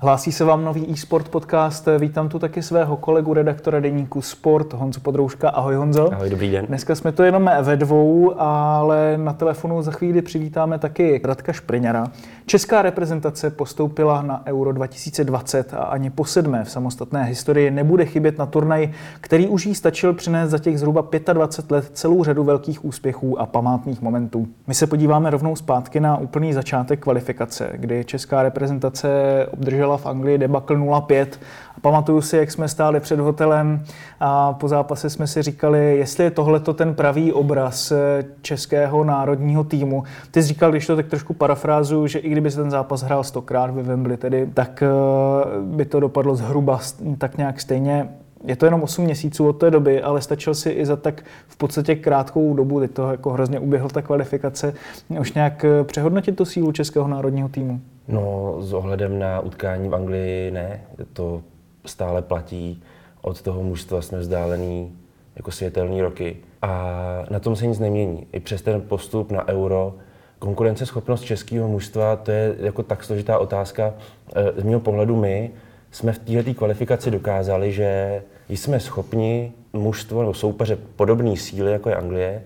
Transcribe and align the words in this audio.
Hlásí 0.00 0.32
se 0.32 0.44
vám 0.44 0.64
nový 0.64 0.92
e-sport 0.92 1.28
podcast. 1.28 1.88
Vítám 1.98 2.28
tu 2.28 2.38
taky 2.38 2.62
svého 2.62 2.96
kolegu, 2.96 3.34
redaktora 3.34 3.80
deníku 3.80 4.22
Sport, 4.22 4.72
Honzu 4.72 5.00
Podrouška. 5.00 5.48
Ahoj 5.50 5.74
Honzo. 5.74 6.12
Ahoj, 6.14 6.30
dobrý 6.30 6.50
den. 6.50 6.66
Dneska 6.66 6.94
jsme 6.94 7.12
to 7.12 7.22
jenom 7.22 7.50
ve 7.62 7.76
dvou, 7.76 8.40
ale 8.40 9.14
na 9.16 9.32
telefonu 9.32 9.82
za 9.82 9.90
chvíli 9.90 10.22
přivítáme 10.22 10.78
taky 10.78 11.20
Radka 11.24 11.52
Špriňara. 11.52 12.06
Česká 12.46 12.82
reprezentace 12.82 13.50
postoupila 13.50 14.22
na 14.22 14.46
Euro 14.46 14.72
2020 14.72 15.74
a 15.74 15.76
ani 15.76 16.10
po 16.10 16.24
sedmé 16.24 16.64
v 16.64 16.70
samostatné 16.70 17.24
historii 17.24 17.70
nebude 17.70 18.04
chybět 18.04 18.38
na 18.38 18.46
turnaj, 18.46 18.90
který 19.20 19.48
už 19.48 19.66
jí 19.66 19.74
stačil 19.74 20.14
přinést 20.14 20.50
za 20.50 20.58
těch 20.58 20.78
zhruba 20.78 21.08
25 21.32 21.74
let 21.74 21.90
celou 21.92 22.24
řadu 22.24 22.44
velkých 22.44 22.84
úspěchů 22.84 23.40
a 23.40 23.46
památných 23.46 24.02
momentů. 24.02 24.46
My 24.66 24.74
se 24.74 24.86
podíváme 24.86 25.30
rovnou 25.30 25.56
zpátky 25.56 26.00
na 26.00 26.16
úplný 26.16 26.52
začátek 26.52 27.00
kvalifikace, 27.00 27.70
kdy 27.74 28.04
česká 28.04 28.42
reprezentace 28.42 29.08
obdržela 29.50 29.87
v 29.96 30.06
Anglii 30.06 30.38
debakl 30.38 30.76
0-5. 30.76 31.26
A 31.76 31.80
pamatuju 31.80 32.20
si, 32.20 32.36
jak 32.36 32.50
jsme 32.50 32.68
stáli 32.68 33.00
před 33.00 33.20
hotelem 33.20 33.84
a 34.20 34.52
po 34.52 34.68
zápase 34.68 35.10
jsme 35.10 35.26
si 35.26 35.42
říkali, 35.42 35.96
jestli 35.98 36.24
je 36.24 36.30
tohleto 36.30 36.74
ten 36.74 36.94
pravý 36.94 37.32
obraz 37.32 37.92
českého 38.42 39.04
národního 39.04 39.64
týmu. 39.64 40.04
Ty 40.30 40.42
jsi 40.42 40.48
říkal, 40.48 40.70
když 40.70 40.86
to 40.86 40.96
tak 40.96 41.06
trošku 41.06 41.34
parafrázu, 41.34 42.06
že 42.06 42.18
i 42.18 42.30
kdyby 42.30 42.50
se 42.50 42.56
ten 42.56 42.70
zápas 42.70 43.02
hrál 43.02 43.24
stokrát 43.24 43.70
ve 43.70 43.82
Wembley, 43.82 44.16
tedy, 44.16 44.48
tak 44.54 44.82
eh, 44.82 44.88
by 45.62 45.84
to 45.84 46.00
dopadlo 46.00 46.36
zhruba 46.36 46.80
tak 47.18 47.38
nějak 47.38 47.60
stejně. 47.60 48.08
Je 48.44 48.56
to 48.56 48.66
jenom 48.66 48.82
8 48.82 49.04
měsíců 49.04 49.48
od 49.48 49.52
té 49.52 49.70
doby, 49.70 50.02
ale 50.02 50.20
stačil 50.20 50.54
si 50.54 50.70
i 50.70 50.86
za 50.86 50.96
tak 50.96 51.24
v 51.48 51.56
podstatě 51.56 51.94
krátkou 51.96 52.54
dobu, 52.54 52.80
teď 52.80 52.90
to 52.90 53.10
jako 53.10 53.30
hrozně 53.30 53.58
uběhl 53.58 53.88
ta 53.88 54.02
kvalifikace, 54.02 54.74
už 55.20 55.32
nějak 55.32 55.64
eh, 55.64 55.84
přehodnotit 55.84 56.36
tu 56.36 56.44
sílu 56.44 56.72
českého 56.72 57.08
národního 57.08 57.48
týmu? 57.48 57.80
No, 58.08 58.56
s 58.60 58.72
ohledem 58.72 59.18
na 59.18 59.40
utkání 59.40 59.88
v 59.88 59.94
Anglii 59.94 60.50
ne, 60.50 60.80
to 61.12 61.42
stále 61.86 62.22
platí. 62.22 62.82
Od 63.22 63.42
toho 63.42 63.62
mužstva 63.62 64.02
jsme 64.02 64.18
vzdálený 64.18 64.92
jako 65.36 65.50
světelný 65.50 66.02
roky. 66.02 66.36
A 66.62 67.24
na 67.30 67.38
tom 67.38 67.56
se 67.56 67.66
nic 67.66 67.78
nemění. 67.78 68.26
I 68.32 68.40
přes 68.40 68.62
ten 68.62 68.80
postup 68.80 69.30
na 69.30 69.48
euro, 69.48 69.94
konkurenceschopnost 70.38 71.24
českého 71.24 71.68
mužstva, 71.68 72.16
to 72.16 72.30
je 72.30 72.54
jako 72.58 72.82
tak 72.82 73.04
složitá 73.04 73.38
otázka. 73.38 73.94
Eh, 74.34 74.60
z 74.60 74.64
mého 74.64 74.80
pohledu 74.80 75.16
my 75.16 75.50
jsme 75.90 76.12
v 76.12 76.18
této 76.18 76.54
kvalifikaci 76.54 77.10
dokázali, 77.10 77.72
že 77.72 78.22
jsme 78.48 78.80
schopni 78.80 79.52
mužstvo 79.72 80.20
nebo 80.20 80.34
soupeře 80.34 80.78
podobné 80.96 81.36
síly, 81.36 81.72
jako 81.72 81.88
je 81.88 81.96
Anglie, 81.96 82.42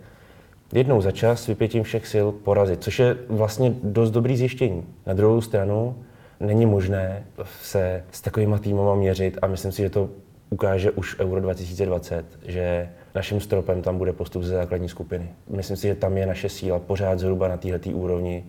jednou 0.72 1.00
za 1.00 1.10
čas 1.10 1.46
vypětím 1.46 1.82
všech 1.82 2.06
sil 2.12 2.26
porazit, 2.32 2.82
což 2.82 2.98
je 2.98 3.16
vlastně 3.28 3.74
dost 3.82 4.10
dobrý 4.10 4.36
zjištění. 4.36 4.86
Na 5.06 5.14
druhou 5.14 5.40
stranu 5.40 5.96
není 6.40 6.66
možné 6.66 7.24
se 7.62 8.04
s 8.10 8.20
takovýma 8.20 8.58
týmama 8.58 8.94
měřit 8.94 9.38
a 9.42 9.46
myslím 9.46 9.72
si, 9.72 9.82
že 9.82 9.90
to 9.90 10.08
ukáže 10.50 10.90
už 10.90 11.20
Euro 11.20 11.40
2020, 11.40 12.24
že 12.46 12.88
naším 13.14 13.40
stropem 13.40 13.82
tam 13.82 13.98
bude 13.98 14.12
postup 14.12 14.42
ze 14.42 14.52
základní 14.52 14.88
skupiny. 14.88 15.28
Myslím 15.48 15.76
si, 15.76 15.86
že 15.86 15.94
tam 15.94 16.16
je 16.16 16.26
naše 16.26 16.48
síla 16.48 16.78
pořád 16.78 17.18
zhruba 17.18 17.48
na 17.48 17.56
této 17.56 17.90
úrovni. 17.90 18.44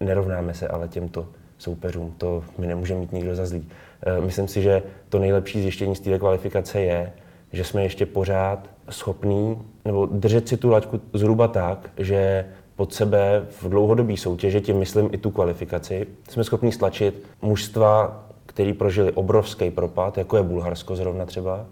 Nerovnáme 0.00 0.54
se 0.54 0.68
ale 0.68 0.88
těmto 0.88 1.26
soupeřům, 1.58 2.14
to 2.18 2.44
mi 2.58 2.66
nemůže 2.66 2.94
mít 2.94 3.12
nikdo 3.12 3.36
za 3.36 3.46
zlý. 3.46 3.68
Eh, 4.06 4.20
myslím 4.20 4.48
si, 4.48 4.62
že 4.62 4.82
to 5.08 5.18
nejlepší 5.18 5.62
zjištění 5.62 5.96
z 5.96 6.00
této 6.00 6.18
kvalifikace 6.18 6.80
je, 6.80 7.12
že 7.52 7.64
jsme 7.64 7.82
ještě 7.82 8.06
pořád 8.06 8.58
schopní 8.90 9.58
nebo 9.84 10.06
držet 10.06 10.48
si 10.48 10.56
tu 10.56 10.70
laťku 10.70 11.00
zhruba 11.12 11.48
tak, 11.48 11.90
že 11.96 12.46
pod 12.76 12.94
sebe 12.94 13.46
v 13.60 13.68
dlouhodobé 13.68 14.16
soutěži, 14.16 14.60
tím 14.60 14.78
myslím 14.78 15.08
i 15.12 15.18
tu 15.18 15.30
kvalifikaci, 15.30 16.06
jsme 16.28 16.44
schopni 16.44 16.72
stlačit 16.72 17.26
mužstva, 17.42 18.24
který 18.46 18.72
prožili 18.72 19.12
obrovský 19.12 19.70
propad, 19.70 20.18
jako 20.18 20.36
je 20.36 20.42
Bulharsko 20.42 20.96
zrovna 20.96 21.26
třeba, 21.26 21.66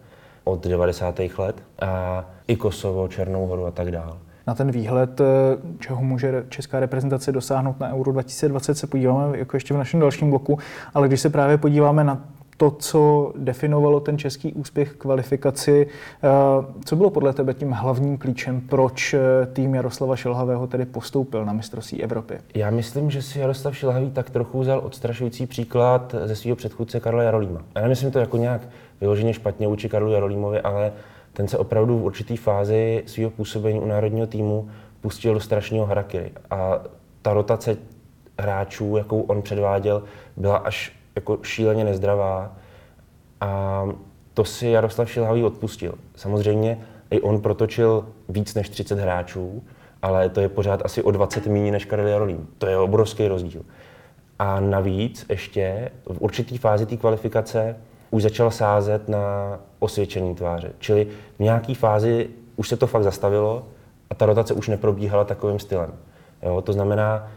od 0.45 0.67
90. 0.67 1.21
let, 1.39 1.63
a 1.81 2.25
i 2.49 2.57
Kosovo, 2.57 3.09
Černou 3.09 3.47
horu 3.47 3.67
a 3.67 3.71
tak 3.71 3.91
dále. 3.91 4.17
Na 4.47 4.55
ten 4.55 4.71
výhled, 4.71 5.21
eh, 5.21 5.25
čeho 5.79 6.03
může 6.03 6.45
česká 6.49 6.81
reprezentace 6.81 7.33
dosáhnout 7.33 7.81
na 7.81 7.95
Euro 7.95 8.13
2020, 8.13 8.75
se 8.75 8.87
podíváme 8.87 9.39
jako 9.39 9.57
ještě 9.57 9.75
v 9.75 9.77
našem 9.77 10.01
dalším 10.01 10.31
bloku, 10.31 10.59
ale 10.95 11.09
když 11.09 11.21
se 11.21 11.31
právě 11.31 11.59
podíváme 11.59 12.05
na 12.05 12.25
to, 12.57 12.71
co 12.71 13.33
definovalo 13.37 14.01
ten 14.01 14.19
český 14.19 14.53
úspěch 14.53 14.93
kvalifikaci. 14.93 15.87
Eh, 16.23 16.29
co 16.85 16.97
bylo 16.97 17.11
podle 17.11 17.33
tebe 17.33 17.55
tím 17.55 17.71
hlavním 17.71 18.19
klíčem, 18.19 18.61
proč 18.61 19.15
eh, 19.15 19.21
tým 19.53 19.75
Jaroslava 19.75 20.17
Šilhavého 20.17 20.67
tedy 20.67 20.85
postoupil 20.85 21.45
na 21.45 21.53
mistrovství 21.53 22.03
Evropy? 22.03 22.39
Já 22.55 22.71
myslím, 22.71 23.11
že 23.11 23.23
si 23.23 23.39
Jaroslav 23.39 23.77
Šilhavý 23.77 24.11
tak 24.11 24.31
trochu 24.31 24.61
vzal 24.61 24.81
odstrašující 24.85 25.47
příklad 25.47 26.15
ze 26.25 26.37
svého 26.37 26.57
předchůdce 26.57 27.01
Karla 27.01 27.23
Jarolíma. 27.23 27.61
Já 27.75 27.83
nemyslím 27.83 28.11
to 28.11 28.19
jako 28.19 28.37
nějak 28.37 28.69
vyloženě 29.01 29.35
špatně 29.35 29.69
vůči 29.69 29.89
Karlu 29.89 30.13
Jarolímovi, 30.13 30.61
ale 30.61 30.93
ten 31.33 31.49
se 31.49 31.59
opravdu 31.59 31.99
v 31.99 32.05
určité 32.05 32.37
fázi 32.37 33.03
svého 33.07 33.31
působení 33.31 33.81
u 33.81 33.87
národního 33.87 34.27
týmu 34.27 34.69
pustil 35.01 35.35
do 35.35 35.41
strašného 35.41 35.87
harakiri. 35.87 36.33
A 36.51 36.79
ta 37.23 37.33
rotace 37.33 37.77
hráčů, 38.39 38.97
jakou 38.97 39.21
on 39.21 39.43
předváděl, 39.43 40.03
byla 40.37 40.57
až 40.57 40.93
jako 41.17 41.39
šíleně 41.43 41.85
nezdravá 41.85 42.57
a 43.41 43.83
to 44.35 44.45
si 44.45 44.69
Jaroslav 44.69 45.11
Šilhavý 45.11 45.45
odpustil. 45.45 45.95
Samozřejmě 46.17 46.79
i 47.11 47.21
on 47.21 47.41
protočil 47.41 48.07
víc 48.29 48.55
než 48.55 48.69
30 48.69 48.99
hráčů, 48.99 49.63
ale 50.03 50.29
to 50.29 50.41
je 50.41 50.49
pořád 50.49 50.85
asi 50.85 51.03
o 51.03 51.11
20 51.11 51.47
méně 51.47 51.73
než 51.73 51.85
Karel 51.85 52.07
Jarolím. 52.09 52.49
To 52.59 52.67
je 52.67 52.79
obrovský 52.79 53.29
rozdíl. 53.29 53.63
A 54.39 54.61
navíc 54.61 55.27
ještě 55.29 55.91
v 56.13 56.21
určitý 56.21 56.59
fázi 56.59 56.87
té 56.87 56.97
kvalifikace 56.97 57.77
už 58.11 58.23
začal 58.23 58.51
sázet 58.51 59.09
na 59.09 59.59
osvědčený 59.79 60.35
tváře. 60.35 60.73
Čili 60.79 61.07
v 61.39 61.41
nějaké 61.43 61.75
fázi 61.75 62.29
už 62.57 62.69
se 62.69 62.77
to 62.77 62.87
fakt 62.87 63.03
zastavilo 63.03 63.67
a 64.11 64.15
ta 64.15 64.27
rotace 64.27 64.55
už 64.55 64.69
neprobíhala 64.69 65.25
takovým 65.25 65.59
stylem. 65.59 65.93
Jo, 66.43 66.61
to 66.61 66.73
znamená, 66.73 67.31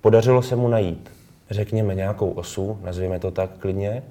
podařilo 0.00 0.42
se 0.42 0.56
mu 0.56 0.68
najít 0.68 1.19
řekněme, 1.50 1.94
nějakou 1.94 2.30
osu, 2.30 2.78
nazvěme 2.84 3.18
to 3.18 3.30
tak 3.30 3.50
klidně, 3.58 4.02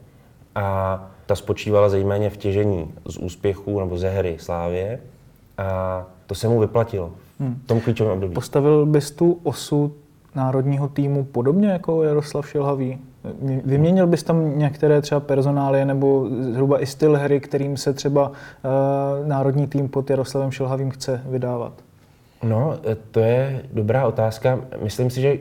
a 0.56 1.10
ta 1.26 1.36
spočívala 1.36 1.90
zejména 1.90 2.30
v 2.30 2.38
těžení 2.38 2.92
z 3.06 3.18
úspěchů 3.18 3.80
nebo 3.80 3.98
ze 3.98 4.10
hry 4.10 4.38
Slávě 4.40 5.00
a 5.58 6.06
to 6.28 6.36
se 6.36 6.48
mu 6.48 6.60
vyplatilo 6.60 7.12
v 7.64 7.68
tom 7.68 7.82
klíčovém 7.82 8.14
období. 8.14 8.34
Postavil 8.34 8.86
bys 8.86 9.12
tu 9.12 9.40
osu 9.44 9.94
národního 10.36 10.88
týmu 10.88 11.24
podobně 11.24 11.70
jako 11.70 12.04
Jaroslav 12.04 12.50
Šilhavý? 12.50 12.98
Vyměnil 13.66 14.08
bys 14.08 14.24
tam 14.24 14.60
některé 14.60 15.02
třeba 15.02 15.20
personálie 15.20 15.86
nebo 15.86 16.28
zhruba 16.40 16.82
i 16.82 16.86
styl 16.86 17.18
hry, 17.18 17.40
kterým 17.40 17.78
se 17.78 17.94
třeba 17.94 18.30
uh, 18.30 19.28
národní 19.28 19.68
tým 19.68 19.90
pod 19.90 20.10
Jaroslavem 20.10 20.52
Šilhavým 20.52 20.92
chce 20.92 21.22
vydávat? 21.26 21.74
No, 22.44 22.78
to 23.12 23.20
je 23.20 23.62
dobrá 23.74 24.08
otázka. 24.08 24.60
Myslím 24.84 25.10
si, 25.10 25.22
že 25.22 25.38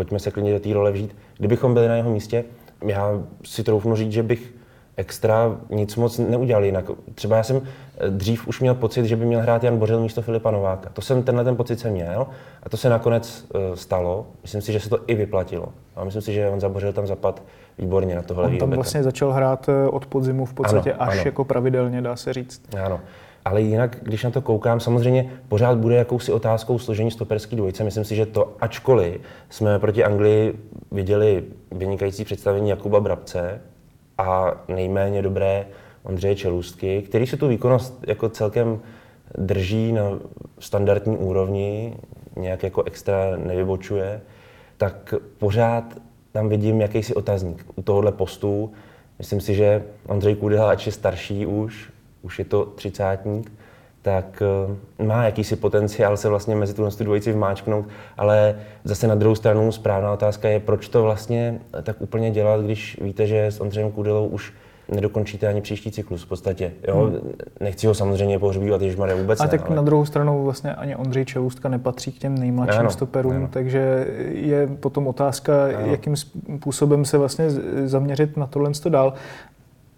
pojďme 0.00 0.18
se 0.18 0.30
klidně 0.30 0.52
do 0.52 0.60
té 0.60 0.74
role 0.74 0.92
vžít. 0.92 1.16
Kdybychom 1.38 1.74
byli 1.74 1.88
na 1.88 1.96
jeho 1.96 2.10
místě, 2.10 2.44
já 2.86 3.22
si 3.44 3.62
troufnu 3.62 3.96
říct, 3.96 4.12
že 4.12 4.22
bych 4.22 4.54
extra 4.96 5.56
nic 5.70 5.96
moc 5.96 6.18
neudělal 6.18 6.64
jinak. 6.64 6.84
Třeba 7.14 7.36
já 7.36 7.42
jsem 7.42 7.56
eh, 7.98 8.10
dřív 8.10 8.48
už 8.48 8.60
měl 8.60 8.74
pocit, 8.74 9.04
že 9.04 9.16
by 9.16 9.24
měl 9.24 9.40
hrát 9.40 9.64
Jan 9.64 9.78
Bořil 9.78 10.00
místo 10.00 10.22
Filipa 10.22 10.50
Nováka. 10.50 10.90
To 10.90 11.02
jsem 11.02 11.22
tenhle 11.22 11.44
ten 11.44 11.56
pocit 11.56 11.80
jsem 11.80 11.92
měl 11.92 12.26
a 12.62 12.68
to 12.68 12.76
se 12.76 12.88
nakonec 12.88 13.46
uh, 13.54 13.74
stalo. 13.74 14.26
Myslím 14.42 14.62
si, 14.62 14.72
že 14.72 14.80
se 14.80 14.88
to 14.88 14.98
i 15.06 15.14
vyplatilo. 15.14 15.68
A 15.96 16.04
myslím 16.04 16.22
si, 16.22 16.32
že 16.32 16.48
on 16.48 16.60
zabořil 16.60 16.92
tam 16.92 17.06
zapad 17.06 17.42
výborně 17.78 18.14
na 18.14 18.22
tohle. 18.22 18.46
On 18.46 18.58
tam 18.58 18.70
vlastně 18.70 19.02
začal 19.02 19.32
hrát 19.32 19.68
eh, 19.68 19.88
od 19.88 20.06
podzimu 20.06 20.44
v 20.44 20.54
podstatě 20.54 20.92
ano, 20.92 21.02
až 21.02 21.14
ano. 21.14 21.22
jako 21.24 21.44
pravidelně, 21.44 22.02
dá 22.02 22.16
se 22.16 22.32
říct. 22.32 22.62
Ano. 22.84 23.00
Ale 23.44 23.62
jinak, 23.62 23.96
když 24.02 24.24
na 24.24 24.30
to 24.30 24.42
koukám, 24.42 24.80
samozřejmě 24.80 25.32
pořád 25.48 25.78
bude 25.78 25.96
jakousi 25.96 26.32
otázkou 26.32 26.78
složení 26.78 27.10
stoperský 27.10 27.56
dvojice. 27.56 27.84
Myslím 27.84 28.04
si, 28.04 28.16
že 28.16 28.26
to, 28.26 28.56
ačkoliv 28.60 29.20
jsme 29.50 29.78
proti 29.78 30.04
Anglii 30.04 30.58
viděli 30.92 31.44
vynikající 31.72 32.24
představení 32.24 32.70
Jakuba 32.70 33.00
Brabce 33.00 33.60
a 34.18 34.54
nejméně 34.68 35.22
dobré 35.22 35.66
Ondřeje 36.02 36.36
Čelůstky, 36.36 37.02
který 37.02 37.26
si 37.26 37.36
tu 37.36 37.48
výkonnost 37.48 38.04
jako 38.06 38.28
celkem 38.28 38.80
drží 39.38 39.92
na 39.92 40.02
standardní 40.58 41.16
úrovni, 41.16 41.96
nějak 42.36 42.62
jako 42.62 42.82
extra 42.82 43.36
nevybočuje, 43.36 44.20
tak 44.76 45.14
pořád 45.38 45.84
tam 46.32 46.48
vidím 46.48 46.80
jakýsi 46.80 47.14
otazník 47.14 47.64
u 47.74 47.82
tohohle 47.82 48.12
postu. 48.12 48.72
Myslím 49.18 49.40
si, 49.40 49.54
že 49.54 49.84
Ondřej 50.06 50.36
Kudela, 50.36 50.70
ač 50.70 50.86
je 50.86 50.92
starší 50.92 51.46
už, 51.46 51.90
už 52.22 52.38
je 52.38 52.44
to 52.44 52.64
třicátník, 52.64 53.52
tak 54.02 54.42
eh, 54.98 55.04
má 55.04 55.24
jakýsi 55.24 55.56
potenciál 55.56 56.16
se 56.16 56.28
vlastně 56.28 56.56
mezi 56.56 56.74
tu 56.74 56.88
dvojici 57.00 57.32
vmáčknout, 57.32 57.86
ale 58.16 58.56
zase 58.84 59.06
na 59.06 59.14
druhou 59.14 59.34
stranu 59.34 59.72
správná 59.72 60.12
otázka 60.12 60.48
je, 60.48 60.60
proč 60.60 60.88
to 60.88 61.02
vlastně 61.02 61.60
tak 61.82 62.00
úplně 62.00 62.30
dělat, 62.30 62.60
když 62.60 62.98
víte, 63.02 63.26
že 63.26 63.46
s 63.46 63.60
Ondřejem 63.60 63.90
Kudelou 63.92 64.26
už 64.26 64.52
nedokončíte 64.90 65.46
ani 65.46 65.60
příští 65.60 65.90
cyklus 65.90 66.22
v 66.22 66.28
podstatě. 66.28 66.72
Jo? 66.88 66.96
Hmm. 66.96 67.32
Nechci 67.60 67.86
ho 67.86 67.94
samozřejmě 67.94 68.38
pohřbívat, 68.38 68.80
když 68.80 68.96
Maria 68.96 69.16
vůbec 69.16 69.40
A 69.40 69.44
ne, 69.44 69.50
tak 69.50 69.66
ale... 69.66 69.76
na 69.76 69.82
druhou 69.82 70.04
stranu 70.04 70.44
vlastně 70.44 70.74
ani 70.74 70.96
Ondřej 70.96 71.24
Čelůstka 71.24 71.68
nepatří 71.68 72.12
k 72.12 72.18
těm 72.18 72.38
nejmladším 72.38 72.80
Ano, 72.80 72.90
stoperům, 72.90 73.36
ano. 73.36 73.48
takže 73.52 74.06
je 74.32 74.66
potom 74.66 75.06
otázka, 75.06 75.64
Ano. 75.64 75.86
jakým 75.86 76.16
způsobem 76.16 77.04
se 77.04 77.18
vlastně 77.18 77.50
zaměřit 77.84 78.36
na 78.36 78.46
tohle 78.46 78.70
dál. 78.88 79.14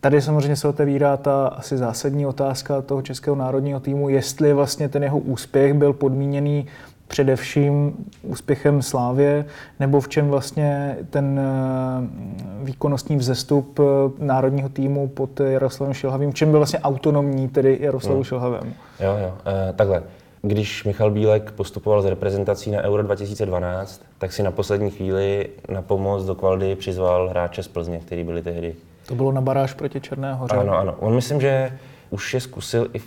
Tady 0.02 0.22
samozřejmě 0.22 0.56
se 0.56 0.68
otevírá 0.68 1.16
ta 1.16 1.46
asi 1.46 1.76
zásadní 1.76 2.26
otázka 2.26 2.82
toho 2.82 3.02
českého 3.02 3.36
národního 3.36 3.80
týmu, 3.80 4.08
jestli 4.08 4.52
vlastně 4.52 4.88
ten 4.88 5.02
jeho 5.02 5.18
úspěch 5.18 5.74
byl 5.74 5.92
podmíněný 5.92 6.66
především 7.08 7.94
úspěchem 8.22 8.82
Slávě, 8.82 9.44
nebo 9.80 10.00
v 10.00 10.08
čem 10.08 10.28
vlastně 10.28 10.96
ten 11.10 11.40
eh, 11.40 12.64
výkonnostní 12.64 13.16
vzestup 13.16 13.80
eh, 13.80 13.84
národního 14.24 14.68
týmu 14.68 15.08
pod 15.08 15.40
Jaroslavem 15.40 15.94
Šilhavým, 15.94 16.30
v 16.30 16.34
čem 16.34 16.50
byl 16.50 16.58
vlastně 16.58 16.78
autonomní 16.78 17.48
tedy 17.48 17.78
Jaroslavu 17.80 18.16
Hmm. 18.16 18.24
Šilhavému. 18.24 18.72
Jo, 19.00 19.16
jo. 19.22 19.34
E, 19.46 19.72
takhle. 19.72 20.02
Když 20.42 20.84
Michal 20.84 21.10
Bílek 21.10 21.52
postupoval 21.52 22.02
z 22.02 22.06
reprezentací 22.06 22.70
na 22.70 22.82
Euro 22.82 23.02
2012, 23.02 24.02
tak 24.18 24.32
si 24.32 24.42
na 24.42 24.50
poslední 24.50 24.90
chvíli 24.90 25.48
na 25.68 25.82
pomoc 25.82 26.24
do 26.24 26.34
Kvaldy 26.34 26.76
přizval 26.76 27.28
hráče 27.28 27.62
z 27.62 27.68
Plzně, 27.68 27.98
který 27.98 28.24
byli 28.24 28.42
tehdy. 28.42 28.74
To 29.12 29.16
bylo 29.16 29.32
na 29.32 29.40
baráž 29.40 29.72
proti 29.74 30.00
Černé 30.00 30.34
hoře. 30.34 30.56
Ano, 30.56 30.78
ano. 30.78 30.94
On 30.98 31.14
myslím, 31.14 31.40
že 31.40 31.78
už 32.10 32.34
je 32.34 32.40
zkusil 32.40 32.88
i 32.92 32.98
v 32.98 33.04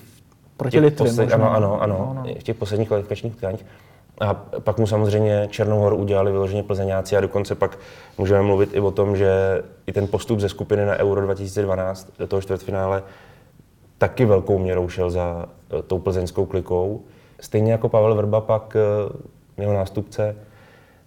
Proti 0.57 0.71
těch 0.71 0.83
Litvě 0.83 1.07
posled... 1.07 1.33
ano, 1.33 1.51
ano, 1.51 1.81
ano, 1.81 2.13
No, 2.15 2.23
no. 2.23 2.33
v 2.39 2.43
těch 2.43 2.55
posledních 2.55 2.87
kvalifikačních 2.87 3.33
utkáních. 3.33 3.65
A 4.21 4.33
pak 4.59 4.77
mu 4.77 4.87
samozřejmě 4.87 5.47
Černou 5.51 5.79
horu 5.79 5.97
udělali 5.97 6.31
vyloženě 6.31 6.63
plzeňáci 6.63 7.17
a 7.17 7.21
dokonce 7.21 7.55
pak 7.55 7.79
můžeme 8.17 8.41
mluvit 8.41 8.69
i 8.73 8.79
o 8.79 8.91
tom, 8.91 9.17
že 9.17 9.61
i 9.87 9.93
ten 9.93 10.07
postup 10.07 10.39
ze 10.39 10.49
skupiny 10.49 10.85
na 10.85 10.95
Euro 10.95 11.21
2012 11.21 12.09
do 12.19 12.27
toho 12.27 12.41
čtvrtfinále 12.41 13.03
taky 13.97 14.25
velkou 14.25 14.59
měrou 14.59 14.89
šel 14.89 15.09
za 15.09 15.45
eh, 15.79 15.81
tou 15.81 15.99
plzeňskou 15.99 16.45
klikou. 16.45 17.01
Stejně 17.39 17.71
jako 17.71 17.89
Pavel 17.89 18.15
Vrba 18.15 18.41
pak, 18.41 18.75
eh, 18.75 19.61
jeho 19.61 19.73
nástupce, 19.73 20.35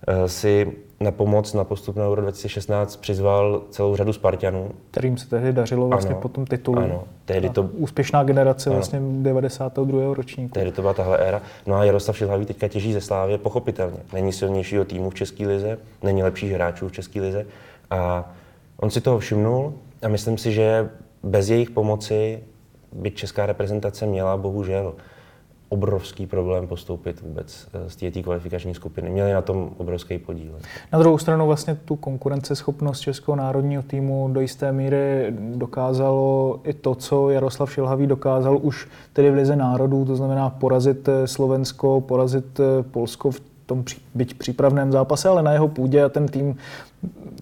eh, 0.08 0.28
si 0.28 0.72
na 1.00 1.10
pomoc 1.10 1.54
na 1.54 1.64
postup 1.64 1.96
na 1.96 2.04
Euro 2.04 2.22
2016 2.22 2.96
přizval 2.96 3.62
celou 3.70 3.96
řadu 3.96 4.12
Spartanů. 4.12 4.70
kterým 4.90 5.16
se 5.16 5.28
tehdy 5.28 5.52
dařilo 5.52 5.88
vlastně 5.88 6.10
Ano. 6.10 6.20
po 6.20 6.28
tom 6.28 6.46
titulu. 6.46 6.78
Ano, 6.78 7.04
tehdy 7.24 7.50
to- 7.50 7.62
Úspěšná 7.62 8.24
generace 8.24 8.70
Ano. 8.70 8.76
vlastně 8.76 9.00
92. 9.02 10.14
ročníku. 10.14 10.52
Tehdy 10.54 10.72
to 10.72 10.80
byla 10.82 10.94
tahle 10.94 11.18
éra. 11.18 11.42
No 11.66 11.74
a 11.76 11.84
Jaroslav 11.84 12.16
Šilhavý 12.16 12.46
teďka 12.46 12.68
těží 12.68 12.92
ze 12.92 13.00
Slávě, 13.00 13.38
pochopitelně. 13.38 13.96
Není 14.12 14.32
silnějšího 14.32 14.84
týmu 14.84 15.10
v 15.10 15.14
České 15.14 15.46
lize, 15.46 15.78
není 16.02 16.22
lepších 16.22 16.52
hráčů 16.52 16.88
v 16.88 16.92
České 16.92 17.20
lize. 17.20 17.46
A 17.90 18.32
on 18.76 18.90
si 18.90 19.00
toho 19.00 19.18
všimnul 19.18 19.74
a 20.02 20.08
myslím 20.08 20.38
si, 20.38 20.52
že 20.52 20.88
bez 21.22 21.50
jejich 21.50 21.70
pomoci 21.70 22.40
by 22.92 23.10
česká 23.10 23.46
reprezentace 23.46 24.06
měla 24.06 24.36
bohužel 24.36 24.94
obrovský 25.68 26.26
problém 26.26 26.66
postoupit 26.66 27.20
vůbec 27.20 27.68
eh, 27.74 27.90
z 27.90 27.96
té 27.96 28.22
kvalifikační 28.22 28.74
skupiny. 28.74 29.10
Měli 29.10 29.32
na 29.32 29.42
tom 29.42 29.70
obrovský 29.76 30.18
podíl. 30.18 30.52
Na 30.92 30.98
druhou 30.98 31.18
stranu 31.18 31.46
vlastně 31.46 31.74
tu 31.74 31.96
konkurenceschopnost 31.96 33.00
českého 33.00 33.36
národního 33.36 33.82
týmu 33.82 34.28
do 34.32 34.40
jisté 34.40 34.72
míry 34.72 35.34
dokázalo 35.54 36.60
i 36.64 36.72
to, 36.72 36.94
co 36.94 37.30
Jaroslav 37.30 37.72
Šilhavý 37.72 38.06
dokázal 38.06 38.58
už 38.62 38.88
tedy 39.12 39.30
v 39.30 39.34
Lize 39.34 39.56
národů, 39.56 40.04
to 40.04 40.16
znamená 40.16 40.50
porazit 40.50 41.08
eh, 41.08 41.26
Slovensko, 41.26 42.00
porazit 42.00 42.60
eh, 42.60 42.82
Polsko 42.82 43.30
v 43.30 43.40
tom 43.66 43.84
byť 44.14 44.34
přípravném 44.34 44.92
zápase, 44.92 45.28
ale 45.28 45.42
na 45.42 45.52
jeho 45.52 45.68
půdě 45.68 46.04
a 46.04 46.08
ten 46.08 46.28
tým 46.28 46.56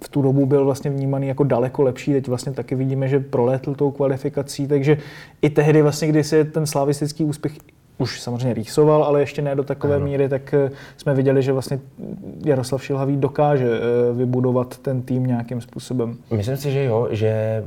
v 0.04 0.08
tu 0.08 0.22
dobu 0.22 0.46
byl 0.46 0.64
vlastně 0.64 0.90
vnímaný 0.90 1.26
jako 1.26 1.44
daleko 1.44 1.82
lepší. 1.82 2.12
Teď 2.12 2.28
vlastně 2.28 2.52
taky 2.52 2.74
vidíme, 2.74 3.08
že 3.08 3.20
prolétl 3.20 3.74
tou 3.74 3.90
kvalifikací, 3.90 4.66
takže 4.66 4.98
i 5.42 5.50
tehdy 5.50 5.82
vlastně, 5.82 6.08
kdy 6.08 6.24
se 6.24 6.44
ten 6.44 6.66
slavistický 6.66 7.24
úspěch 7.24 7.52
už 7.98 8.20
samozřejmě 8.20 8.54
rýsoval, 8.54 9.04
ale 9.04 9.20
ještě 9.20 9.42
ne 9.42 9.54
do 9.54 9.62
takové 9.64 9.96
Ano. 9.96 10.04
míry, 10.04 10.28
tak 10.28 10.54
eh, 10.54 10.70
jsme 10.96 11.14
viděli, 11.14 11.42
že 11.42 11.52
vlastně 11.52 11.80
Jaroslav 12.44 12.84
Šilhavý 12.84 13.16
dokáže 13.16 13.68
eh, 13.68 14.12
vybudovat 14.12 14.78
ten 14.78 15.02
tým 15.02 15.26
nějakým 15.26 15.60
způsobem. 15.60 16.18
Myslím 16.30 16.56
si, 16.56 16.72
že 16.72 16.84
jo, 16.84 17.08
že 17.10 17.28
eh, 17.28 17.62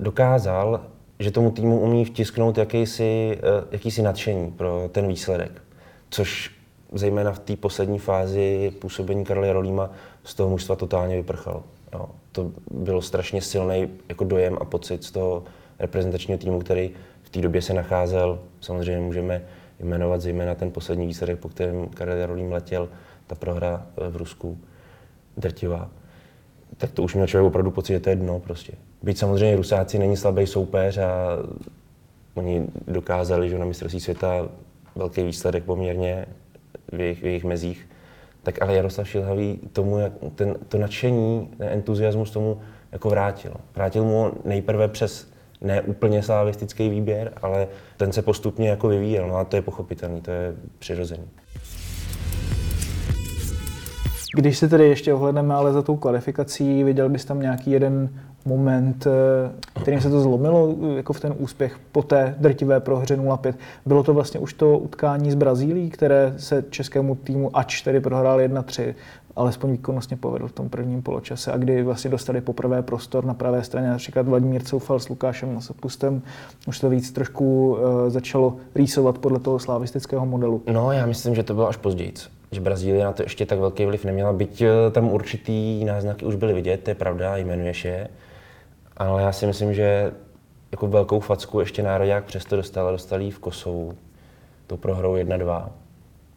dokázal, 0.00 0.80
že 1.18 1.30
tomu 1.30 1.50
týmu 1.50 1.80
umí 1.80 2.04
vtisknout 2.04 2.58
jakýsi, 2.58 3.38
jakýsi 3.70 4.02
nadšení 4.02 4.50
pro 4.50 4.88
ten 4.92 5.06
výsledek. 5.08 5.62
Což 6.10 6.50
zejména 6.92 7.32
v 7.32 7.38
té 7.38 7.56
poslední 7.56 7.98
fázi 7.98 8.72
působení 8.78 9.24
Karla 9.24 9.46
Jarolíma 9.46 9.90
z 10.24 10.34
toho 10.34 10.50
mužstva 10.50 10.76
totálně 10.76 11.16
vyprchalo. 11.16 11.62
Jo. 11.92 12.06
To 12.32 12.50
bylo 12.70 13.02
strašně 13.02 13.42
silný 13.42 13.88
jako 14.08 14.24
dojem 14.24 14.56
a 14.60 14.64
pocit 14.64 15.04
z 15.04 15.10
toho 15.10 15.44
reprezentačního 15.78 16.38
týmu, 16.38 16.58
který 16.58 16.90
v 17.22 17.30
té 17.30 17.40
době 17.40 17.62
se 17.62 17.74
nacházel. 17.74 18.38
Samozřejmě 18.60 19.00
můžeme 19.00 19.42
jmenovat 19.82 20.20
zejména 20.20 20.54
ten 20.54 20.70
poslední 20.70 21.06
výsledek, 21.06 21.38
po 21.38 21.48
kterém 21.48 21.88
Karel 21.88 22.16
Jarolím 22.16 22.52
letěl, 22.52 22.88
ta 23.26 23.34
prohra 23.34 23.86
eh, 23.96 24.08
v 24.08 24.16
Rusku, 24.16 24.58
drtivá 25.36 25.90
tak 26.76 26.92
to 26.92 27.02
už 27.02 27.14
měl 27.14 27.26
člověk 27.26 27.46
opravdu 27.46 27.70
pocit, 27.70 27.92
že 27.92 28.00
to 28.00 28.10
je 28.10 28.16
dno 28.16 28.40
prostě. 28.40 28.72
Byť 29.02 29.18
samozřejmě 29.18 29.56
Rusáci 29.56 29.98
není 29.98 30.16
slabý 30.16 30.46
soupeř 30.46 30.98
a 30.98 31.38
oni 32.34 32.66
dokázali, 32.86 33.50
že 33.50 33.58
na 33.58 33.64
mistrovství 33.64 34.00
světa 34.00 34.48
velký 34.96 35.22
výsledek 35.22 35.64
poměrně 35.64 36.26
v 36.92 37.00
jejich, 37.00 37.22
v 37.22 37.26
jejich 37.26 37.44
mezích, 37.44 37.88
tak 38.42 38.62
ale 38.62 38.74
Jaroslav 38.74 39.08
Šilhavý 39.08 39.60
tomu, 39.72 39.98
jak- 39.98 40.12
ten, 40.34 40.54
to 40.68 40.78
nadšení, 40.78 41.50
ten 41.58 41.68
entuziasmus 41.68 42.30
tomu 42.30 42.60
jako 42.92 43.08
vrátil. 43.08 43.54
Vrátil 43.74 44.04
mu 44.04 44.32
nejprve 44.44 44.88
přes 44.88 45.31
ne 45.62 45.82
úplně 45.82 46.22
slavistický 46.22 46.88
výběr, 46.88 47.32
ale 47.42 47.68
ten 47.96 48.12
se 48.12 48.22
postupně 48.22 48.68
jako 48.68 48.88
vyvíjel, 48.88 49.28
no 49.28 49.36
a 49.36 49.44
to 49.44 49.56
je 49.56 49.62
pochopitelný, 49.62 50.20
to 50.20 50.30
je 50.30 50.54
přirozený. 50.78 51.24
Když 54.36 54.58
se 54.58 54.68
tedy 54.68 54.88
ještě 54.88 55.14
ohledneme 55.14 55.54
ale 55.54 55.72
za 55.72 55.82
tou 55.82 55.96
kvalifikací, 55.96 56.84
viděl 56.84 57.08
bys 57.08 57.24
tam 57.24 57.40
nějaký 57.40 57.70
jeden 57.70 58.08
moment, 58.44 59.06
eh, 59.06 59.80
kterým 59.82 60.00
se 60.00 60.10
to 60.10 60.20
zlomilo, 60.20 60.74
eh, 60.82 60.96
jako 60.96 61.12
v 61.12 61.20
ten 61.20 61.34
úspěch 61.38 61.78
po 61.92 62.02
té 62.02 62.34
drtivé 62.38 62.80
prohře 62.80 63.16
0-5. 63.16 63.58
Bylo 63.86 64.02
to 64.02 64.14
vlastně 64.14 64.40
už 64.40 64.52
to 64.52 64.78
utkání 64.78 65.30
s 65.30 65.34
Brazílií, 65.34 65.90
které 65.90 66.34
se 66.36 66.64
českému 66.70 67.14
týmu, 67.14 67.56
ač 67.56 67.82
tedy 67.82 68.00
prohrál 68.00 68.40
1-3, 68.40 68.94
alespoň 69.36 69.72
výkonnostně 69.72 70.16
povedl 70.16 70.48
v 70.48 70.52
tom 70.52 70.68
prvním 70.68 71.02
poločase 71.02 71.52
a 71.52 71.56
kdy 71.56 71.82
vlastně 71.82 72.10
dostali 72.10 72.40
poprvé 72.40 72.82
prostor 72.82 73.24
na 73.24 73.34
pravé 73.34 73.64
straně, 73.64 73.88
například 73.88 74.28
Vladimír 74.28 74.62
Coufal 74.62 75.00
s 75.00 75.08
Lukášem 75.08 75.54
Masopustem, 75.54 76.22
už 76.66 76.80
to 76.80 76.90
víc 76.90 77.12
trošku 77.12 77.76
eh, 77.78 78.10
začalo 78.10 78.56
rýsovat 78.74 79.18
podle 79.18 79.38
toho 79.38 79.58
slavistického 79.58 80.26
modelu. 80.26 80.62
No, 80.72 80.92
já 80.92 81.06
myslím, 81.06 81.34
že 81.34 81.42
to 81.42 81.54
bylo 81.54 81.68
až 81.68 81.76
později. 81.76 82.12
Že 82.52 82.60
Brazílie 82.60 83.04
na 83.04 83.12
to 83.12 83.22
ještě 83.22 83.46
tak 83.46 83.58
velký 83.58 83.86
vliv 83.86 84.04
neměla, 84.04 84.32
byť 84.32 84.62
eh, 84.62 84.90
tam 84.90 85.08
určitý 85.08 85.84
náznaky 85.84 86.24
už 86.24 86.34
byly 86.34 86.52
vidět, 86.54 86.80
to 86.84 86.90
je 86.90 86.94
pravda, 86.94 87.36
jmenuješ 87.36 87.84
je. 87.84 88.08
Ale 88.96 89.22
já 89.22 89.32
si 89.32 89.46
myslím, 89.46 89.74
že 89.74 90.12
jako 90.72 90.86
velkou 90.86 91.20
facku 91.20 91.60
ještě 91.60 91.82
národák 91.82 92.24
přesto 92.24 92.56
dostal, 92.56 92.92
dostal 92.92 93.30
v 93.30 93.38
Kosovu, 93.38 93.94
tou 94.66 94.76
prohrou 94.76 95.14
1-2. 95.14 95.68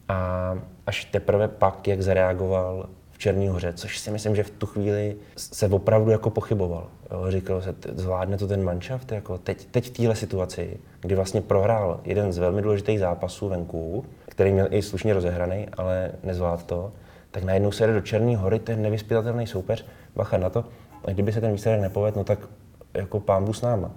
A 0.08 0.52
až 0.86 1.04
teprve 1.04 1.48
pak, 1.48 1.88
jak 1.88 2.02
zareagoval 2.02 2.88
v 3.10 3.18
Černý 3.18 3.48
hoře, 3.48 3.72
což 3.72 3.98
si 3.98 4.10
myslím, 4.10 4.36
že 4.36 4.42
v 4.42 4.50
tu 4.50 4.66
chvíli 4.66 5.16
se 5.36 5.68
opravdu 5.68 6.10
jako 6.10 6.30
pochyboval. 6.30 6.86
Jo, 7.10 7.30
říkalo 7.30 7.62
se, 7.62 7.74
zvládne 7.94 8.38
to 8.38 8.46
ten 8.46 8.64
manšaft, 8.64 9.12
jako 9.12 9.38
teď, 9.38 9.66
teď 9.70 9.86
v 9.86 9.90
téhle 9.90 10.16
situaci, 10.16 10.80
kdy 11.00 11.14
vlastně 11.14 11.40
prohrál 11.40 12.00
jeden 12.04 12.32
z 12.32 12.38
velmi 12.38 12.62
důležitých 12.62 13.00
zápasů 13.00 13.48
venku, 13.48 14.04
který 14.28 14.52
měl 14.52 14.68
i 14.70 14.82
slušně 14.82 15.14
rozehraný, 15.14 15.66
ale 15.76 16.12
nezvládl 16.22 16.62
to, 16.66 16.92
tak 17.30 17.44
najednou 17.44 17.72
se 17.72 17.86
jde 17.86 17.94
do 17.94 18.00
Černé 18.00 18.36
hory, 18.36 18.60
je 18.68 18.76
nevyspytatelný 18.76 19.46
soupeř, 19.46 19.86
bacha 20.16 20.38
na 20.38 20.50
to, 20.50 20.64
a 21.04 21.10
kdyby 21.10 21.32
se 21.32 21.40
ten 21.40 21.52
výsledek 21.52 21.80
nepovedl, 21.80 22.18
no 22.18 22.24
tak 22.24 22.38
jako 22.94 23.20
pán 23.20 23.44
Bůh 23.44 23.56
s 23.56 23.62
náma. 23.62 23.90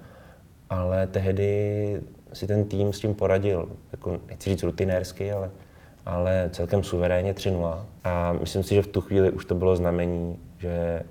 Ale 0.70 1.08
tehdy 1.08 2.02
si 2.34 2.48
ten 2.48 2.66
tým 2.66 2.94
s 2.94 3.00
tím 3.00 3.16
poradil, 3.16 3.70
jako 3.92 4.20
nechci 4.28 4.50
říct 4.50 4.64
rutinérsky, 4.64 5.32
ale, 5.32 5.50
ale 6.06 6.50
celkem 6.54 6.84
suverénně 6.84 7.34
3-0. 7.34 7.86
A 8.04 8.34
myslím 8.34 8.64
si, 8.64 8.76
že 8.76 8.82
v 8.82 8.88
tu 8.88 9.02
chvíli 9.02 9.32
už 9.32 9.46
to 9.46 9.56
bylo 9.56 9.76
znamení, 9.76 10.40
že 10.58 11.04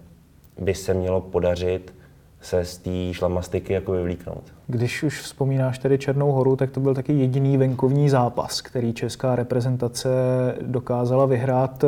by 0.59 0.75
se 0.75 0.95
mělo 0.95 1.21
podařit 1.21 1.95
se 2.41 2.65
z 2.65 2.79
té 2.79 3.15
šlamastiky 3.15 3.73
jako 3.73 3.93
vyvlíknout. 3.93 4.43
Když 4.67 5.03
už 5.03 5.21
vzpomínáš 5.21 5.79
tedy 5.79 5.99
Černou 5.99 6.33
horu, 6.33 6.57
tak 6.57 6.71
to 6.71 6.81
byl 6.81 6.95
taky 6.95 7.13
jediný 7.13 7.57
venkovní 7.57 8.09
zápas, 8.09 8.61
který 8.61 8.93
česká 8.93 9.37
reprezentace 9.37 10.09
dokázala 10.63 11.27
vyhrát. 11.27 11.85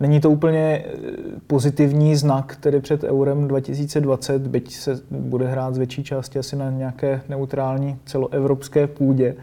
Není 0.00 0.20
to 0.20 0.30
úplně 0.30 0.84
eh, 0.84 1.00
pozitivní 1.46 2.16
znak, 2.16 2.56
tedy 2.56 2.80
před 2.80 3.04
Eurem 3.04 3.48
2020, 3.48 4.46
byť 4.46 4.74
se 4.74 5.00
bude 5.10 5.46
hrát 5.46 5.74
z 5.74 5.78
větší 5.78 6.04
části 6.04 6.38
asi 6.38 6.56
na 6.56 6.70
nějaké 6.70 7.20
neutrální 7.28 7.98
celoevropské 8.04 8.86
půdě. 8.86 9.34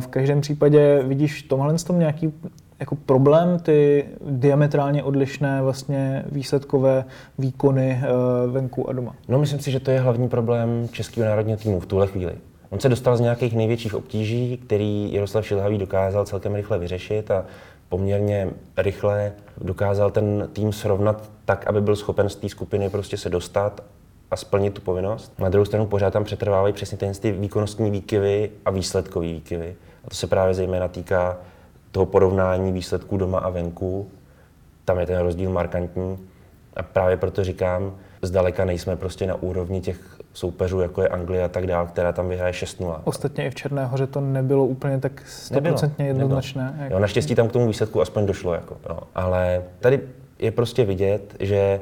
V 0.00 0.06
každém 0.06 0.40
případě 0.40 1.02
vidíš 1.02 1.42
v 1.42 1.48
tomhle 1.48 1.74
tom 1.78 1.98
nějaký 1.98 2.32
jako 2.80 2.96
problém 2.96 3.58
ty 3.58 4.06
diametrálně 4.30 5.02
odlišné 5.02 5.62
vlastně 5.62 6.24
výsledkové 6.32 7.04
výkony 7.38 8.02
eh, 8.02 8.06
venku 8.46 8.90
a 8.90 8.92
doma? 8.92 9.14
No 9.28 9.38
myslím 9.38 9.60
si, 9.60 9.70
že 9.70 9.80
to 9.80 9.90
je 9.90 10.00
hlavní 10.00 10.28
problém 10.28 10.88
českého 10.92 11.26
národního 11.26 11.58
týmu 11.58 11.80
v 11.80 11.86
tuhle 11.86 12.06
chvíli. 12.06 12.32
On 12.70 12.80
se 12.80 12.88
dostal 12.88 13.16
z 13.16 13.20
nějakých 13.20 13.56
největších 13.56 13.94
obtíží, 13.94 14.56
který 14.56 15.12
Jaroslav 15.12 15.46
Šilhavý 15.46 15.78
dokázal 15.78 16.24
celkem 16.24 16.54
rychle 16.54 16.78
vyřešit 16.78 17.30
a 17.30 17.44
poměrně 17.88 18.48
rychle 18.76 19.32
dokázal 19.60 20.10
ten 20.10 20.48
tým 20.52 20.72
srovnat 20.72 21.30
tak, 21.44 21.66
aby 21.66 21.80
byl 21.80 21.96
schopen 21.96 22.28
z 22.28 22.36
té 22.36 22.48
skupiny 22.48 22.90
prostě 22.90 23.16
se 23.16 23.30
dostat 23.30 23.80
a 24.30 24.36
splnit 24.36 24.74
tu 24.74 24.80
povinnost. 24.80 25.32
Na 25.38 25.48
druhou 25.48 25.64
stranu 25.64 25.86
pořád 25.86 26.10
tam 26.10 26.24
přetrvávají 26.24 26.74
přesně 26.74 26.98
ty 26.98 27.32
výkonnostní 27.32 27.90
výkyvy 27.90 28.50
a 28.64 28.70
výsledkové 28.70 29.26
výkyvy. 29.26 29.76
A 30.04 30.10
to 30.10 30.16
se 30.16 30.26
právě 30.26 30.54
zejména 30.54 30.88
týká 30.88 31.36
toho 31.90 32.06
porovnání 32.06 32.72
výsledků 32.72 33.16
doma 33.16 33.38
a 33.38 33.50
venku, 33.50 34.08
tam 34.84 34.98
je 34.98 35.06
ten 35.06 35.18
rozdíl 35.18 35.50
markantní. 35.50 36.18
A 36.76 36.82
právě 36.82 37.16
proto 37.16 37.44
říkám, 37.44 37.94
zdaleka 38.22 38.64
nejsme 38.64 38.96
prostě 38.96 39.26
na 39.26 39.34
úrovni 39.34 39.80
těch 39.80 40.18
soupeřů, 40.32 40.80
jako 40.80 41.02
je 41.02 41.08
Anglie 41.08 41.44
a 41.44 41.48
tak 41.48 41.66
dál, 41.66 41.86
která 41.86 42.12
tam 42.12 42.28
vyhraje 42.28 42.52
6-0. 42.52 43.00
Ostatně 43.04 43.46
i 43.46 43.50
v 43.50 43.54
Černé 43.54 43.86
hoře 43.86 44.06
to 44.06 44.20
nebylo 44.20 44.64
úplně 44.64 44.98
tak 44.98 45.22
100% 45.26 45.90
jednoznačné. 45.98 46.76
Jak... 46.78 46.90
Jo, 46.90 46.98
naštěstí 46.98 47.34
tam 47.34 47.48
k 47.48 47.52
tomu 47.52 47.66
výsledku 47.66 48.00
aspoň 48.00 48.26
došlo. 48.26 48.54
Jako, 48.54 48.76
no. 48.88 48.98
Ale 49.14 49.62
tady 49.80 50.00
je 50.38 50.50
prostě 50.50 50.84
vidět, 50.84 51.36
že 51.40 51.80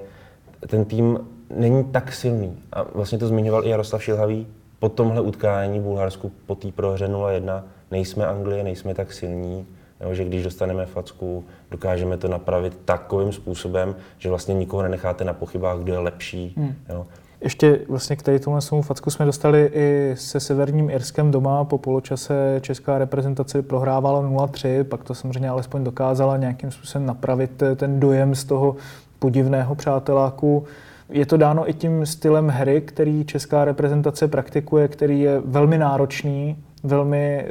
ten 0.67 0.85
tým 0.85 1.19
není 1.57 1.85
tak 1.85 2.13
silný. 2.13 2.59
A 2.73 2.83
vlastně 2.83 3.19
to 3.19 3.29
zmiňoval 3.29 3.67
i 3.67 3.69
Jaroslav 3.69 4.03
Šilhavý. 4.03 4.47
Po 4.79 4.89
tomhle 4.89 5.21
utkání 5.21 5.81
v 5.81 5.83
Bulharsku, 5.83 6.33
po 6.47 6.55
té 6.55 6.73
prohře 6.73 7.09
0-1, 7.09 7.63
nejsme 7.91 8.27
Anglie, 8.27 8.65
nejsme 8.65 8.95
tak 8.95 9.13
silní, 9.13 9.67
Jo, 10.01 10.15
že 10.15 10.25
když 10.25 10.45
dostaneme 10.45 10.87
facku, 10.87 11.45
dokážeme 11.71 12.17
to 12.17 12.29
napravit 12.29 12.79
takovým 12.85 13.33
způsobem, 13.33 13.97
že 14.19 14.29
vlastně 14.29 14.55
nikoho 14.55 14.83
nenecháte 14.83 15.25
na 15.25 15.33
pochybách, 15.33 15.79
kdo 15.79 15.93
je 15.93 15.99
lepší. 15.99 16.55
Hmm. 16.57 16.75
Jo. 16.89 17.07
Ještě 17.41 17.81
vlastně 17.89 18.17
k 18.17 18.23
tady 18.23 18.39
tomu 18.39 18.61
svému 18.61 18.83
facku 18.83 19.11
jsme 19.11 19.27
dostali 19.27 19.71
i 19.75 20.13
se 20.15 20.41
Severním 20.41 20.91
Irskem 20.91 21.31
doma. 21.31 21.65
Po 21.65 21.79
poločase 21.79 22.59
česká 22.61 22.99
reprezentace 22.99 23.63
prohrávala 23.63 24.23
0-3, 24.23 24.85
pak 24.85 25.05
to 25.05 25.15
samozřejmě 25.15 25.49
alespoň 25.49 25.85
dokázala 25.85 26.37
nějakým 26.37 26.71
způsobem 26.71 27.07
napravit 27.07 27.63
ten 27.77 28.01
dojem 28.01 28.35
z 28.35 28.45
toho 28.45 28.77
podivného 29.19 29.75
přáteláku. 29.75 30.65
Je 31.09 31.27
to 31.27 31.37
dáno 31.37 31.71
i 31.71 31.75
tím 31.75 32.07
stylem 32.07 32.49
hry, 32.49 32.81
který 32.81 33.25
česká 33.25 33.65
reprezentace 33.65 34.29
praktikuje, 34.29 34.89
který 34.89 35.21
je 35.21 35.41
velmi 35.45 35.79
náročný, 35.79 36.57
velmi 36.83 37.47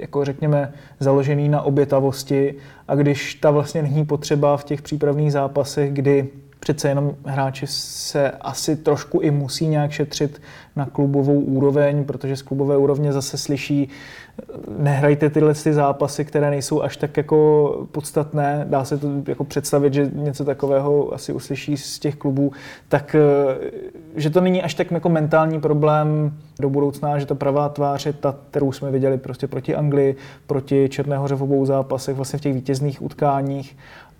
jako 0.00 0.24
řekněme, 0.24 0.72
založený 1.00 1.48
na 1.48 1.62
obětavosti. 1.62 2.54
A 2.88 2.94
když 2.94 3.34
ta 3.34 3.50
vlastně 3.50 3.82
není 3.82 4.04
potřeba 4.04 4.56
v 4.56 4.64
těch 4.64 4.82
přípravných 4.82 5.32
zápasech, 5.32 5.92
kdy 5.92 6.28
přece 6.60 6.88
jenom 6.88 7.14
hráči 7.24 7.66
se 7.66 8.30
asi 8.30 8.76
trošku 8.76 9.20
i 9.20 9.30
musí 9.30 9.66
nějak 9.66 9.90
šetřit 9.90 10.42
na 10.76 10.86
klubovou 10.86 11.40
úroveň, 11.40 12.04
protože 12.04 12.36
z 12.36 12.42
klubové 12.42 12.76
úrovně 12.76 13.12
zase 13.12 13.38
slyší, 13.38 13.88
nehrajte 14.78 15.30
tyhle 15.30 15.54
ty 15.54 15.72
zápasy, 15.72 16.24
které 16.24 16.50
nejsou 16.50 16.82
až 16.82 16.96
tak 16.96 17.16
jako 17.16 17.86
podstatné, 17.92 18.66
dá 18.68 18.84
se 18.84 18.98
to 18.98 19.08
jako 19.26 19.44
představit, 19.44 19.94
že 19.94 20.10
něco 20.14 20.44
takového 20.44 21.14
asi 21.14 21.32
uslyší 21.32 21.76
z 21.76 21.98
těch 21.98 22.16
klubů, 22.16 22.52
tak 22.88 23.14
eh, 23.14 23.70
že 24.16 24.30
to 24.30 24.40
není 24.40 24.62
až 24.62 24.74
tak 24.74 24.90
jako 24.90 25.08
mentální 25.08 25.60
problém 25.60 26.32
do 26.60 26.70
budoucna, 26.70 27.18
že 27.18 27.26
ta 27.26 27.34
pravá 27.34 27.68
tvář 27.68 28.06
je 28.06 28.12
ta, 28.12 28.34
kterou 28.50 28.72
jsme 28.72 28.90
viděli 28.90 29.18
prostě 29.18 29.46
proti 29.46 29.74
Anglii, 29.74 30.16
proti 30.46 30.88
Černé 30.88 31.16
hoře 31.16 31.34
v 31.34 31.42
obou 31.42 31.66
zápasech, 31.66 32.16
vlastně 32.16 32.38
v 32.38 32.42
těch 32.42 32.54
vítězných 32.54 33.02
utkáních. 33.02 33.76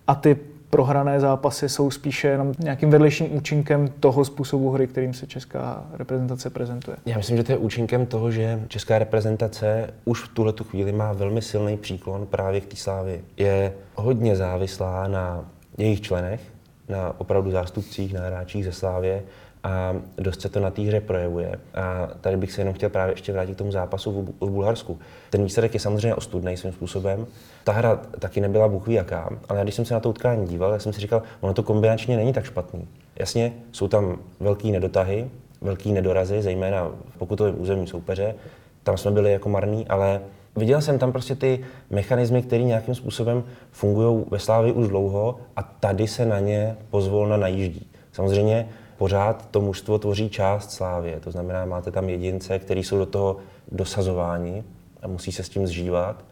A 0.06 0.14
ty 0.14 0.36
prohrané 0.70 1.20
zápasy 1.20 1.68
jsou 1.68 1.90
spíše 1.90 2.28
jenom 2.28 2.52
nějakým 2.58 2.90
vedlejším 2.90 3.36
účinkem 3.36 3.88
toho 4.00 4.24
způsobu 4.24 4.70
hry, 4.70 4.86
kterým 4.86 5.14
se 5.14 5.26
česká 5.26 5.84
reprezentace 5.92 6.50
prezentuje. 6.50 6.96
Já 7.06 7.16
myslím, 7.16 7.36
že 7.36 7.44
to 7.44 7.52
je 7.52 7.58
účinkem 7.58 8.06
toho, 8.06 8.30
že 8.30 8.62
česká 8.68 8.98
reprezentace 8.98 9.94
už 10.04 10.22
v 10.22 10.28
tuhle 10.28 10.52
chvíli 10.62 10.92
má 10.92 11.12
velmi 11.12 11.42
silný 11.42 11.76
příklon 11.76 12.26
právě 12.26 12.60
k 12.60 12.66
té 12.66 12.76
slávy. 12.76 13.20
Je 13.36 13.72
hodně 13.94 14.36
závislá 14.36 15.08
na 15.08 15.44
jejich 15.78 16.00
členech, 16.00 16.40
na 16.88 17.20
opravdu 17.20 17.50
zástupcích, 17.50 18.14
na 18.14 18.20
hráčích 18.20 18.64
ze 18.64 18.72
Slávě 18.72 19.22
a 19.64 19.96
dost 20.18 20.40
se 20.40 20.48
to 20.48 20.60
na 20.60 20.70
té 20.70 20.82
hře 20.82 21.00
projevuje. 21.00 21.54
A 21.74 22.08
tady 22.20 22.36
bych 22.36 22.52
se 22.52 22.60
jenom 22.60 22.74
chtěl 22.74 22.90
právě 22.90 23.12
ještě 23.12 23.32
vrátit 23.32 23.54
k 23.54 23.58
tomu 23.58 23.72
zápasu 23.72 24.34
v, 24.40 24.50
Bulharsku. 24.50 24.98
Ten 25.30 25.44
výsledek 25.44 25.74
je 25.74 25.80
samozřejmě 25.80 26.14
ostudný 26.14 26.56
svým 26.56 26.72
způsobem. 26.72 27.26
Ta 27.64 27.72
hra 27.72 27.96
taky 28.18 28.40
nebyla 28.40 28.68
bůh 28.68 28.88
jaká, 28.88 29.30
ale 29.48 29.62
když 29.62 29.74
jsem 29.74 29.84
se 29.84 29.94
na 29.94 30.00
to 30.00 30.10
utkání 30.10 30.46
díval, 30.46 30.70
tak 30.70 30.80
jsem 30.80 30.92
si 30.92 31.00
říkal, 31.00 31.22
ono 31.40 31.54
to 31.54 31.62
kombinačně 31.62 32.16
není 32.16 32.32
tak 32.32 32.44
špatný. 32.44 32.88
Jasně, 33.18 33.52
jsou 33.72 33.88
tam 33.88 34.18
velký 34.40 34.72
nedotahy, 34.72 35.30
velký 35.60 35.92
nedorazy, 35.92 36.42
zejména 36.42 36.90
v 37.08 37.18
pokutovém 37.18 37.60
území 37.60 37.86
soupeře. 37.86 38.34
Tam 38.82 38.96
jsme 38.96 39.10
byli 39.10 39.32
jako 39.32 39.48
marní, 39.48 39.88
ale 39.88 40.20
viděl 40.56 40.80
jsem 40.80 40.98
tam 40.98 41.12
prostě 41.12 41.34
ty 41.34 41.60
mechanismy, 41.90 42.42
které 42.42 42.62
nějakým 42.62 42.94
způsobem 42.94 43.44
fungují 43.70 44.24
ve 44.30 44.38
Slávii 44.38 44.72
už 44.72 44.88
dlouho 44.88 45.40
a 45.56 45.62
tady 45.62 46.08
se 46.08 46.26
na 46.26 46.38
ně 46.38 46.76
pozvolna 46.90 47.36
najíždí. 47.36 47.90
Samozřejmě 48.12 48.68
pořád 49.00 49.50
to 49.50 49.60
mužstvo 49.60 49.98
tvoří 49.98 50.28
část 50.28 50.70
Slávě. 50.70 51.20
To 51.20 51.30
znamená, 51.30 51.64
máte 51.64 51.90
tam 51.90 52.08
jedince, 52.08 52.58
kteří 52.58 52.84
jsou 52.84 52.98
do 52.98 53.06
toho 53.06 53.36
dosazováni 53.72 54.64
a 55.02 55.08
musí 55.08 55.32
se 55.32 55.42
s 55.42 55.48
tím 55.48 55.66
zžívat, 55.66 56.24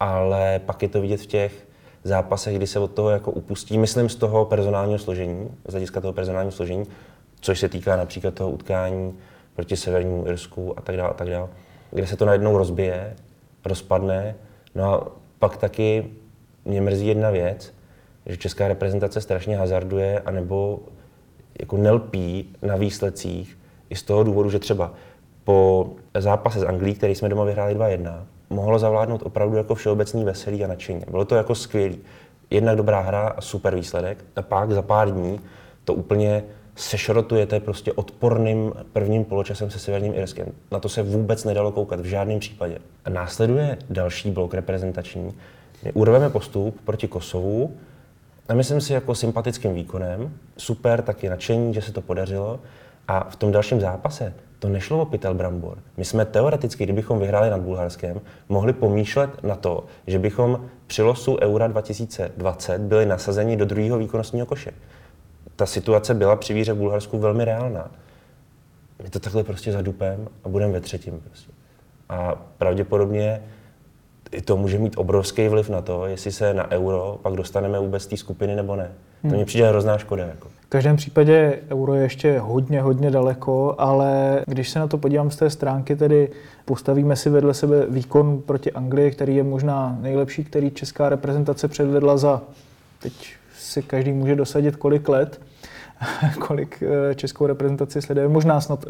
ale 0.00 0.60
pak 0.66 0.82
je 0.82 0.88
to 0.88 1.00
vidět 1.00 1.20
v 1.20 1.26
těch 1.26 1.66
zápasech, 2.04 2.56
kdy 2.56 2.66
se 2.66 2.78
od 2.78 2.90
toho 2.90 3.10
jako 3.10 3.30
upustí, 3.30 3.78
myslím 3.78 4.08
z 4.08 4.16
toho 4.16 4.44
personálního 4.44 4.98
složení, 4.98 5.50
z 5.68 5.70
hlediska 5.70 6.00
toho 6.00 6.12
personálního 6.12 6.52
složení, 6.52 6.84
což 7.40 7.60
se 7.60 7.68
týká 7.68 7.96
například 7.96 8.34
toho 8.34 8.50
utkání 8.50 9.14
proti 9.54 9.76
Severnímu 9.76 10.26
Irsku 10.26 10.78
a 10.78 10.80
tak 10.80 10.96
dále, 10.96 11.10
a 11.10 11.14
tak 11.14 11.30
dále, 11.30 11.48
kde 11.90 12.06
se 12.06 12.16
to 12.16 12.24
najednou 12.24 12.58
rozbije, 12.58 13.16
rozpadne. 13.64 14.34
No 14.74 14.84
a 14.84 15.06
pak 15.38 15.56
taky 15.56 16.10
mě 16.64 16.80
mrzí 16.80 17.06
jedna 17.06 17.30
věc, 17.30 17.74
že 18.26 18.36
česká 18.36 18.68
reprezentace 18.68 19.20
strašně 19.20 19.56
hazarduje, 19.56 20.20
anebo 20.20 20.80
jako 21.60 21.76
nelpí 21.76 22.48
na 22.62 22.76
výsledcích 22.76 23.58
i 23.90 23.96
z 23.96 24.02
toho 24.02 24.24
důvodu, 24.24 24.50
že 24.50 24.58
třeba 24.58 24.92
po 25.44 25.90
zápase 26.18 26.60
s 26.60 26.64
Anglií, 26.64 26.94
který 26.94 27.14
jsme 27.14 27.28
doma 27.28 27.44
vyhráli 27.44 27.74
2-1, 27.74 28.24
mohlo 28.50 28.78
zavládnout 28.78 29.22
opravdu 29.22 29.56
jako 29.56 29.74
všeobecný 29.74 30.24
veselí 30.24 30.64
a 30.64 30.66
nadšení. 30.66 31.02
Bylo 31.10 31.24
to 31.24 31.34
jako 31.34 31.54
skvělý. 31.54 31.98
Jednak 32.50 32.76
dobrá 32.76 33.00
hra 33.00 33.28
a 33.28 33.40
super 33.40 33.74
výsledek. 33.74 34.24
A 34.36 34.42
pak 34.42 34.72
za 34.72 34.82
pár 34.82 35.10
dní 35.10 35.40
to 35.84 35.94
úplně 35.94 36.44
sešrotujete 36.76 37.60
prostě 37.60 37.92
odporným 37.92 38.72
prvním 38.92 39.24
poločasem 39.24 39.70
se 39.70 39.78
Severním 39.78 40.14
Irskem. 40.14 40.46
Na 40.72 40.80
to 40.80 40.88
se 40.88 41.02
vůbec 41.02 41.44
nedalo 41.44 41.72
koukat 41.72 42.00
v 42.00 42.04
žádném 42.04 42.38
případě. 42.38 42.78
A 43.04 43.10
následuje 43.10 43.78
další 43.90 44.30
blok 44.30 44.54
reprezentační. 44.54 45.34
My 45.84 45.92
urveme 45.92 46.30
postup 46.30 46.80
proti 46.84 47.08
Kosovu, 47.08 47.72
a 48.48 48.54
myslím 48.54 48.80
si 48.80 48.92
jako 48.92 49.14
sympatickým 49.14 49.74
výkonem, 49.74 50.34
super, 50.56 51.02
taky 51.02 51.28
nadšení, 51.28 51.74
že 51.74 51.82
se 51.82 51.92
to 51.92 52.00
podařilo. 52.00 52.60
A 53.08 53.30
v 53.30 53.36
tom 53.36 53.52
dalším 53.52 53.80
zápase 53.80 54.34
to 54.58 54.68
nešlo 54.68 55.02
o 55.02 55.04
pytel 55.04 55.34
brambor. 55.34 55.78
My 55.96 56.04
jsme 56.04 56.24
teoreticky, 56.24 56.84
kdybychom 56.84 57.18
vyhráli 57.18 57.50
nad 57.50 57.60
Bulharskem, 57.60 58.20
mohli 58.48 58.72
pomýšlet 58.72 59.42
na 59.42 59.56
to, 59.56 59.84
že 60.06 60.18
bychom 60.18 60.68
při 60.86 61.02
losu 61.02 61.38
Eura 61.40 61.66
2020 61.66 62.80
byli 62.80 63.06
nasazeni 63.06 63.56
do 63.56 63.64
druhého 63.64 63.98
výkonnostního 63.98 64.46
koše. 64.46 64.70
Ta 65.56 65.66
situace 65.66 66.14
byla 66.14 66.36
při 66.36 66.54
víře 66.54 66.72
v 66.72 66.76
Bulharsku 66.76 67.18
velmi 67.18 67.44
reálná. 67.44 67.90
My 69.02 69.10
to 69.10 69.20
takhle 69.20 69.44
prostě 69.44 69.72
zadupem 69.72 70.28
a 70.44 70.48
budeme 70.48 70.72
ve 70.72 70.80
třetím. 70.80 71.20
Prostě. 71.20 71.52
A 72.08 72.34
pravděpodobně 72.58 73.42
to 74.44 74.56
může 74.56 74.78
mít 74.78 74.94
obrovský 74.96 75.48
vliv 75.48 75.70
na 75.70 75.82
to, 75.82 76.06
jestli 76.06 76.32
se 76.32 76.54
na 76.54 76.70
euro 76.70 77.18
pak 77.22 77.34
dostaneme 77.34 77.78
vůbec 77.78 78.02
z 78.02 78.06
té 78.06 78.16
skupiny 78.16 78.56
nebo 78.56 78.76
ne. 78.76 78.90
To 79.22 79.28
hmm. 79.28 79.36
mně 79.36 79.44
přijde 79.44 79.68
hrozná 79.68 79.98
škoda. 79.98 80.26
Jako. 80.26 80.48
V 80.48 80.68
každém 80.68 80.96
případě 80.96 81.58
euro 81.70 81.94
je 81.94 82.02
ještě 82.02 82.38
hodně, 82.38 82.82
hodně 82.82 83.10
daleko, 83.10 83.74
ale 83.78 84.42
když 84.46 84.70
se 84.70 84.78
na 84.78 84.86
to 84.86 84.98
podívám 84.98 85.30
z 85.30 85.36
té 85.36 85.50
stránky, 85.50 85.96
tedy 85.96 86.28
postavíme 86.64 87.16
si 87.16 87.30
vedle 87.30 87.54
sebe 87.54 87.86
výkon 87.88 88.42
proti 88.46 88.72
Anglii, 88.72 89.10
který 89.10 89.36
je 89.36 89.42
možná 89.42 89.98
nejlepší, 90.00 90.44
který 90.44 90.70
česká 90.70 91.08
reprezentace 91.08 91.68
předvedla 91.68 92.16
za, 92.16 92.42
teď 93.02 93.12
si 93.58 93.82
každý 93.82 94.12
může 94.12 94.36
dosadit 94.36 94.76
kolik 94.76 95.08
let, 95.08 95.40
kolik 96.38 96.82
eh, 96.82 97.14
českou 97.14 97.46
reprezentaci 97.46 98.02
sleduje. 98.02 98.28
Možná 98.28 98.60
snad 98.60 98.84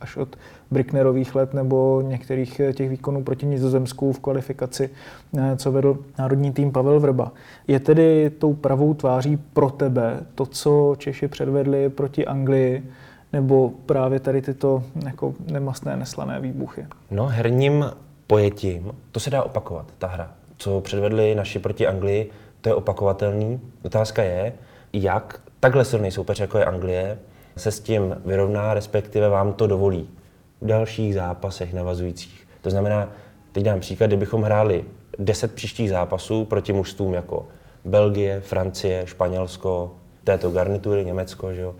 až 0.00 0.16
od 0.16 0.36
Bricknerových 0.70 1.34
let 1.34 1.54
nebo 1.54 2.02
některých 2.06 2.60
eh, 2.60 2.72
těch 2.72 2.90
výkonů 2.90 3.24
proti 3.24 3.46
Nizozemsku 3.46 4.12
v 4.12 4.20
kvalifikaci, 4.20 4.90
eh, 5.38 5.56
co 5.56 5.72
vedl 5.72 5.98
národní 6.18 6.52
tým 6.52 6.72
Pavel 6.72 7.00
Vrba. 7.00 7.32
Je 7.68 7.80
tedy 7.80 8.30
tou 8.38 8.54
pravou 8.54 8.94
tváří 8.94 9.36
pro 9.36 9.70
tebe 9.70 10.20
to, 10.34 10.46
co 10.46 10.94
Češi 10.98 11.28
předvedli 11.28 11.88
proti 11.88 12.26
Anglii, 12.26 12.90
nebo 13.32 13.72
právě 13.86 14.20
tady 14.20 14.42
tyto 14.42 14.82
jako 15.04 15.34
nemastné, 15.52 15.96
neslané 15.96 16.40
výbuchy? 16.40 16.86
No, 17.10 17.26
herním 17.26 17.84
pojetím, 18.26 18.92
to 19.12 19.20
se 19.20 19.30
dá 19.30 19.42
opakovat, 19.42 19.86
ta 19.98 20.06
hra. 20.06 20.30
Co 20.58 20.80
předvedli 20.80 21.34
naši 21.34 21.58
proti 21.58 21.86
Anglii, 21.86 22.30
to 22.60 22.68
je 22.68 22.74
opakovatelný. 22.74 23.60
Otázka 23.84 24.22
je, 24.22 24.52
jak 24.92 25.40
takhle 25.64 25.84
silný 25.84 26.10
soupeř, 26.10 26.40
jako 26.40 26.58
je 26.58 26.64
Anglie, 26.64 27.18
se 27.56 27.70
s 27.70 27.80
tím 27.80 28.16
vyrovná, 28.24 28.74
respektive 28.74 29.28
vám 29.28 29.52
to 29.52 29.66
dovolí 29.66 30.08
v 30.60 30.66
dalších 30.66 31.14
zápasech 31.14 31.72
navazujících. 31.72 32.48
To 32.60 32.70
znamená, 32.70 33.12
teď 33.52 33.64
dám 33.64 33.80
příklad, 33.80 34.06
kdybychom 34.06 34.42
hráli 34.42 34.84
10 35.18 35.54
příštích 35.54 35.90
zápasů 35.90 36.44
proti 36.44 36.72
mužstvům 36.72 37.14
jako 37.14 37.46
Belgie, 37.84 38.40
Francie, 38.40 39.06
Španělsko, 39.06 39.94
této 40.24 40.50
garnitury, 40.50 41.04
Německo, 41.04 41.52
že 41.52 41.60
jo, 41.60 41.74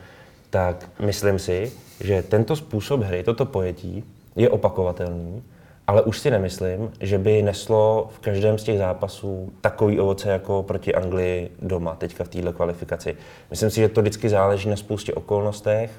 tak 0.51 0.91
myslím 0.99 1.39
si, 1.39 1.73
že 2.01 2.23
tento 2.23 2.57
způsob 2.57 3.01
hry, 3.01 3.23
toto 3.23 3.47
pojetí 3.47 4.05
je 4.37 4.51
opakovatelný, 4.51 5.43
ale 5.87 6.03
už 6.03 6.19
si 6.19 6.31
nemyslím, 6.31 6.93
že 7.01 7.19
by 7.19 7.43
neslo 7.43 8.09
v 8.15 8.19
každém 8.19 8.59
z 8.59 8.63
těch 8.63 8.79
zápasů 8.79 9.53
takový 9.61 10.01
ovoce 10.01 10.31
jako 10.31 10.63
proti 10.63 10.95
Anglii 10.95 11.51
doma, 11.63 11.95
teďka 11.95 12.25
v 12.25 12.29
této 12.29 12.53
kvalifikaci. 12.53 13.17
Myslím 13.51 13.71
si, 13.71 13.81
že 13.81 13.89
to 13.89 14.01
vždycky 14.01 14.29
záleží 14.29 14.69
na 14.69 14.77
spoustě 14.77 15.15
okolnostech 15.15 15.91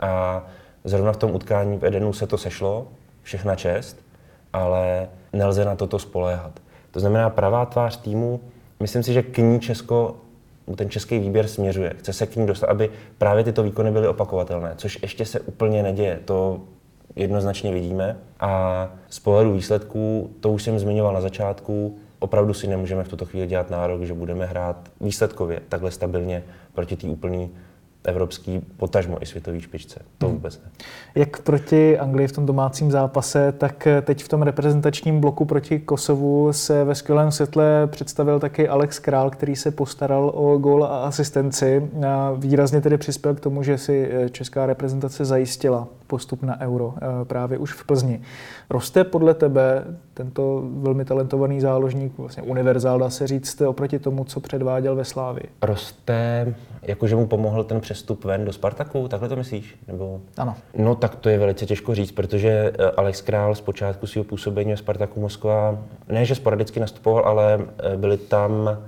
a 0.00 0.44
zrovna 0.84 1.12
v 1.12 1.16
tom 1.16 1.34
utkání 1.34 1.78
v 1.78 1.84
Edenu 1.84 2.12
se 2.12 2.26
to 2.26 2.38
sešlo, 2.38 2.88
všechna 3.22 3.54
čest, 3.54 3.96
ale 4.52 5.08
nelze 5.32 5.64
na 5.64 5.76
toto 5.76 5.98
spoléhat. 5.98 6.60
To 6.90 7.00
znamená 7.00 7.30
pravá 7.30 7.66
tvář 7.66 7.96
týmu, 7.96 8.40
myslím 8.80 9.02
si, 9.02 9.12
že 9.12 9.22
k 9.22 9.38
ní 9.38 9.60
Česko 9.60 10.16
ten 10.76 10.90
český 10.90 11.18
výběr 11.18 11.48
směřuje. 11.48 11.94
Chce 11.98 12.12
se 12.12 12.26
k 12.26 12.36
ní 12.36 12.46
dostat, 12.46 12.66
aby 12.66 12.90
právě 13.18 13.44
tyto 13.44 13.62
výkony 13.62 13.90
byly 13.90 14.08
opakovatelné, 14.08 14.72
což 14.76 14.98
ještě 15.02 15.24
se 15.24 15.40
úplně 15.40 15.82
neděje. 15.82 16.20
To 16.24 16.60
jednoznačně 17.16 17.72
vidíme. 17.72 18.16
A 18.40 18.88
z 19.08 19.18
pohledu 19.18 19.52
výsledků, 19.52 20.30
to 20.40 20.52
už 20.52 20.62
jsem 20.62 20.78
zmiňoval 20.78 21.14
na 21.14 21.20
začátku, 21.20 21.96
opravdu 22.18 22.54
si 22.54 22.66
nemůžeme 22.66 23.04
v 23.04 23.08
tuto 23.08 23.24
chvíli 23.24 23.46
dělat 23.46 23.70
nárok, 23.70 24.02
že 24.02 24.14
budeme 24.14 24.46
hrát 24.46 24.76
výsledkově 25.00 25.60
takhle 25.68 25.90
stabilně 25.90 26.42
proti 26.74 26.96
té 26.96 27.06
úplný 27.06 27.50
evropský, 28.04 28.60
potažmo 28.76 29.22
i 29.22 29.26
světový 29.26 29.60
špičce. 29.60 30.00
To 30.18 30.26
Mhm. 30.26 30.34
vůbec 30.36 30.60
ne. 30.64 30.70
Jak 31.14 31.40
proti 31.42 31.98
Anglii 31.98 32.28
v 32.28 32.32
tom 32.32 32.46
domácím 32.46 32.90
zápase, 32.90 33.52
tak 33.52 33.88
teď 34.02 34.24
v 34.24 34.28
tom 34.28 34.42
reprezentačním 34.42 35.20
bloku 35.20 35.44
proti 35.44 35.78
Kosovu 35.78 36.52
se 36.52 36.84
ve 36.84 36.94
skvělém 36.94 37.32
světle 37.32 37.86
představil 37.86 38.40
taky 38.40 38.68
Alex 38.68 38.98
Král, 38.98 39.30
který 39.30 39.56
se 39.56 39.70
postaral 39.70 40.32
o 40.34 40.58
gól 40.58 40.84
a 40.84 41.04
asistenci. 41.04 41.90
A 42.06 42.32
výrazně 42.36 42.80
tedy 42.80 42.98
přispěl 42.98 43.34
k 43.34 43.40
tomu, 43.40 43.62
že 43.62 43.78
si 43.78 44.08
eh, 44.12 44.28
česká 44.30 44.66
reprezentace 44.66 45.24
zajistila 45.24 45.88
postup 46.06 46.42
na 46.42 46.60
euro 46.60 46.94
eh, 46.96 47.24
právě 47.24 47.58
už 47.58 47.72
v 47.72 47.86
Plzni. 47.86 48.20
Roste 48.70 49.04
podle 49.04 49.34
tebe 49.34 49.84
tento 50.14 50.62
velmi 50.64 51.04
talentovaný 51.04 51.60
záložník, 51.60 52.18
vlastně 52.18 52.42
univerzál, 52.42 52.98
dá 52.98 53.10
se 53.10 53.26
říct, 53.26 53.60
oproti 53.60 53.98
tomu, 53.98 54.24
co 54.24 54.40
předváděl 54.40 54.96
ve 54.96 55.04
Slávii? 55.04 55.48
Roste, 55.62 56.54
jakože 56.82 57.16
mu 57.16 57.26
pomohl 57.26 57.64
ten 57.64 57.80
přestup 57.80 58.24
ven 58.24 58.44
do 58.44 58.52
Spartaku, 58.52 59.08
takhle 59.08 59.28
to 59.28 59.36
myslíš? 59.36 59.78
Nebo... 59.88 60.20
Ano. 60.36 60.54
No 60.76 60.94
tak 60.94 61.16
to 61.16 61.28
je 61.28 61.38
velice 61.38 61.66
těžko 61.66 61.94
říct, 61.94 62.12
protože 62.12 62.48
eh, 62.48 62.90
Alex 62.90 63.20
Král 63.20 63.54
z 63.54 63.60
počátku 63.60 64.06
svého 64.06 64.24
působení 64.24 64.70
ve 64.70 64.76
Spartaku 64.76 65.20
Moskva, 65.20 65.78
ne 66.08 66.24
že 66.24 66.34
sporadicky 66.34 66.80
nastupoval, 66.80 67.24
ale 67.24 67.60
eh, 67.78 67.96
byly 67.96 68.18
tam 68.18 68.78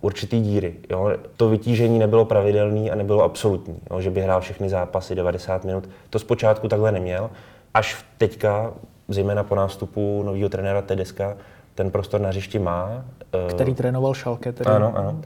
určitý 0.00 0.40
díry. 0.40 0.74
Jo? 0.90 1.10
To 1.36 1.48
vytížení 1.48 1.98
nebylo 1.98 2.24
pravidelné 2.24 2.90
a 2.90 2.94
nebylo 2.94 3.22
absolutní, 3.22 3.80
jo? 3.90 4.00
že 4.00 4.10
by 4.10 4.20
hrál 4.20 4.40
všechny 4.40 4.68
zápasy 4.68 5.14
90 5.14 5.64
minut. 5.64 5.88
To 6.10 6.18
zpočátku 6.18 6.68
takhle 6.68 6.92
neměl, 6.92 7.30
až 7.74 8.04
teďka, 8.18 8.72
zejména 9.08 9.42
po 9.42 9.54
nástupu 9.54 10.22
nového 10.22 10.48
trenéra 10.48 10.82
Tedeska, 10.82 11.36
ten 11.74 11.90
prostor 11.90 12.20
na 12.20 12.28
hřišti 12.28 12.58
má. 12.58 13.04
eh, 13.32 13.48
Který 13.48 13.74
trénoval 13.74 14.14
Šalke. 14.14 14.52
Tedy. 14.52 14.70
ano, 14.70 14.92
ano. 14.96 15.20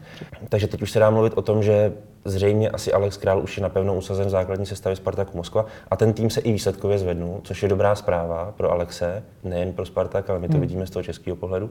Takže 0.49 0.67
teď 0.67 0.81
už 0.81 0.91
se 0.91 0.99
dá 0.99 1.09
mluvit 1.09 1.33
o 1.35 1.41
tom, 1.41 1.63
že 1.63 1.93
zřejmě 2.25 2.69
asi 2.69 2.93
Alex 2.93 3.17
Král 3.17 3.39
už 3.43 3.57
je 3.57 3.63
napevno 3.63 3.95
usazen 3.95 4.25
v 4.25 4.29
základní 4.29 4.65
sestavě 4.65 4.95
Spartaku 4.95 5.37
Moskva 5.37 5.65
a 5.91 5.95
ten 5.95 6.13
tým 6.13 6.29
se 6.29 6.41
i 6.41 6.51
výsledkově 6.51 6.99
zvednul, 6.99 7.39
což 7.43 7.63
je 7.63 7.69
dobrá 7.69 7.95
zpráva 7.95 8.53
pro 8.57 8.71
Alexe, 8.71 9.23
nejen 9.43 9.73
pro 9.73 9.85
Spartak, 9.85 10.29
ale 10.29 10.39
my 10.39 10.47
to 10.47 10.53
hmm. 10.53 10.61
vidíme 10.61 10.87
z 10.87 10.89
toho 10.89 11.03
českého 11.03 11.35
pohledu. 11.35 11.69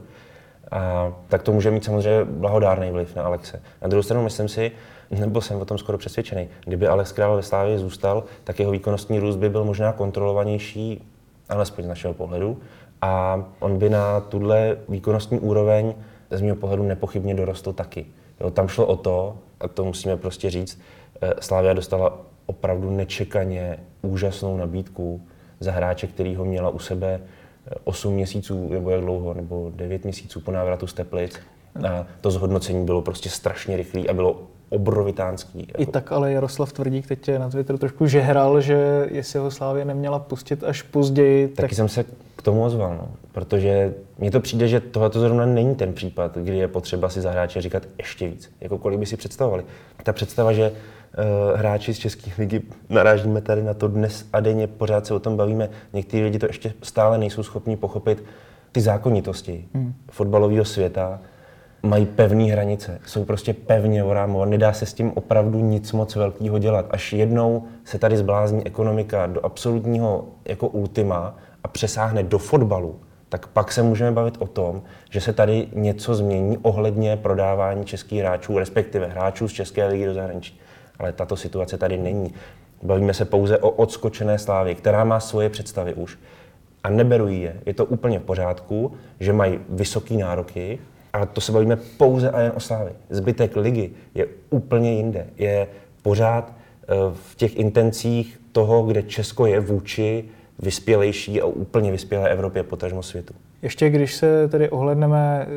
A 0.73 1.13
tak 1.27 1.43
to 1.43 1.51
může 1.51 1.71
mít 1.71 1.83
samozřejmě 1.83 2.25
blahodárný 2.25 2.91
vliv 2.91 3.15
na 3.15 3.23
Alexe. 3.23 3.61
Na 3.81 3.87
druhou 3.87 4.03
stranu 4.03 4.23
myslím 4.23 4.47
si, 4.47 4.71
nebo 5.11 5.41
jsem 5.41 5.61
o 5.61 5.65
tom 5.65 5.77
skoro 5.77 5.97
přesvědčený, 5.97 6.47
kdyby 6.65 6.87
Alex 6.87 7.11
Král 7.11 7.35
ve 7.35 7.43
Slávě 7.43 7.79
zůstal, 7.79 8.23
tak 8.43 8.59
jeho 8.59 8.71
výkonnostní 8.71 9.19
růst 9.19 9.35
by 9.35 9.49
byl 9.49 9.65
možná 9.65 9.91
kontrolovanější, 9.91 11.07
alespoň 11.49 11.83
z 11.83 11.87
našeho 11.87 12.13
pohledu. 12.13 12.57
A 13.01 13.43
on 13.59 13.77
by 13.77 13.89
na 13.89 14.19
tuhle 14.19 14.77
výkonnostní 14.89 15.39
úroveň 15.39 15.93
z 16.31 16.41
mého 16.41 16.55
pohledu 16.55 16.83
nepochybně 16.83 17.35
dorostl 17.35 17.73
taky. 17.73 18.05
Jo, 18.41 18.51
tam 18.51 18.67
šlo 18.67 18.85
o 18.85 18.95
to, 18.95 19.37
a 19.59 19.67
to 19.67 19.85
musíme 19.85 20.17
prostě 20.17 20.49
říct, 20.49 20.81
eh, 21.21 21.33
Slávia 21.39 21.73
dostala 21.73 22.17
opravdu 22.45 22.91
nečekaně 22.91 23.79
úžasnou 24.01 24.57
nabídku 24.57 25.21
za 25.59 25.71
hráče, 25.71 26.07
který 26.07 26.35
ho 26.35 26.45
měla 26.45 26.69
u 26.69 26.79
sebe 26.79 27.19
8 27.83 28.13
měsíců, 28.13 28.69
nebo 28.69 28.89
jak 28.89 29.01
dlouho, 29.01 29.33
nebo 29.33 29.71
9 29.75 30.03
měsíců 30.03 30.41
po 30.41 30.51
návratu 30.51 30.87
z 30.87 30.93
Teplic. 30.93 31.39
A 31.87 32.05
to 32.21 32.31
zhodnocení 32.31 32.85
bylo 32.85 33.01
prostě 33.01 33.29
strašně 33.29 33.77
rychlé 33.77 34.03
a 34.09 34.13
bylo 34.13 34.41
obrovitánský. 34.69 35.67
I 35.77 35.85
tak 35.85 36.11
ale 36.11 36.31
Jaroslav 36.31 36.73
Tvrdík 36.73 37.07
teď 37.07 37.29
na 37.37 37.49
Twitteru 37.49 37.77
trošku 37.77 38.07
žehral, 38.07 38.61
že 38.61 39.07
jestli 39.11 39.39
ho 39.39 39.51
Slávě 39.51 39.85
neměla 39.85 40.19
pustit 40.19 40.63
až 40.63 40.81
později, 40.81 41.47
Taky 41.47 41.61
tak 41.61 41.73
jsem 41.73 41.89
se 41.89 42.05
k 42.35 42.41
tomu 42.41 42.63
ozval, 42.63 42.97
no. 42.97 43.07
protože 43.31 43.93
mně 44.17 44.31
to 44.31 44.39
přijde, 44.39 44.67
že 44.67 44.79
tohle 44.79 45.09
zrovna 45.13 45.45
není 45.45 45.75
ten 45.75 45.93
případ, 45.93 46.37
kdy 46.37 46.57
je 46.57 46.67
potřeba 46.67 47.09
si 47.09 47.21
za 47.21 47.31
hráče 47.31 47.61
říkat 47.61 47.83
ještě 47.97 48.27
víc, 48.27 48.51
jako 48.61 48.77
kolik 48.77 48.99
by 48.99 49.05
si 49.05 49.17
představovali. 49.17 49.63
Ta 50.03 50.13
představa, 50.13 50.53
že 50.53 50.71
hráči 51.55 51.93
z 51.93 51.97
České 51.97 52.31
ligy 52.37 52.61
narážíme 52.89 53.41
tady 53.41 53.63
na 53.63 53.73
to 53.73 53.87
dnes 53.87 54.25
a 54.33 54.39
denně, 54.39 54.67
pořád 54.67 55.05
se 55.05 55.13
o 55.13 55.19
tom 55.19 55.37
bavíme, 55.37 55.69
někteří 55.93 56.23
lidi 56.23 56.39
to 56.39 56.45
ještě 56.45 56.73
stále 56.81 57.17
nejsou 57.17 57.43
schopni 57.43 57.77
pochopit, 57.77 58.23
ty 58.71 58.81
zákonitosti 58.81 59.65
hmm. 59.73 59.93
fotbalového 60.11 60.65
světa 60.65 61.19
mají 61.83 62.05
pevné 62.05 62.43
hranice, 62.43 62.99
jsou 63.05 63.25
prostě 63.25 63.53
pevně 63.53 64.03
orámované, 64.03 64.51
nedá 64.51 64.73
se 64.73 64.85
s 64.85 64.93
tím 64.93 65.11
opravdu 65.15 65.59
nic 65.59 65.91
moc 65.91 66.15
velkého 66.15 66.59
dělat. 66.59 66.85
Až 66.89 67.13
jednou 67.13 67.63
se 67.83 67.99
tady 67.99 68.17
zblázní 68.17 68.67
ekonomika 68.67 69.27
do 69.27 69.45
absolutního 69.45 70.27
jako 70.45 70.67
ultima 70.67 71.37
a 71.63 71.67
přesáhne 71.67 72.23
do 72.23 72.37
fotbalu, 72.37 72.99
tak 73.29 73.47
pak 73.47 73.71
se 73.71 73.83
můžeme 73.83 74.11
bavit 74.11 74.35
o 74.39 74.47
tom, 74.47 74.81
že 75.09 75.21
se 75.21 75.33
tady 75.33 75.67
něco 75.73 76.15
změní 76.15 76.57
ohledně 76.57 77.17
prodávání 77.17 77.85
českých 77.85 78.19
hráčů, 78.19 78.57
respektive 78.57 79.07
hráčů 79.07 79.47
z 79.47 79.53
České 79.53 79.87
ligy 79.87 80.05
do 80.05 80.13
zahraničí. 80.13 80.59
Ale 80.99 81.13
tato 81.13 81.35
situace 81.35 81.77
tady 81.77 81.97
není. 81.97 82.33
Bavíme 82.83 83.13
se 83.13 83.25
pouze 83.25 83.57
o 83.57 83.69
odskočené 83.69 84.39
slávě, 84.39 84.75
která 84.75 85.03
má 85.03 85.19
svoje 85.19 85.49
představy 85.49 85.93
už. 85.93 86.17
A 86.83 86.89
neberu 86.89 87.27
je. 87.27 87.55
Je 87.65 87.73
to 87.73 87.85
úplně 87.85 88.19
v 88.19 88.23
pořádku, 88.23 88.93
že 89.19 89.33
mají 89.33 89.59
vysoké 89.69 90.13
nároky, 90.13 90.79
ale 91.13 91.25
to 91.25 91.41
se 91.41 91.51
bavíme 91.51 91.75
pouze 91.75 92.31
a 92.31 92.41
jen 92.41 92.51
o 92.55 92.59
slávy. 92.59 92.91
Zbytek 93.09 93.55
ligy 93.55 93.91
je 94.15 94.27
úplně 94.49 94.93
jinde. 94.93 95.27
Je 95.37 95.67
pořád 96.01 96.53
eh, 96.53 96.85
v 97.13 97.35
těch 97.35 97.55
intencích 97.55 98.41
toho, 98.51 98.83
kde 98.83 99.03
Česko 99.03 99.45
je 99.45 99.59
vůči 99.59 100.25
vyspělejší 100.59 101.41
a 101.41 101.45
úplně 101.45 101.91
vyspělé 101.91 102.29
Evropě, 102.29 102.63
potažmo 102.63 103.03
světu. 103.03 103.33
Ještě 103.63 103.89
když 103.89 104.15
se 104.15 104.47
tedy 104.47 104.69
ohledneme 104.69 105.47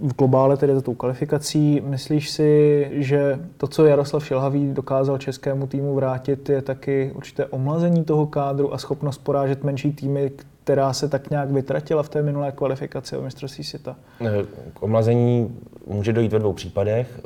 v 0.00 0.16
globále 0.16 0.56
tedy 0.56 0.74
za 0.74 0.80
tou 0.80 0.94
kvalifikací, 0.94 1.82
myslíš 1.84 2.30
si, 2.30 2.88
že 2.92 3.40
to, 3.56 3.66
co 3.66 3.86
Jaroslav 3.86 4.26
Šilhavý 4.26 4.72
dokázal 4.72 5.18
českému 5.18 5.66
týmu 5.66 5.94
vrátit, 5.94 6.48
je 6.48 6.62
taky 6.62 7.12
určité 7.14 7.46
omlazení 7.46 8.04
toho 8.04 8.26
kádru 8.26 8.74
a 8.74 8.78
schopnost 8.78 9.18
porážet 9.18 9.64
menší 9.64 9.92
týmy, 9.92 10.32
která 10.64 10.92
se 10.92 11.08
tak 11.08 11.30
nějak 11.30 11.50
vytratila 11.50 12.02
v 12.02 12.08
té 12.08 12.22
minulé 12.22 12.52
kvalifikaci 12.52 13.16
o 13.16 13.22
mistrovství 13.22 13.64
světa? 13.64 13.96
Eh, 14.20 14.44
K 14.74 14.82
omlazení 14.82 15.58
může 15.86 16.12
dojít 16.12 16.32
ve 16.32 16.38
dvou 16.38 16.52
případech. 16.52 17.20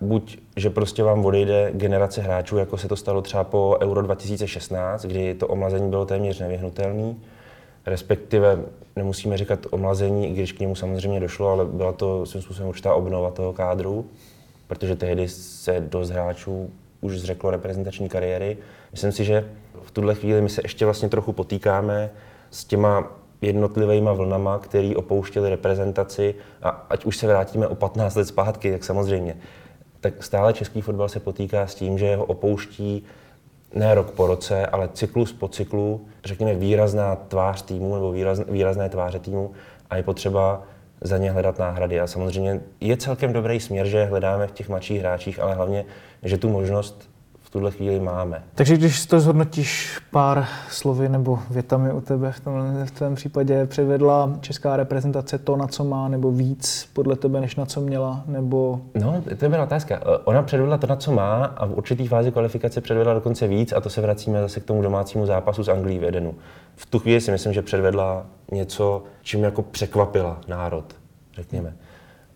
Buď, 0.00 0.38
že 0.56 0.70
prostě 0.70 1.02
vám 1.02 1.24
odejde 1.24 1.70
generace 1.74 2.20
hráčů, 2.22 2.58
jako 2.58 2.78
se 2.78 2.88
to 2.88 2.96
stalo 2.96 3.22
třeba 3.22 3.44
po 3.44 3.78
Euro 3.82 4.02
2016, 4.02 5.04
kdy 5.04 5.34
to 5.34 5.48
omlazení 5.48 5.90
bylo 5.90 6.06
téměř 6.06 6.40
nevyhnutelné, 6.40 7.14
respektive 7.86 8.58
nemusíme 8.96 9.36
říkat 9.36 9.66
omlazení, 9.70 10.28
i 10.28 10.32
když 10.32 10.52
k 10.52 10.60
němu 10.60 10.74
samozřejmě 10.74 11.20
došlo, 11.20 11.48
ale 11.48 11.64
byla 11.64 11.92
to 11.92 12.26
svým 12.26 12.42
způsobem 12.42 12.68
určitá 12.68 12.94
obnova 12.94 13.30
toho 13.30 13.52
kádru, 13.52 14.06
protože 14.66 14.96
tehdy 14.96 15.28
se 15.28 15.80
dost 15.80 16.10
hráčů 16.10 16.70
už 17.00 17.18
zřeklo 17.18 17.50
reprezentační 17.50 18.08
kariéry. 18.08 18.56
Myslím 18.92 19.12
si, 19.12 19.24
že 19.24 19.50
v 19.82 19.90
tuhle 19.90 20.14
chvíli 20.14 20.40
my 20.40 20.48
se 20.48 20.60
ještě 20.64 20.84
vlastně 20.84 21.08
trochu 21.08 21.32
potýkáme 21.32 22.10
s 22.50 22.64
těma 22.64 23.12
jednotlivými 23.40 24.10
vlnama, 24.14 24.58
který 24.58 24.96
opouštěli 24.96 25.50
reprezentaci 25.50 26.34
a 26.62 26.68
ať 26.68 27.04
už 27.04 27.16
se 27.16 27.26
vrátíme 27.26 27.68
o 27.68 27.74
15 27.74 28.14
let 28.14 28.24
zpátky, 28.24 28.72
tak 28.72 28.84
samozřejmě, 28.84 29.36
tak 30.00 30.24
stále 30.24 30.52
český 30.52 30.80
fotbal 30.80 31.08
se 31.08 31.20
potýká 31.20 31.66
s 31.66 31.74
tím, 31.74 31.98
že 31.98 32.16
ho 32.16 32.24
opouští 32.24 33.04
ne 33.76 33.94
rok 33.94 34.10
po 34.10 34.26
roce, 34.26 34.66
ale 34.66 34.88
cyklus 34.88 35.32
po 35.32 35.48
cyklu, 35.48 36.06
řekněme 36.24 36.54
výrazná 36.54 37.16
tvář 37.16 37.62
týmu 37.62 37.94
nebo 37.94 38.12
výrazné, 38.12 38.44
výrazné 38.48 38.88
tváře 38.88 39.18
týmu 39.18 39.52
a 39.90 39.96
je 39.96 40.02
potřeba 40.02 40.62
za 41.00 41.18
ně 41.18 41.30
hledat 41.30 41.58
náhrady. 41.58 42.00
A 42.00 42.06
samozřejmě 42.06 42.60
je 42.80 42.96
celkem 42.96 43.32
dobrý 43.32 43.60
směr, 43.60 43.86
že 43.86 44.04
hledáme 44.04 44.46
v 44.46 44.52
těch 44.52 44.68
mladších 44.68 45.00
hráčích, 45.00 45.40
ale 45.40 45.54
hlavně, 45.54 45.84
že 46.22 46.38
tu 46.38 46.48
možnost 46.48 47.10
v 47.46 47.50
tuhle 47.50 47.70
chvíli 47.70 48.00
máme. 48.00 48.42
Takže 48.54 48.76
když 48.76 49.06
to 49.06 49.20
zhodnotíš 49.20 49.98
pár 50.10 50.46
slovy 50.70 51.08
nebo 51.08 51.38
větami 51.50 51.92
u 51.92 52.00
tebe 52.00 52.32
v, 52.32 52.40
tom, 52.40 52.84
v 52.84 52.90
tvém 52.90 53.14
případě, 53.14 53.66
převedla 53.66 54.32
česká 54.40 54.76
reprezentace 54.76 55.38
to, 55.38 55.56
na 55.56 55.66
co 55.66 55.84
má, 55.84 56.08
nebo 56.08 56.32
víc 56.32 56.88
podle 56.92 57.16
tebe, 57.16 57.40
než 57.40 57.56
na 57.56 57.66
co 57.66 57.80
měla, 57.80 58.24
nebo... 58.26 58.80
No, 58.94 59.22
to 59.38 59.44
je 59.44 59.48
byla 59.48 59.62
otázka. 59.62 60.00
Ona 60.24 60.42
předvedla 60.42 60.78
to, 60.78 60.86
na 60.86 60.96
co 60.96 61.12
má 61.12 61.44
a 61.44 61.66
v 61.66 61.72
určitý 61.72 62.06
fázi 62.06 62.32
kvalifikace 62.32 62.80
předvedla 62.80 63.14
dokonce 63.14 63.46
víc 63.46 63.72
a 63.72 63.80
to 63.80 63.90
se 63.90 64.00
vracíme 64.00 64.40
zase 64.40 64.60
k 64.60 64.64
tomu 64.64 64.82
domácímu 64.82 65.26
zápasu 65.26 65.64
s 65.64 65.68
Anglií 65.68 65.98
v 65.98 66.04
Edenu. 66.04 66.34
V 66.76 66.86
tu 66.86 66.98
chvíli 66.98 67.20
si 67.20 67.30
myslím, 67.30 67.52
že 67.52 67.62
předvedla 67.62 68.26
něco, 68.52 69.02
čím 69.22 69.44
jako 69.44 69.62
překvapila 69.62 70.40
národ, 70.48 70.94
řekněme. 71.34 71.76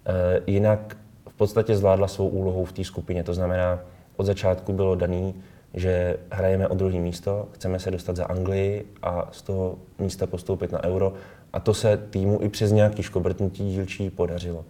E, 0.07 0.41
jinak 0.47 0.97
v 1.29 1.35
podstatě 1.35 1.77
zvládla 1.77 2.09
svou 2.09 2.29
úlohou 2.29 2.65
v 2.65 2.73
té 2.73 2.85
skupině, 2.85 3.25
to 3.25 3.35
znamená, 3.35 3.79
od 4.21 4.27
začátku 4.27 4.73
bylo 4.73 4.95
daný, 4.95 5.35
že 5.75 6.17
hrajeme 6.31 6.69
o 6.69 6.75
druhé 6.75 6.99
místo, 6.99 7.49
chceme 7.53 7.79
se 7.79 7.91
dostat 7.91 8.17
za 8.17 8.25
Anglii 8.25 8.87
a 9.03 9.29
z 9.33 9.43
toho 9.43 9.79
místa 9.99 10.27
postoupit 10.27 10.73
na 10.73 10.85
euro. 10.85 11.13
A 11.53 11.61
to 11.61 11.75
se 11.75 11.97
týmu 11.97 12.39
i 12.43 12.49
přes 12.49 12.73
nějaký 12.73 13.03
škobrtnutí 13.03 13.71
dílčí 13.71 14.11
podařilo. 14.11 14.65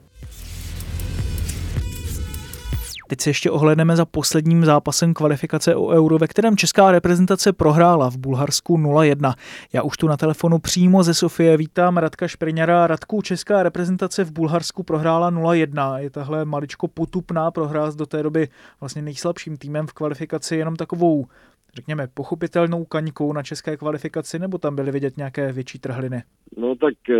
Teď 3.10 3.20
se 3.20 3.30
ještě 3.30 3.50
ohledneme 3.50 3.96
za 3.96 4.04
posledním 4.04 4.64
zápasem 4.64 5.14
kvalifikace 5.14 5.74
o 5.74 5.88
euro, 5.88 6.18
ve 6.18 6.28
kterém 6.28 6.56
česká 6.56 6.90
reprezentace 6.90 7.52
prohrála 7.52 8.10
v 8.10 8.16
Bulharsku 8.16 8.76
0-1. 8.76 9.34
Já 9.72 9.82
už 9.82 9.96
tu 9.96 10.08
na 10.08 10.16
telefonu 10.16 10.58
přímo 10.58 11.02
ze 11.02 11.14
Sofie 11.14 11.56
vítám 11.56 11.96
Radka 11.96 12.28
Špriňara. 12.28 12.86
Radku, 12.86 13.22
česká 13.22 13.62
reprezentace 13.62 14.24
v 14.24 14.32
Bulharsku 14.32 14.82
prohrála 14.82 15.30
0-1. 15.30 15.96
Je 15.96 16.10
tahle 16.10 16.44
maličko 16.44 16.88
potupná 16.88 17.50
prohra 17.50 17.90
do 17.90 18.06
té 18.06 18.22
doby 18.22 18.48
vlastně 18.80 19.02
nejslabším 19.02 19.56
týmem 19.56 19.86
v 19.86 19.92
kvalifikaci, 19.92 20.56
jenom 20.56 20.76
takovou 20.76 21.26
řekněme, 21.74 22.08
pochopitelnou 22.14 22.84
kaňkou 22.84 23.32
na 23.32 23.42
české 23.42 23.76
kvalifikaci, 23.76 24.38
nebo 24.38 24.58
tam 24.58 24.76
byly 24.76 24.90
vidět 24.90 25.16
nějaké 25.16 25.52
větší 25.52 25.78
trhliny? 25.78 26.22
No 26.56 26.74
tak 26.74 26.94
eh, 27.10 27.16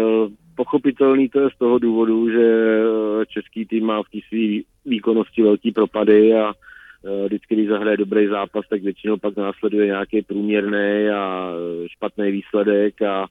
pochopitelný 0.55 1.29
to 1.29 1.41
je 1.41 1.51
z 1.55 1.59
toho 1.59 1.79
důvodu, 1.79 2.31
že 2.31 2.81
eh, 2.83 3.27
český 3.27 3.67
tým 3.67 3.87
má 3.87 4.03
v 4.03 4.11
té 4.11 4.19
své 4.29 4.63
výkonnosti 4.85 5.43
velký 5.43 5.73
propady 5.73 6.35
a 6.35 6.53
eh, 6.53 7.27
vždycky, 7.27 7.55
když 7.55 7.69
zahraje 7.69 7.97
dobrý 7.97 8.27
zápas, 8.27 8.65
tak 8.71 8.83
většinou 8.83 9.17
pak 9.17 9.37
následuje 9.37 9.87
nějaký 9.87 10.23
průměrný 10.23 11.09
a 11.09 11.53
špatný 11.87 12.31
výsledek 12.31 13.03
a, 13.03 13.27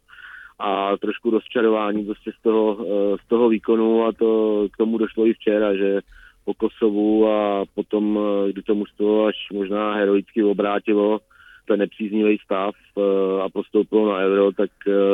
a 0.60 0.98
trošku 0.98 1.30
rozčarování 1.30 2.06
prostě 2.06 2.32
z 2.40 2.42
toho, 2.44 2.86
z 3.26 3.28
toho 3.28 3.50
výkonu 3.50 4.06
a 4.06 4.12
to 4.12 4.68
k 4.72 4.78
tomu 4.78 4.98
došlo 4.98 5.28
i 5.28 5.34
včera, 5.34 5.76
že 5.76 6.02
po 6.50 6.54
Kosovu 6.54 7.30
a 7.30 7.66
potom, 7.76 8.20
kdy 8.52 8.62
to 8.62 8.76
mužstvo 8.76 9.26
až 9.26 9.36
možná 9.54 9.94
heroicky 9.94 10.44
obrátilo 10.44 11.22
ten 11.68 11.80
nepříznivý 11.80 12.38
stav 12.46 12.74
a 13.46 13.50
postoupilo 13.50 14.10
na 14.10 14.18
euro, 14.18 14.52
tak, 14.52 14.72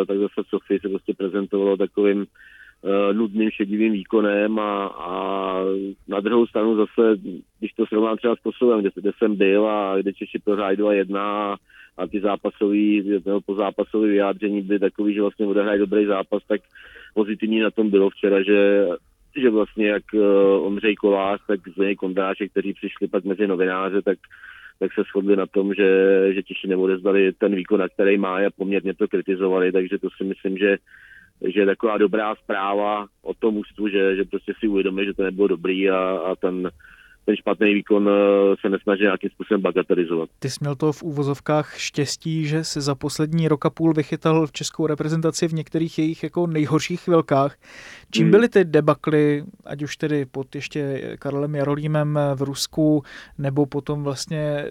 tak 0.07 0.17
zase 0.17 0.47
Sofie 0.49 0.79
se 0.79 0.89
prostě 0.89 1.13
prezentovalo 1.13 1.77
takovým 1.77 2.25
nudným 3.11 3.51
šedivým 3.51 3.93
výkonem 3.93 4.59
a, 4.59 4.87
a 4.87 5.11
na 6.07 6.19
druhou 6.19 6.47
stranu 6.47 6.75
zase, 6.75 7.19
když 7.59 7.73
to 7.73 7.85
srovnám 7.85 8.17
třeba 8.17 8.35
s 8.35 8.39
Kosovem, 8.39 8.79
kde, 8.79 8.89
kde 8.95 9.11
jsem 9.17 9.35
byl 9.35 9.67
a 9.67 9.97
kde 9.97 10.13
Češi 10.13 10.39
prohráli 10.39 10.77
2-1 10.77 11.17
a, 11.17 11.55
a 11.97 12.07
ty 12.07 12.21
zápasový, 12.21 13.21
nebo 13.25 13.55
zápasové 13.55 14.07
vyjádření 14.07 14.61
byly 14.61 14.79
takový, 14.79 15.13
že 15.13 15.21
vlastně 15.21 15.45
odehrají 15.45 15.79
dobrý 15.79 16.05
zápas, 16.05 16.43
tak 16.47 16.61
pozitivní 17.13 17.59
na 17.59 17.71
tom 17.71 17.89
bylo 17.89 18.09
včera, 18.09 18.43
že 18.43 18.87
že 19.41 19.49
vlastně 19.49 19.87
jak 19.87 20.03
uh, 20.13 20.67
Ondřej 20.67 20.95
Kolář, 20.95 21.39
tak 21.47 21.59
Zdeněk 21.67 21.97
Kondráček, 21.97 22.51
kteří 22.51 22.73
přišli 22.73 23.07
pak 23.07 23.23
mezi 23.23 23.47
novináře, 23.47 24.01
tak, 24.01 24.17
tak 24.79 24.93
se 24.93 25.01
shodli 25.03 25.35
na 25.35 25.45
tom, 25.45 25.73
že, 25.73 25.89
že 26.33 26.43
Češi 26.43 26.67
neodezdali 26.67 27.33
ten 27.33 27.55
výkon, 27.55 27.79
na 27.79 27.89
který 27.89 28.17
má 28.17 28.37
a 28.37 28.49
poměrně 28.57 28.93
to 28.93 29.07
kritizovali, 29.07 29.71
takže 29.71 29.99
to 29.99 30.07
si 30.17 30.23
myslím, 30.23 30.57
že 30.57 30.77
že 31.41 31.59
je 31.59 31.65
taková 31.65 31.97
dobrá 31.97 32.35
zpráva 32.35 33.07
o 33.21 33.33
tom 33.33 33.57
ústvu, 33.57 33.87
že, 33.89 34.15
že 34.15 34.23
prostě 34.23 34.53
si 34.59 34.67
uvědomí, 34.67 35.05
že 35.05 35.13
to 35.13 35.23
nebylo 35.23 35.47
dobrý 35.47 35.89
a, 35.89 35.97
a 35.99 36.35
ten, 36.35 36.69
ten 37.25 37.35
špatný 37.35 37.73
výkon 37.73 38.09
eh, 38.09 38.55
se 38.61 38.69
nesnaží 38.69 39.01
nějakým 39.01 39.29
způsobem 39.29 39.61
bagatelizovat. 39.61 40.29
Ty 40.39 40.49
jsi 40.49 40.57
měl 40.61 40.75
to 40.75 40.91
v 40.91 41.03
úvozovkách 41.03 41.77
štěstí, 41.77 42.45
že 42.45 42.63
se 42.63 42.81
za 42.81 42.95
poslední 42.95 43.47
rok 43.47 43.65
a 43.65 43.69
půl 43.69 43.93
vychytal 43.93 44.47
v 44.47 44.51
českou 44.51 44.87
reprezentaci 44.87 45.47
v 45.47 45.53
některých 45.53 45.99
jejich 45.99 46.23
jako 46.23 46.47
nejhorších 46.47 47.01
chvilkách. 47.01 47.57
Čím 48.11 48.23
hmm. 48.23 48.31
byly 48.31 48.49
ty 48.49 48.65
debakly, 48.65 49.43
ať 49.65 49.83
už 49.83 49.97
tedy 49.97 50.25
pod 50.25 50.55
ještě 50.55 51.15
Karlem 51.19 51.55
Jarolímem 51.55 52.19
v 52.35 52.41
Rusku, 52.41 53.03
nebo 53.37 53.65
potom 53.65 54.03
vlastně 54.03 54.37
eh, 54.37 54.69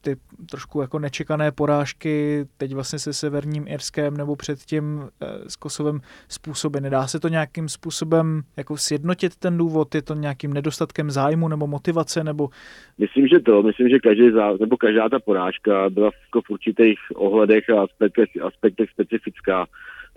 ty 0.00 0.16
trošku 0.50 0.80
jako 0.80 0.98
nečekané 0.98 1.52
porážky, 1.52 2.46
teď 2.56 2.74
vlastně 2.74 2.98
se 2.98 3.12
Severním 3.12 3.68
Irskem 3.68 4.16
nebo 4.16 4.36
předtím 4.36 5.08
eh, 5.22 5.26
s 5.48 5.56
Kosovem 5.56 6.00
způsoby. 6.28 6.78
Nedá 6.80 7.06
se 7.06 7.20
to 7.20 7.28
nějakým 7.28 7.68
způsobem 7.68 8.42
jako 8.56 8.76
sjednotit 8.76 9.36
ten 9.36 9.58
důvod? 9.58 9.94
Je 9.94 10.02
to 10.02 10.14
nějakým 10.14 10.52
nedostatkem 10.52 11.10
zájmu 11.10 11.29
nebo 11.36 11.66
motivace? 11.66 12.24
Nebo... 12.24 12.48
Myslím, 12.98 13.28
že 13.28 13.40
to. 13.40 13.62
Myslím, 13.62 13.88
že 13.88 13.98
každý 13.98 14.30
zá, 14.30 14.52
nebo 14.60 14.76
každá 14.76 15.08
ta 15.08 15.18
porážka 15.18 15.90
byla 15.90 16.10
jako 16.26 16.40
v 16.42 16.50
určitých 16.50 16.98
ohledech 17.14 17.70
a 17.70 17.82
aspektech, 17.82 18.28
aspektech 18.42 18.90
specifická. 18.90 19.66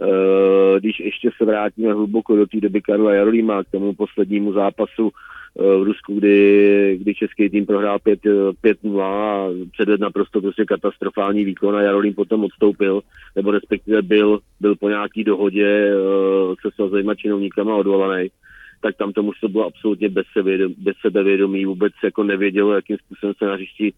Eh, 0.02 0.80
když 0.80 1.00
ještě 1.00 1.30
se 1.38 1.46
vrátíme 1.46 1.94
hluboko 1.94 2.36
do 2.36 2.48
té 2.48 2.60
doby 2.60 2.82
Karla 2.82 3.14
Jarolíma 3.14 3.64
k 3.64 3.72
tomu 3.72 3.94
poslednímu 3.94 4.54
zápasu 4.54 5.12
eh, 5.12 5.78
v 5.78 5.84
Rusku, 5.84 6.20
kdy, 6.20 6.98
kdy 7.02 7.16
český 7.16 7.50
tým 7.50 7.66
prohrál 7.66 7.98
5-0 7.98 9.02
a 9.02 9.50
předved 9.72 10.00
naprosto 10.00 10.42
prostě 10.42 10.66
katastrofální 10.66 11.46
výkon 11.46 11.76
a 11.76 11.82
Jarolím 11.82 12.14
potom 12.14 12.44
odstoupil, 12.44 13.02
nebo 13.36 13.52
respektive 13.52 14.02
byl, 14.02 14.40
byl 14.60 14.76
po 14.76 14.90
nějaký 14.90 15.24
dohodě 15.24 15.68
eh, 15.68 16.56
se 16.62 16.76
svazejma 16.76 17.16
činovníkama 17.16 17.76
odvolaný 17.76 18.30
tak 18.84 18.98
tam 18.98 19.14
to 19.14 19.32
to 19.42 19.50
bylo 19.50 19.66
absolutně 19.66 20.10
bez, 20.10 20.26
sebevědomí, 20.34 20.76
bez 20.78 20.96
sebevědomí, 21.02 21.66
vůbec 21.66 21.94
jako 22.04 22.24
nevědělo, 22.24 22.74
jakým 22.74 22.98
způsobem 22.98 23.34
se 23.38 23.46
na 23.46 23.54
hřišti 23.54 23.94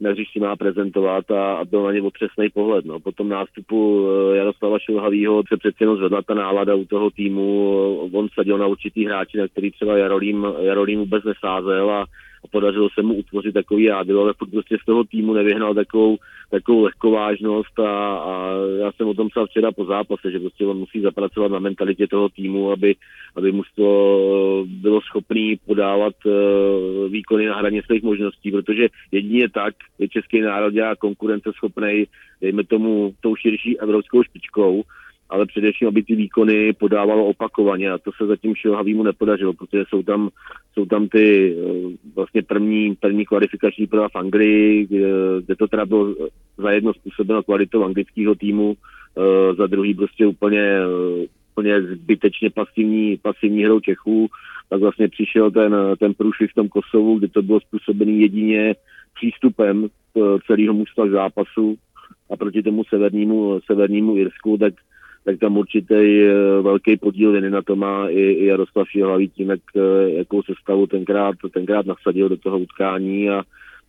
na 0.00 0.10
hřišti 0.10 0.40
má 0.40 0.56
prezentovat 0.56 1.30
a, 1.30 1.54
a 1.54 1.64
byl 1.64 1.82
na 1.82 1.92
ně 1.92 2.02
otřesný 2.02 2.50
pohled. 2.50 2.84
No. 2.84 3.00
Po 3.00 3.12
tom 3.12 3.28
nástupu 3.28 4.08
eh, 4.08 4.36
Jaroslava 4.36 4.78
Šilhavýho 4.78 5.42
se 5.48 5.56
přeci 5.56 5.76
jenom 5.80 5.96
zvedla 5.96 6.22
ta 6.22 6.34
nálada 6.34 6.74
u 6.74 6.84
toho 6.84 7.10
týmu. 7.10 8.10
On 8.12 8.28
sadil 8.34 8.58
na 8.58 8.66
určitý 8.66 9.06
hráči, 9.06 9.38
na 9.38 9.48
který 9.48 9.70
třeba 9.70 9.96
Jarolím, 9.96 10.46
Jarolím 10.60 10.98
vůbec 11.00 11.24
nesázel 11.24 11.90
a, 11.90 12.04
a 12.44 12.48
podařilo 12.50 12.88
se 12.94 13.02
mu 13.02 13.14
utvořit 13.14 13.52
takový 13.52 13.84
jádro, 13.84 14.20
ale 14.20 14.34
prostě 14.50 14.76
z 14.82 14.84
toho 14.84 15.04
týmu 15.04 15.32
nevyhnal 15.32 15.74
takovou, 15.74 16.16
takovou 16.50 16.82
lehkovážnost 16.82 17.78
a, 17.78 18.16
a 18.16 18.52
já 18.78 18.92
jsem 18.92 19.08
o 19.08 19.14
tom 19.14 19.28
psal 19.28 19.46
včera 19.46 19.72
po 19.72 19.84
zápase, 19.84 20.30
že 20.30 20.40
prostě 20.40 20.66
on 20.66 20.78
musí 20.78 21.00
zapracovat 21.00 21.52
na 21.52 21.58
mentalitě 21.58 22.06
toho 22.06 22.28
týmu, 22.28 22.70
aby, 22.70 22.96
aby 23.36 23.52
mu 23.52 23.62
to 23.76 24.64
bylo 24.66 25.00
schopný 25.00 25.56
podávat 25.66 26.14
uh, 26.26 26.32
výkony 27.12 27.46
na 27.46 27.56
hraně 27.56 27.82
svých 27.82 28.02
možností, 28.02 28.50
protože 28.50 28.88
jedině 29.12 29.48
tak 29.48 29.74
je 29.98 30.08
český 30.08 30.40
národ 30.40 30.70
dělá 30.70 30.96
konkurenceschopný, 30.96 32.04
dejme 32.40 32.64
tomu 32.64 33.14
tou 33.20 33.36
širší 33.36 33.80
evropskou 33.80 34.22
špičkou, 34.22 34.82
ale 35.34 35.46
především, 35.46 35.88
aby 35.88 36.02
ty 36.02 36.14
výkony 36.14 36.72
podávalo 36.72 37.26
opakovaně 37.26 37.90
a 37.90 37.98
to 37.98 38.10
se 38.18 38.26
zatím 38.26 38.54
Šilhavýmu 38.54 39.02
nepodařilo, 39.02 39.52
protože 39.52 39.84
jsou 39.88 40.02
tam, 40.02 40.28
jsou 40.74 40.86
tam 40.86 41.08
ty 41.08 41.56
eh, 41.58 42.12
vlastně 42.14 42.42
první, 42.42 42.94
první 43.00 43.24
kvalifikační 43.26 43.86
prva 43.86 44.08
v 44.08 44.16
Anglii, 44.16 44.86
kde, 44.86 45.56
to 45.56 45.68
teda 45.68 45.86
bylo 45.86 46.14
za 46.58 46.70
jedno 46.70 46.94
způsobeno 46.94 47.42
kvalitou 47.42 47.84
anglického 47.84 48.34
týmu, 48.34 48.74
eh, 48.74 49.54
za 49.54 49.66
druhý 49.66 49.94
prostě 49.94 50.26
úplně, 50.26 50.62
eh, 50.62 51.26
úplně 51.52 51.82
zbytečně 51.82 52.50
pasivní, 52.50 53.16
pasivní 53.16 53.64
hrou 53.64 53.80
Čechů, 53.80 54.28
tak 54.70 54.80
vlastně 54.80 55.08
přišel 55.08 55.50
ten, 55.50 55.76
ten 55.98 56.14
průšvih 56.14 56.50
v 56.50 56.54
tom 56.54 56.68
Kosovu, 56.68 57.18
kde 57.18 57.28
to 57.28 57.42
bylo 57.42 57.60
způsobený 57.60 58.20
jedině 58.20 58.74
přístupem 59.14 59.86
celého 60.46 60.74
mužstva 60.74 61.06
k 61.06 61.10
zápasu 61.10 61.76
a 62.30 62.36
proti 62.36 62.62
tomu 62.62 62.84
severnímu, 62.84 63.60
severnímu 63.66 64.16
Irsku, 64.16 64.58
tak 64.58 64.74
tak 65.24 65.38
tam 65.38 65.56
určitě 65.56 65.94
velký 66.62 66.96
podíl 66.96 67.32
viny 67.32 67.50
na 67.50 67.62
to 67.62 67.76
má 67.76 68.08
i, 68.08 68.20
i 68.20 68.46
Jaroslav 68.46 68.88
Šihlavý 68.88 69.28
tím, 69.28 69.50
jak, 69.50 69.60
eh, 69.76 70.10
jakou 70.10 70.42
sestavu 70.42 70.86
tenkrát, 70.86 71.36
tenkrát 71.52 71.86
nasadil 71.86 72.28
do 72.28 72.36
toho 72.36 72.58
utkání 72.58 73.30
a, 73.30 73.42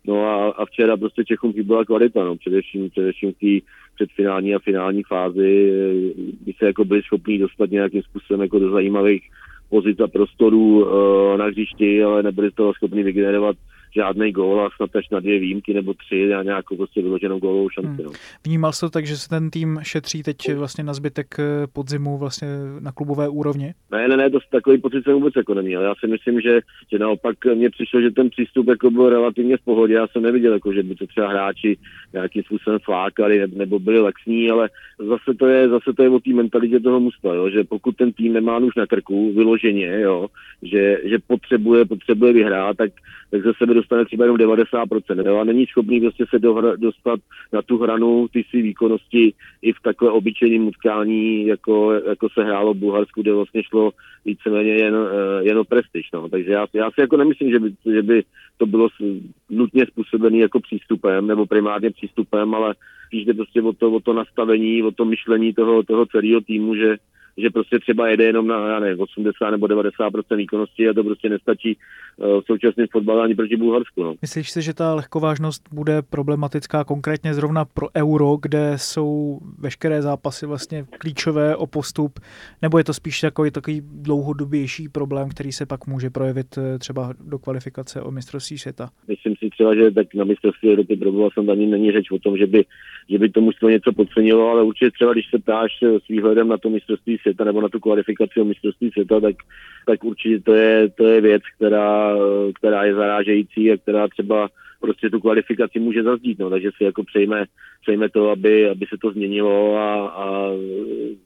No 0.08 0.24
a, 0.26 0.50
a 0.50 0.66
včera 0.66 0.96
prostě 0.96 1.24
Čechům 1.24 1.52
chyběla 1.52 1.84
kvalita, 1.84 2.24
no, 2.24 2.36
především, 2.36 2.90
především 2.90 3.32
v 3.32 3.60
té 3.60 3.66
předfinální 3.94 4.54
a 4.54 4.58
finální 4.58 5.02
fázi, 5.02 5.72
kdy 6.42 6.52
se 6.58 6.66
jako 6.66 6.84
byli 6.84 7.02
schopni 7.02 7.38
dostat 7.38 7.70
nějakým 7.70 8.02
způsobem 8.02 8.40
jako 8.40 8.58
do 8.58 8.70
zajímavých 8.70 9.22
pozic 9.68 10.00
a 10.00 10.08
prostorů 10.08 10.84
uh, 10.84 11.36
na 11.36 11.44
hřišti, 11.44 12.02
ale 12.02 12.22
nebyli 12.22 12.50
toho 12.50 12.74
schopni 12.74 13.02
vygenerovat 13.02 13.56
žádný 13.96 14.32
gól 14.32 14.60
a 14.60 14.70
snad 14.76 14.96
až 14.96 15.08
na 15.10 15.20
dvě 15.20 15.38
výjimky 15.38 15.74
nebo 15.74 15.94
tři 15.94 16.34
a 16.34 16.42
nějakou 16.42 16.76
prostě 16.76 17.02
vyloženou 17.02 17.38
gólovou 17.38 17.70
šanci. 17.70 18.02
Hmm. 18.02 18.04
No. 18.04 18.10
Vnímal 18.44 18.72
jsi 18.72 18.80
to 18.80 18.90
tak, 18.90 19.06
že 19.06 19.16
se 19.16 19.28
ten 19.28 19.50
tým 19.50 19.78
šetří 19.82 20.22
teď 20.22 20.36
vlastně 20.54 20.84
na 20.84 20.94
zbytek 20.94 21.26
eh, 21.38 21.66
podzimu 21.72 22.18
vlastně 22.18 22.48
na 22.80 22.92
klubové 22.92 23.28
úrovni? 23.28 23.74
Ne, 23.90 24.08
ne, 24.08 24.16
ne, 24.16 24.30
to 24.30 24.38
takový 24.50 24.80
pocit 24.80 25.04
jsem 25.04 25.12
vůbec 25.12 25.34
jako 25.36 25.54
neměl. 25.54 25.82
Já 25.82 25.94
si 26.00 26.06
myslím, 26.06 26.40
že, 26.40 26.60
že 26.92 26.98
naopak 26.98 27.36
mně 27.54 27.70
přišlo, 27.70 28.00
že 28.00 28.10
ten 28.10 28.30
přístup 28.30 28.68
jako 28.68 28.90
byl 28.90 29.08
relativně 29.08 29.56
v 29.56 29.64
pohodě. 29.64 29.94
Já 29.94 30.06
jsem 30.06 30.22
neviděl, 30.22 30.52
jako, 30.52 30.72
že 30.72 30.82
by 30.82 30.94
to 30.94 31.06
třeba 31.06 31.28
hráči 31.28 31.78
nějakým 32.12 32.42
způsobem 32.42 32.78
flákali 32.84 33.42
nebo 33.54 33.78
byli 33.78 34.00
laxní, 34.00 34.50
ale 34.50 34.70
zase 34.98 35.34
to 35.38 35.46
je, 35.46 35.68
zase 35.68 35.92
to 35.96 36.02
je 36.02 36.08
o 36.08 36.20
té 36.20 36.30
mentalitě 36.30 36.80
toho 36.80 37.00
musta, 37.00 37.34
jo, 37.34 37.50
že 37.50 37.64
pokud 37.64 37.96
ten 37.96 38.12
tým 38.12 38.32
nemá 38.32 38.58
už 38.58 38.74
na 38.76 38.86
krku 38.86 39.32
vyloženě, 39.32 40.00
jo, 40.00 40.26
že, 40.62 40.98
že 41.04 41.18
potřebuje, 41.26 41.84
potřebuje 41.84 42.32
vyhrát, 42.32 42.76
tak, 42.76 42.90
tak 43.30 43.42
ze 43.42 43.52
sebe 43.58 43.74
dostane 43.74 44.04
třeba 44.04 44.24
jenom 44.24 44.36
90%. 44.36 45.26
Jo, 45.26 45.38
a 45.38 45.44
není 45.44 45.66
schopný 45.66 46.00
prostě 46.00 46.24
se 46.30 46.38
dohra, 46.38 46.76
dostat 46.76 47.20
na 47.52 47.62
tu 47.62 47.78
hranu 47.78 48.28
ty 48.32 48.44
své 48.50 48.62
výkonnosti 48.62 49.34
i 49.62 49.72
v 49.72 49.80
takové 49.82 50.10
obyčejném 50.10 50.66
utkání, 50.68 51.46
jako, 51.46 51.92
jako 51.92 52.28
se 52.28 52.44
hrálo 52.44 52.74
v 52.74 52.76
Bulharsku, 52.76 53.22
kde 53.22 53.32
vlastně 53.32 53.62
šlo 53.62 53.90
víceméně 54.24 54.72
jen, 54.72 54.94
eh, 54.94 55.44
jen 55.44 55.58
o 55.58 55.64
prestiž. 55.64 56.08
No. 56.14 56.28
Takže 56.28 56.50
já, 56.50 56.66
já 56.72 56.90
si 56.90 57.00
jako 57.00 57.16
nemyslím, 57.16 57.50
že 57.50 57.58
by, 57.58 57.74
že 57.92 58.02
by 58.02 58.22
to 58.58 58.66
bylo 58.66 58.88
nutně 59.50 59.86
způsobené 59.86 60.38
jako 60.38 60.60
přístupem 60.60 61.26
nebo 61.26 61.46
primárně 61.46 61.90
přístupem, 61.90 62.54
ale 62.54 62.74
spíš 63.06 63.24
jde 63.24 63.34
prostě 63.34 63.62
o 63.62 63.72
to, 63.72 63.92
o 63.92 64.00
to 64.00 64.12
nastavení, 64.12 64.82
o 64.82 64.90
to 64.90 65.04
myšlení 65.04 65.52
toho, 65.52 65.82
toho 65.82 66.06
celého 66.06 66.40
týmu, 66.40 66.74
že, 66.74 66.96
že 67.38 67.50
prostě 67.50 67.78
třeba 67.78 68.08
jede 68.08 68.24
jenom 68.24 68.46
na 68.46 68.68
já 68.68 68.80
nevím, 68.80 69.00
80 69.00 69.50
nebo 69.50 69.66
90% 69.66 70.36
výkonnosti 70.36 70.88
a 70.88 70.92
to 70.92 71.04
prostě 71.04 71.28
nestačí 71.28 71.76
uh, 72.16 72.40
v 72.40 72.44
současném 72.46 72.86
fotbale 72.92 73.24
ani 73.24 73.34
proti 73.34 73.56
Bulharsku. 73.56 74.02
No. 74.02 74.14
Myslíš 74.22 74.50
si, 74.50 74.62
že 74.62 74.74
ta 74.74 74.94
lehkovážnost 74.94 75.68
bude 75.72 76.02
problematická 76.02 76.84
konkrétně 76.84 77.34
zrovna 77.34 77.64
pro 77.64 77.88
euro, 77.96 78.36
kde 78.42 78.72
jsou 78.76 79.38
veškeré 79.58 80.02
zápasy 80.02 80.46
vlastně 80.46 80.84
klíčové 80.98 81.56
o 81.56 81.66
postup, 81.66 82.20
nebo 82.62 82.78
je 82.78 82.84
to 82.84 82.94
spíš 82.94 83.20
takový, 83.20 83.50
takový 83.50 83.82
dlouhodobější 83.84 84.88
problém, 84.88 85.28
který 85.28 85.52
se 85.52 85.66
pak 85.66 85.86
může 85.86 86.10
projevit 86.10 86.58
eh, 86.58 86.78
třeba 86.78 87.14
do 87.20 87.38
kvalifikace 87.38 88.02
o 88.02 88.10
mistrovství 88.10 88.58
světa? 88.58 88.90
Myslím 89.08 89.34
si 89.38 89.50
třeba, 89.50 89.74
že 89.74 89.90
tak 89.90 90.14
na 90.14 90.24
mistrovství 90.24 90.70
Evropy 90.70 90.96
proboval 90.96 91.30
jsem 91.30 91.50
ani 91.50 91.66
není 91.66 91.92
řeč 91.92 92.10
o 92.10 92.18
tom, 92.18 92.36
že 92.36 92.46
by, 92.46 92.64
že 93.10 93.18
by 93.18 93.28
tomu 93.28 93.50
něco 93.68 93.92
podcenilo, 93.92 94.50
ale 94.50 94.62
určitě 94.62 94.90
třeba, 94.90 95.12
když 95.12 95.30
se 95.30 95.38
ptáš 95.38 95.72
s 96.04 96.08
výhledem 96.08 96.48
na 96.48 96.58
to 96.58 96.70
mistrovství 96.70 97.18
světa 97.18 97.44
nebo 97.44 97.60
na 97.60 97.68
tu 97.68 97.80
kvalifikaci 97.80 98.40
o 98.40 98.44
mistrovství 98.44 98.90
světa, 98.90 99.20
tak, 99.20 99.36
tak 99.86 100.04
určitě 100.04 100.40
to 100.40 100.54
je, 100.54 100.88
to 100.88 101.06
je 101.06 101.20
věc, 101.20 101.42
která, 101.56 102.16
která 102.54 102.84
je 102.84 102.94
zarážející 102.94 103.72
a 103.72 103.76
která 103.76 104.08
třeba 104.08 104.48
prostě 104.80 105.10
tu 105.10 105.20
kvalifikaci 105.20 105.80
může 105.80 106.02
zazdít, 106.02 106.38
no, 106.38 106.50
takže 106.50 106.70
si 106.76 106.84
jako 106.84 107.04
přejme, 107.04 107.44
přejme 107.86 108.08
to, 108.08 108.30
aby, 108.30 108.70
aby 108.70 108.86
se 108.86 108.96
to 109.00 109.10
změnilo 109.10 109.76
a, 109.76 110.08
a 110.08 110.50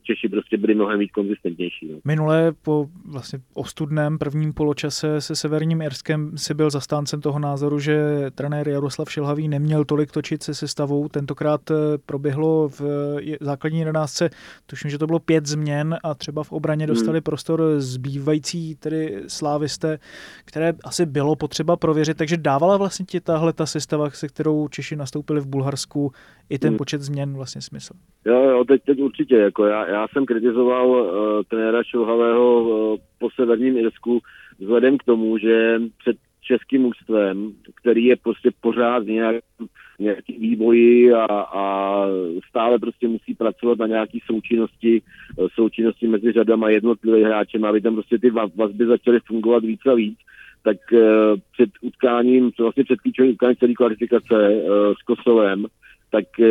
Češi 0.03 0.29
prostě 0.29 0.57
byli 0.57 0.75
mnohem 0.75 0.99
víc 0.99 1.11
konzistentnější. 1.11 1.89
No. 1.93 1.99
Minule 2.05 2.53
po 2.63 2.87
vlastně 3.05 3.39
ostudném 3.55 4.19
prvním 4.19 4.53
poločase 4.53 5.21
se 5.21 5.37
Severním 5.37 5.83
Irskem 5.83 6.39
si 6.39 6.55
byl 6.55 6.71
zastáncem 6.71 7.21
toho 7.21 7.39
názoru, 7.39 7.79
že 7.79 7.97
trenér 8.35 8.69
Jaroslav 8.69 9.13
Šilhavý 9.13 9.49
neměl 9.49 9.85
tolik 9.85 10.13
točit 10.13 10.43
se 10.43 10.55
sestavou. 10.55 11.09
Tentokrát 11.09 11.71
eh, 11.71 11.75
proběhlo 12.07 12.69
v 12.69 12.81
základní 13.41 13.79
jedenáctce, 13.79 14.31
tuším, 14.67 14.91
že 14.91 14.99
to 14.99 15.07
bylo 15.07 15.19
pět 15.19 15.47
změn 15.47 15.97
a 16.03 16.15
třeba 16.15 16.45
v 16.45 16.53
obraně 16.53 16.85
hmm. 16.85 16.95
dostali 16.95 17.19
hmm. 17.19 17.23
prostor 17.23 17.63
zbývající 17.79 18.75
tedy 18.77 19.23
slávisté, 19.27 19.99
které 20.45 20.73
asi 20.85 21.07
bylo 21.07 21.37
potřeba 21.37 21.77
prověřit, 21.77 22.17
takže 22.17 22.37
dávala 22.37 22.77
vlastně 22.77 23.07
ti 23.07 23.21
tahle 23.21 23.41
tahle 23.41 23.53
ta 23.53 23.67
sestava, 23.67 24.11
se 24.11 24.29
kterou 24.29 24.69
Češi 24.69 24.97
nastoupili 24.97 25.41
v 25.41 25.47
Bulharsku, 25.47 26.13
i 26.51 26.59
ten 26.59 26.69
hmm. 26.69 26.79
počet 26.79 27.01
změn 27.01 27.35
vlastně 27.35 27.61
smysl? 27.61 27.95
Jo, 28.27 28.43
jo, 28.43 28.65
teď, 28.65 28.83
teď 28.87 29.01
určitě. 29.01 29.37
Jako 29.37 29.65
já, 29.65 29.89
já 29.89 30.07
jsem 30.09 30.27
kritizoval 30.27 30.89
uh, 30.89 31.09
trenéra 31.49 31.83
Šilhavého 31.83 32.63
uh, 32.63 32.99
po 33.19 33.29
severním 33.31 33.77
Irsku 33.77 34.21
vzhledem 34.59 34.99
k 34.99 35.05
tomu, 35.05 35.39
že 35.39 35.81
před 35.99 36.17
českým 36.43 36.85
ústvem, 36.85 37.53
který 37.75 38.05
je 38.05 38.17
prostě 38.17 38.51
pořád 38.61 39.07
nějak, 39.07 39.37
nějaký 39.99 40.39
vývoji 40.39 41.13
a, 41.13 41.25
a 41.41 41.65
stále 42.49 42.79
prostě 42.79 43.09
musí 43.09 43.35
pracovat 43.35 43.79
na 43.79 43.87
nějaký 43.87 44.21
součinnosti, 44.27 45.03
eh, 45.03 45.47
součinnosti 45.55 46.07
mezi 46.07 46.33
řadama 46.33 46.71
jednotlivých 46.71 47.25
hráčem, 47.25 47.65
aby 47.65 47.81
tam 47.81 47.95
prostě 47.95 48.19
ty 48.19 48.31
vazby 48.31 48.87
začaly 48.87 49.19
fungovat 49.27 49.65
víc 49.65 49.81
a 49.87 49.95
víc, 49.95 50.19
tak 50.63 50.77
uh, 50.93 51.01
před 51.53 51.71
utkáním, 51.81 52.51
vlastně 52.61 52.85
před 52.85 53.01
klíčovým 53.01 53.33
utkáním 53.33 53.57
celé 53.57 53.75
kvalifikace 53.75 54.49
uh, 54.49 54.95
s 54.95 55.03
Kosovem, 55.03 55.67
tak 56.11 56.25
uh, 56.39 56.47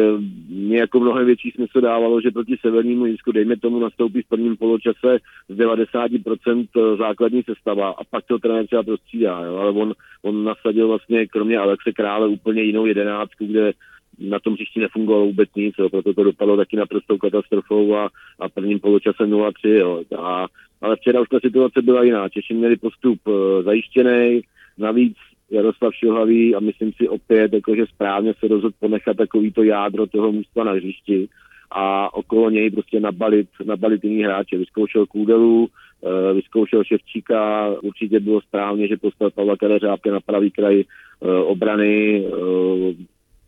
mě 0.49 0.77
jako 0.77 0.99
mnohem 0.99 1.25
větší 1.25 1.51
smysl 1.51 1.81
dávalo, 1.81 2.21
že 2.21 2.31
proti 2.31 2.57
Severnímu 2.61 3.05
Jirsku, 3.05 3.31
dejme 3.31 3.57
tomu, 3.57 3.79
nastoupí 3.79 4.21
v 4.21 4.27
prvním 4.27 4.57
poločase 4.57 5.17
z 5.49 5.57
90% 5.57 6.97
základní 6.97 7.43
sestava 7.43 7.89
a 7.89 8.03
pak 8.03 8.25
to 8.25 8.39
trenér 8.39 8.65
třeba 8.67 8.83
prostřídá, 8.83 9.41
jo? 9.41 9.55
ale 9.55 9.71
on, 9.71 9.93
on 10.21 10.43
nasadil 10.43 10.87
vlastně 10.87 11.27
kromě 11.27 11.57
Alexe 11.57 11.91
Krále 11.91 12.27
úplně 12.27 12.61
jinou 12.61 12.85
jedenáctku, 12.85 13.45
kde 13.45 13.73
na 14.19 14.39
tom 14.39 14.55
příští 14.55 14.79
nefungovalo 14.79 15.25
vůbec 15.25 15.49
nic, 15.55 15.75
jo, 15.79 15.89
proto 15.89 16.13
to 16.13 16.23
dopadlo 16.23 16.57
taky 16.57 16.77
naprostou 16.77 17.17
katastrofou 17.17 17.95
a, 17.95 18.09
a 18.39 18.49
prvním 18.49 18.79
poločase 18.79 19.23
0-3. 19.23 19.51
Jo. 19.65 20.03
A, 20.17 20.47
ale 20.81 20.95
včera 20.95 21.21
už 21.21 21.29
ta 21.29 21.39
situace 21.39 21.81
byla 21.81 22.03
jiná. 22.03 22.29
Češi 22.29 22.53
měli 22.53 22.77
postup 22.77 23.27
uh, 23.27 23.33
zajištěný, 23.63 24.41
navíc 24.77 25.17
Jaroslav 25.51 25.95
Šilhavý 25.95 26.55
a 26.55 26.59
myslím 26.59 26.91
si 26.93 27.09
opět, 27.09 27.53
jakože 27.53 27.85
správně 27.85 28.33
se 28.39 28.47
rozhodl 28.47 28.75
ponechat 28.79 29.17
takovýto 29.17 29.63
jádro 29.63 30.07
toho 30.07 30.31
místa 30.31 30.63
na 30.63 30.71
hřišti 30.71 31.27
a 31.71 32.13
okolo 32.13 32.49
něj 32.49 32.69
prostě 32.69 32.99
nabalit, 32.99 33.47
nabalit 33.65 34.03
jiný 34.03 34.23
hráče. 34.23 34.57
Vyzkoušel 34.57 35.05
Kůdelu, 35.05 35.67
uh, 36.01 36.35
vyzkoušel 36.35 36.83
Ševčíka, 36.83 37.69
určitě 37.81 38.19
bylo 38.19 38.41
správně, 38.41 38.87
že 38.87 38.97
postavil 38.97 39.31
Pavla 39.31 39.57
Kadeřábka 39.57 40.11
na 40.11 40.19
pravý 40.19 40.51
kraj 40.51 40.83
uh, 41.19 41.29
obrany, 41.31 42.25
uh, 42.25 42.93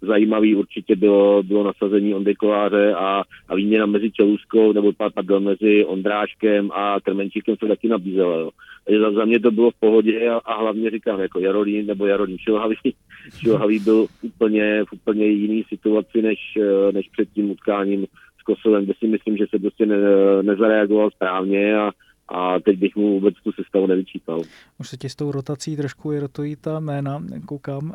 zajímavý 0.01 0.55
určitě 0.55 0.95
bylo, 0.95 1.43
bylo 1.43 1.63
nasazení 1.63 2.13
Ondy 2.13 2.35
Koláře 2.35 2.93
a, 2.93 3.23
a 3.47 3.55
výměna 3.55 3.85
mezi 3.85 4.11
Čeluskou, 4.11 4.71
nebo 4.71 4.91
pardon, 5.13 5.43
mezi 5.43 5.85
Ondráškem 5.85 6.71
a 6.71 6.97
Krmenčíkem 7.03 7.55
se 7.59 7.67
taky 7.67 7.87
nabízela. 7.87 8.35
Jo. 8.35 8.49
Za, 9.01 9.11
za 9.11 9.25
mě 9.25 9.39
to 9.39 9.51
bylo 9.51 9.71
v 9.71 9.79
pohodě 9.79 10.29
a, 10.29 10.37
a 10.37 10.61
hlavně 10.61 10.89
říkám, 10.91 11.19
jako 11.19 11.39
Jarolín 11.39 11.85
nebo 11.85 12.05
Jarolín 12.05 12.37
Šilhavý, 12.37 12.75
Šilhavý 13.39 13.79
byl 13.79 14.07
úplně, 14.21 14.83
v 14.89 14.93
úplně 14.93 15.25
jiný 15.25 15.63
situaci 15.69 16.21
než, 16.21 16.39
než 16.91 17.09
před 17.09 17.29
tím 17.33 17.51
utkáním 17.51 18.05
s 18.39 18.43
Kosovem, 18.43 18.83
kde 18.85 18.93
si 18.99 19.07
myslím, 19.07 19.37
že 19.37 19.45
se 19.49 19.59
prostě 19.59 19.85
ne, 19.85 19.97
nezareagoval 20.41 21.11
správně 21.11 21.77
a, 21.77 21.91
a 22.27 22.59
teď 22.59 22.79
bych 22.79 22.95
mu 22.95 23.13
vůbec 23.13 23.35
tu 23.43 23.51
sestavu 23.51 23.87
nevyčítal. 23.87 24.41
Už 24.79 24.89
se 24.89 24.97
ti 24.97 25.09
s 25.09 25.15
tou 25.15 25.31
rotací 25.31 25.75
trošku 25.75 26.11
i 26.11 26.19
rotují 26.19 26.55
ta 26.55 26.79
jména, 26.79 27.23
koukám. 27.45 27.83
Uh, 27.83 27.91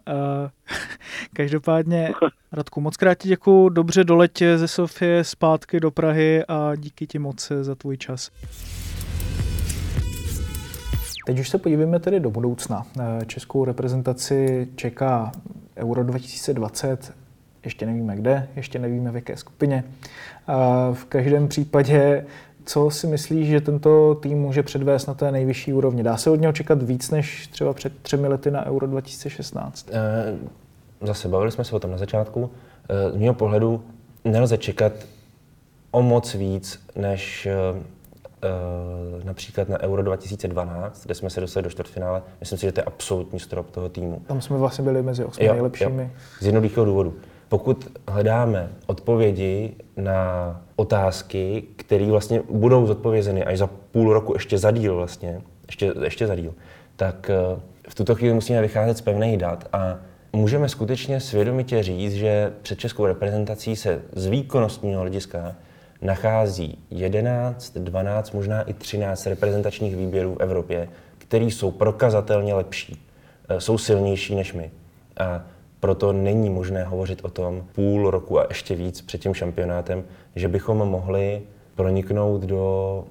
každopádně, 1.32 2.12
Radku, 2.52 2.80
moc 2.80 2.96
krát 2.96 3.14
ti 3.14 3.28
děkuju, 3.28 3.68
dobře 3.68 4.04
doletě 4.04 4.58
ze 4.58 4.68
Sofie 4.68 5.24
zpátky 5.24 5.80
do 5.80 5.90
Prahy 5.90 6.44
a 6.48 6.76
díky 6.76 7.06
ti 7.06 7.18
moc 7.18 7.52
za 7.60 7.74
tvůj 7.74 7.96
čas. 7.96 8.30
Teď 11.26 11.38
už 11.38 11.48
se 11.48 11.58
podívejme 11.58 12.00
tedy 12.00 12.20
do 12.20 12.30
budoucna. 12.30 12.86
Eh, 13.00 13.26
českou 13.26 13.64
reprezentaci 13.64 14.68
čeká 14.76 15.32
Euro 15.76 16.04
2020, 16.04 17.14
ještě 17.64 17.86
nevíme 17.86 18.16
kde, 18.16 18.48
ještě 18.56 18.78
nevíme 18.78 19.10
v 19.10 19.14
jaké 19.14 19.36
skupině. 19.36 19.84
V 20.92 21.04
každém 21.04 21.48
případě 21.48 22.26
co 22.66 22.90
si 22.90 23.06
myslíš, 23.06 23.48
že 23.48 23.60
tento 23.60 24.14
tým 24.14 24.38
může 24.38 24.62
předvést 24.62 25.06
na 25.06 25.14
té 25.14 25.32
nejvyšší 25.32 25.72
úrovni? 25.72 26.02
Dá 26.02 26.16
se 26.16 26.30
od 26.30 26.40
něho 26.40 26.52
čekat 26.52 26.82
víc 26.82 27.10
než 27.10 27.46
třeba 27.46 27.72
před 27.72 27.92
třemi 28.02 28.28
lety 28.28 28.50
na 28.50 28.66
Euro 28.66 28.86
2016? 28.86 29.88
Eh, 29.92 30.36
zase 31.00 31.28
bavili 31.28 31.52
jsme 31.52 31.64
se 31.64 31.76
o 31.76 31.78
tom 31.78 31.90
na 31.90 31.98
začátku. 31.98 32.50
Eh, 32.88 33.12
z 33.12 33.16
mého 33.16 33.34
pohledu 33.34 33.84
nelze 34.24 34.58
čekat 34.58 34.92
o 35.90 36.02
moc 36.02 36.34
víc 36.34 36.80
než 36.96 37.46
eh, 37.46 37.54
například 39.24 39.68
na 39.68 39.80
Euro 39.80 40.02
2012, 40.02 41.04
kde 41.04 41.14
jsme 41.14 41.30
se 41.30 41.40
dostali 41.40 41.64
do 41.64 41.70
čtvrtfinále. 41.70 42.22
Myslím 42.40 42.58
si, 42.58 42.66
že 42.66 42.72
to 42.72 42.80
je 42.80 42.84
absolutní 42.84 43.40
strop 43.40 43.70
toho 43.70 43.88
týmu. 43.88 44.22
Tam 44.26 44.40
jsme 44.40 44.56
vlastně 44.56 44.84
byli 44.84 45.02
mezi 45.02 45.24
osmi 45.24 45.48
nejlepšími. 45.48 46.02
Jo. 46.02 46.10
Z 46.40 46.46
jednoduchého 46.46 46.86
důvodu 46.86 47.14
pokud 47.48 47.98
hledáme 48.08 48.68
odpovědi 48.86 49.74
na 49.96 50.60
otázky, 50.76 51.64
které 51.76 52.06
vlastně 52.06 52.42
budou 52.50 52.86
zodpovězeny 52.86 53.44
až 53.44 53.58
za 53.58 53.66
půl 53.66 54.12
roku, 54.12 54.32
ještě 54.32 54.58
za 54.58 54.70
díl 54.70 54.96
vlastně, 54.96 55.42
ještě, 55.66 55.92
ještě 56.02 56.26
za 56.26 56.34
díl, 56.34 56.54
tak 56.96 57.30
eh, 57.30 57.60
v 57.88 57.94
tuto 57.94 58.14
chvíli 58.14 58.34
musíme 58.34 58.62
vycházet 58.62 58.98
z 58.98 59.00
pevných 59.00 59.38
dat 59.38 59.68
a 59.72 59.98
můžeme 60.32 60.68
skutečně 60.68 61.20
svědomitě 61.20 61.82
říct, 61.82 62.12
že 62.12 62.52
před 62.62 62.78
českou 62.78 63.06
reprezentací 63.06 63.76
se 63.76 64.02
z 64.12 64.26
výkonnostního 64.26 65.00
hlediska 65.00 65.54
nachází 66.02 66.78
11, 66.90 67.78
12, 67.78 68.32
možná 68.32 68.62
i 68.62 68.72
13 68.72 69.26
reprezentačních 69.26 69.96
výběrů 69.96 70.34
v 70.34 70.42
Evropě, 70.42 70.88
které 71.18 71.44
jsou 71.44 71.70
prokazatelně 71.70 72.54
lepší, 72.54 73.06
eh, 73.48 73.60
jsou 73.60 73.78
silnější 73.78 74.34
než 74.34 74.52
my. 74.52 74.70
A 75.16 75.44
proto 75.86 76.12
není 76.12 76.50
možné 76.50 76.84
hovořit 76.84 77.24
o 77.24 77.28
tom 77.28 77.64
půl 77.72 78.10
roku 78.10 78.40
a 78.40 78.46
ještě 78.48 78.74
víc 78.74 79.00
před 79.00 79.20
tím 79.20 79.34
šampionátem, 79.34 80.04
že 80.36 80.48
bychom 80.48 80.78
mohli 80.78 81.42
proniknout 81.74 82.42
do 82.42 83.04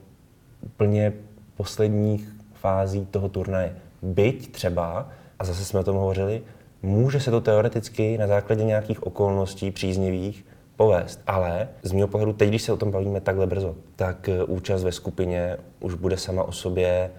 úplně 0.62 1.14
posledních 1.58 2.30
fází 2.54 3.06
toho 3.06 3.30
turnaje. 3.30 3.76
Byť 4.02 4.52
třeba, 4.52 5.10
a 5.40 5.46
zase 5.46 5.66
jsme 5.66 5.80
o 5.80 5.84
tom 5.84 5.96
hovořili, 5.96 6.42
může 6.82 7.20
se 7.20 7.32
to 7.32 7.42
teoreticky 7.42 8.18
na 8.18 8.28
základě 8.28 8.64
nějakých 8.64 9.04
okolností 9.04 9.72
příznivých 9.72 10.46
povést. 10.76 11.22
Ale 11.28 11.68
z 11.84 11.92
mého 11.92 12.08
pohledu, 12.08 12.34
teď, 12.34 12.50
když 12.50 12.62
se 12.62 12.74
o 12.74 12.78
tom 12.78 12.92
bavíme 12.92 13.22
takhle 13.22 13.48
brzo, 13.48 13.76
tak 13.96 14.30
eh, 14.30 14.44
účast 14.44 14.84
ve 14.84 14.92
skupině 14.92 15.58
už 15.80 15.94
bude 15.94 16.18
sama 16.18 16.44
o 16.44 16.52
sobě 16.52 17.12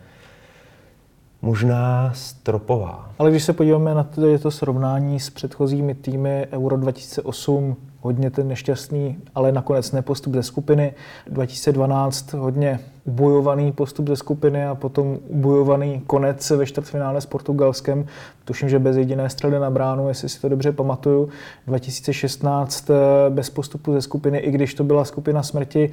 možná 1.42 2.12
stropová. 2.14 3.11
Ale 3.18 3.31
když 3.31 3.44
se 3.44 3.53
podíváme 3.53 3.94
na 3.94 4.05
to, 4.05 4.38
to 4.38 4.51
srovnání 4.51 5.20
s 5.20 5.31
předchozími 5.31 5.94
týmy 5.94 6.46
Euro 6.53 6.77
2008, 6.77 7.77
hodně 8.01 8.31
ten 8.31 8.49
nešťastný, 8.49 9.16
ale 9.35 9.53
nakonec 9.53 9.92
nepostup 9.92 10.35
ze 10.35 10.42
skupiny. 10.42 10.94
2012 11.27 12.33
hodně 12.33 12.81
ubojovaný 13.05 13.72
postup 13.72 14.09
ze 14.09 14.16
skupiny 14.16 14.66
a 14.66 14.75
potom 14.75 15.18
ubojovaný 15.29 16.03
konec 16.07 16.51
ve 16.51 16.66
čtvrtfinále 16.66 17.20
s 17.20 17.27
Portugalskem. 17.27 18.07
Tuším, 18.44 18.68
že 18.68 18.79
bez 18.79 18.96
jediné 18.96 19.31
střely 19.31 19.59
na 19.59 19.70
bránu, 19.70 20.09
jestli 20.09 20.29
si 20.29 20.40
to 20.40 20.49
dobře 20.49 20.72
pamatuju. 20.72 21.29
2016 21.66 22.90
eh, 22.90 22.94
bez 23.31 23.51
postupu 23.51 23.92
ze 23.92 24.03
skupiny, 24.03 24.38
i 24.38 24.51
když 24.51 24.75
to 24.75 24.85
byla 24.85 25.05
skupina 25.05 25.42
smrti, 25.42 25.92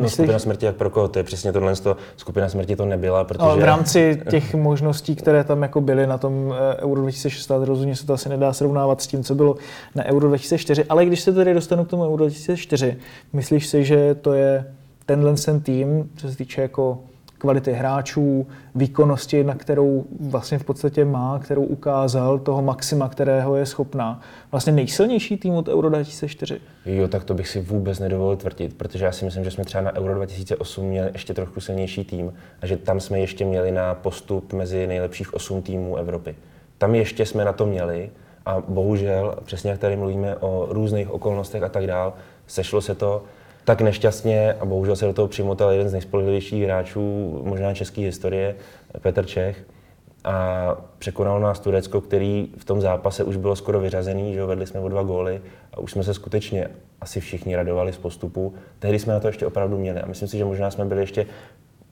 No, 0.00 0.04
Myslíš? 0.04 0.14
skupina 0.14 0.38
smrti, 0.38 0.66
jak 0.66 0.76
pro 0.76 0.90
koho? 0.90 1.08
To 1.08 1.18
je 1.18 1.22
přesně 1.22 1.52
tohle. 1.52 1.74
Skupina 2.16 2.48
smrti 2.48 2.76
to 2.76 2.84
nebyla, 2.84 3.24
protože... 3.24 3.48
No, 3.48 3.56
v 3.56 3.64
rámci 3.64 4.22
těch 4.30 4.54
možností, 4.54 5.16
které 5.16 5.44
tam 5.44 5.62
jako 5.62 5.80
byly 5.80 6.06
na 6.06 6.18
tom 6.18 6.54
eh, 6.54 6.82
Euro 6.82 7.00
2016, 7.00 7.62
rozhodně 7.62 7.96
se 7.96 8.06
to 8.06 8.12
asi 8.12 8.28
nedá 8.28 8.52
srovnávat 8.52 9.02
s 9.02 9.06
tím, 9.06 9.24
co 9.24 9.34
bylo 9.34 9.56
na 9.94 10.04
Euro 10.04 10.28
2004. 10.28 10.84
Ale 10.84 11.06
když 11.06 11.20
se 11.20 11.32
tady 11.32 11.54
dostanu 11.54 11.84
k 11.84 11.88
tomu 11.88 12.02
Euro 12.02 12.16
2004, 12.16 12.96
myslíš 13.32 13.66
si, 13.66 13.84
že 13.84 14.14
to 14.14 14.32
je 14.32 14.64
tenhle 15.06 15.34
ten 15.34 15.60
tým, 15.60 16.10
co 16.16 16.30
se 16.30 16.36
týče 16.36 16.62
jako 16.62 16.98
kvality 17.40 17.72
hráčů, 17.72 18.46
výkonnosti, 18.74 19.44
na 19.44 19.54
kterou 19.54 20.04
vlastně 20.20 20.58
v 20.58 20.64
podstatě 20.64 21.04
má, 21.04 21.38
kterou 21.38 21.62
ukázal, 21.62 22.38
toho 22.38 22.62
maxima, 22.62 23.08
kterého 23.08 23.56
je 23.56 23.66
schopná. 23.66 24.20
Vlastně 24.50 24.72
nejsilnější 24.72 25.36
tým 25.36 25.54
od 25.54 25.68
Euro 25.68 25.88
2004. 25.88 26.60
Jo, 26.86 27.08
tak 27.08 27.24
to 27.24 27.34
bych 27.34 27.48
si 27.48 27.60
vůbec 27.60 27.98
nedovolil 27.98 28.36
tvrdit, 28.36 28.76
protože 28.76 29.04
já 29.04 29.12
si 29.12 29.24
myslím, 29.24 29.44
že 29.44 29.50
jsme 29.50 29.64
třeba 29.64 29.82
na 29.82 29.96
Euro 29.96 30.14
2008 30.14 30.86
měli 30.86 31.10
ještě 31.12 31.34
trochu 31.34 31.60
silnější 31.60 32.04
tým 32.04 32.32
a 32.62 32.66
že 32.66 32.76
tam 32.76 33.00
jsme 33.00 33.20
ještě 33.20 33.44
měli 33.44 33.70
na 33.70 33.94
postup 33.94 34.52
mezi 34.52 34.86
nejlepších 34.86 35.34
8 35.34 35.62
týmů 35.62 35.96
Evropy. 35.96 36.36
Tam 36.78 36.94
ještě 36.94 37.26
jsme 37.26 37.44
na 37.44 37.52
to 37.52 37.66
měli 37.66 38.10
a 38.46 38.62
bohužel, 38.68 39.34
přesně 39.44 39.70
jak 39.70 39.80
tady 39.80 39.96
mluvíme 39.96 40.36
o 40.36 40.66
různých 40.70 41.10
okolnostech 41.10 41.62
a 41.62 41.68
tak 41.68 41.86
dál, 41.86 42.12
sešlo 42.46 42.80
se 42.80 42.94
to 42.94 43.22
tak 43.64 43.80
nešťastně 43.80 44.52
a 44.60 44.64
bohužel 44.64 44.96
se 44.96 45.06
do 45.06 45.12
toho 45.12 45.28
přimotal 45.28 45.70
jeden 45.70 45.88
z 45.88 45.92
nejspolehlivějších 45.92 46.64
hráčů 46.64 47.40
možná 47.44 47.74
české 47.74 48.00
historie, 48.00 48.54
Petr 49.00 49.26
Čech. 49.26 49.64
A 50.24 50.76
překonal 50.98 51.40
nás 51.40 51.60
Turecko, 51.60 52.00
který 52.00 52.48
v 52.56 52.64
tom 52.64 52.80
zápase 52.80 53.24
už 53.24 53.36
bylo 53.36 53.56
skoro 53.56 53.80
vyřazený, 53.80 54.34
že 54.34 54.44
vedli 54.44 54.66
jsme 54.66 54.80
o 54.80 54.88
dva 54.88 55.02
góly 55.02 55.42
a 55.72 55.80
už 55.80 55.92
jsme 55.92 56.04
se 56.04 56.14
skutečně 56.14 56.68
asi 57.00 57.20
všichni 57.20 57.56
radovali 57.56 57.92
z 57.92 57.96
postupu. 57.96 58.54
Tehdy 58.78 58.98
jsme 58.98 59.12
na 59.12 59.20
to 59.20 59.26
ještě 59.26 59.46
opravdu 59.46 59.78
měli 59.78 60.00
a 60.00 60.06
myslím 60.06 60.28
si, 60.28 60.38
že 60.38 60.44
možná 60.44 60.70
jsme 60.70 60.84
byli 60.84 61.00
ještě 61.00 61.26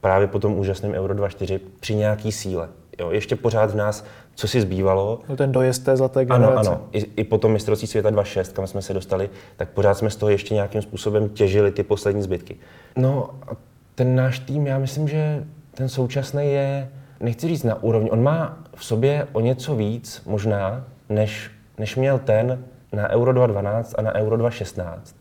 právě 0.00 0.26
po 0.26 0.38
tom 0.38 0.59
úžasném 0.59 0.92
Euro 0.92 1.14
2.4 1.14 1.61
při 1.81 1.94
nějaký 1.94 2.33
síle. 2.33 2.68
Jo, 2.98 3.11
ještě 3.11 3.37
pořád 3.37 3.70
v 3.70 3.76
nás, 3.76 4.04
co 4.38 4.48
si 4.48 4.61
zbývalo. 4.61 5.20
No 5.29 5.37
ten 5.37 5.53
dojezd 5.53 5.85
té 5.85 5.96
zlaté 5.96 6.24
generace. 6.24 6.70
Ano, 6.70 6.79
ano. 6.79 6.88
I, 6.92 6.98
i 6.98 7.24
po 7.24 7.38
tom 7.38 7.53
mistrovství 7.53 7.88
světa 7.88 8.11
2.6, 8.11 8.53
kam 8.53 8.66
jsme 8.66 8.83
se 8.83 8.94
dostali, 8.94 9.31
tak 9.57 9.68
pořád 9.68 9.98
jsme 9.98 10.11
z 10.11 10.16
toho 10.16 10.31
ještě 10.31 10.55
nějakým 10.55 10.83
způsobem 10.83 11.29
těžili 11.29 11.70
ty 11.70 11.83
poslední 11.83 12.22
zbytky. 12.22 12.57
No 12.96 13.31
a 13.48 13.57
ten 13.94 14.16
náš 14.16 14.38
tým, 14.38 14.66
já 14.66 14.79
myslím, 14.79 15.09
že 15.09 15.44
ten 15.74 15.88
současný 15.88 16.53
je, 16.53 16.88
nechci 17.20 17.48
říct 17.48 17.62
na 17.62 17.83
úrovni, 17.83 18.11
on 18.11 18.22
má 18.22 18.59
v 18.74 18.85
sobě 18.85 19.29
o 19.33 19.40
něco 19.40 19.77
víc 19.77 20.22
možná, 20.27 20.85
než, 21.09 21.51
než 21.79 21.96
měl 21.96 22.18
ten 22.18 22.64
na 22.92 23.09
Euro 23.09 23.33
2012 23.33 23.94
a 23.98 24.03
na 24.03 24.14
Euro 24.14 24.37
2016, 24.37 25.16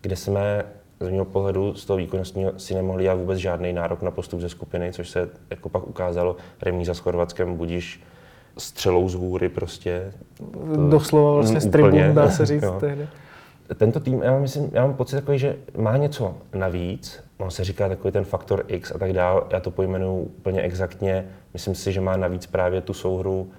kde 0.00 0.16
jsme 0.16 0.64
z 1.00 1.10
mého 1.10 1.24
pohledu 1.24 1.74
z 1.74 1.84
toho 1.84 1.96
výkonnostního 1.96 2.52
si 2.56 2.74
nemohli 2.74 3.02
dělat 3.02 3.18
vůbec 3.18 3.38
žádný 3.38 3.72
nárok 3.72 4.02
na 4.02 4.10
postup 4.10 4.40
ze 4.40 4.48
skupiny, 4.48 4.92
což 4.92 5.10
se 5.10 5.28
jako 5.50 5.68
pak 5.68 5.88
ukázalo 5.88 6.36
remíza 6.62 6.94
s 6.94 6.98
Chorvatskem 6.98 7.56
budíš 7.56 8.02
střelou 8.58 9.08
z 9.08 9.14
hůry 9.14 9.48
prostě. 9.48 10.12
To, 10.74 10.88
Doslova 10.88 11.34
vlastně 11.34 11.60
z 11.60 11.70
tribun, 11.70 12.14
dá 12.14 12.30
se 12.30 12.46
říct 12.46 12.64
tehdy. 12.80 13.08
Tento 13.76 14.00
tým, 14.00 14.22
já, 14.22 14.38
myslím, 14.38 14.70
já 14.72 14.86
mám 14.86 14.94
pocit 14.94 15.16
takový, 15.16 15.38
že 15.38 15.56
má 15.76 15.96
něco 15.96 16.36
navíc, 16.54 17.24
on 17.38 17.50
se 17.50 17.64
říká 17.64 17.88
takový 17.88 18.12
ten 18.12 18.24
faktor 18.24 18.64
X 18.66 18.92
a 18.94 18.98
tak 18.98 19.12
dále, 19.12 19.42
já 19.50 19.60
to 19.60 19.70
pojmenuju 19.70 20.18
úplně 20.18 20.62
exaktně, 20.62 21.26
myslím 21.52 21.74
si, 21.74 21.92
že 21.92 22.00
má 22.00 22.16
navíc 22.16 22.46
právě 22.46 22.80
tu 22.80 22.94
souhru 22.94 23.50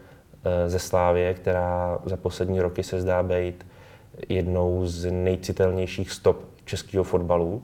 eh, 0.43 0.69
ze 0.69 0.79
Slávě, 0.79 1.33
která 1.33 1.99
za 2.05 2.17
poslední 2.17 2.61
roky 2.61 2.83
se 2.83 3.01
zdá 3.01 3.23
být 3.23 3.65
jednou 4.29 4.85
z 4.85 5.11
nejcitelnějších 5.11 6.11
stop 6.11 6.45
českého 6.65 7.03
fotbalu 7.03 7.63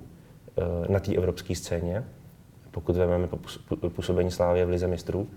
eh, 0.57 0.91
na 0.91 0.99
té 0.99 1.15
evropské 1.15 1.55
scéně, 1.55 2.03
pokud 2.71 2.95
vezmeme 2.95 3.27
působení 3.95 4.31
Slávě 4.31 4.65
v 4.65 4.69
Lize 4.69 4.87
mistrů. 4.87 5.27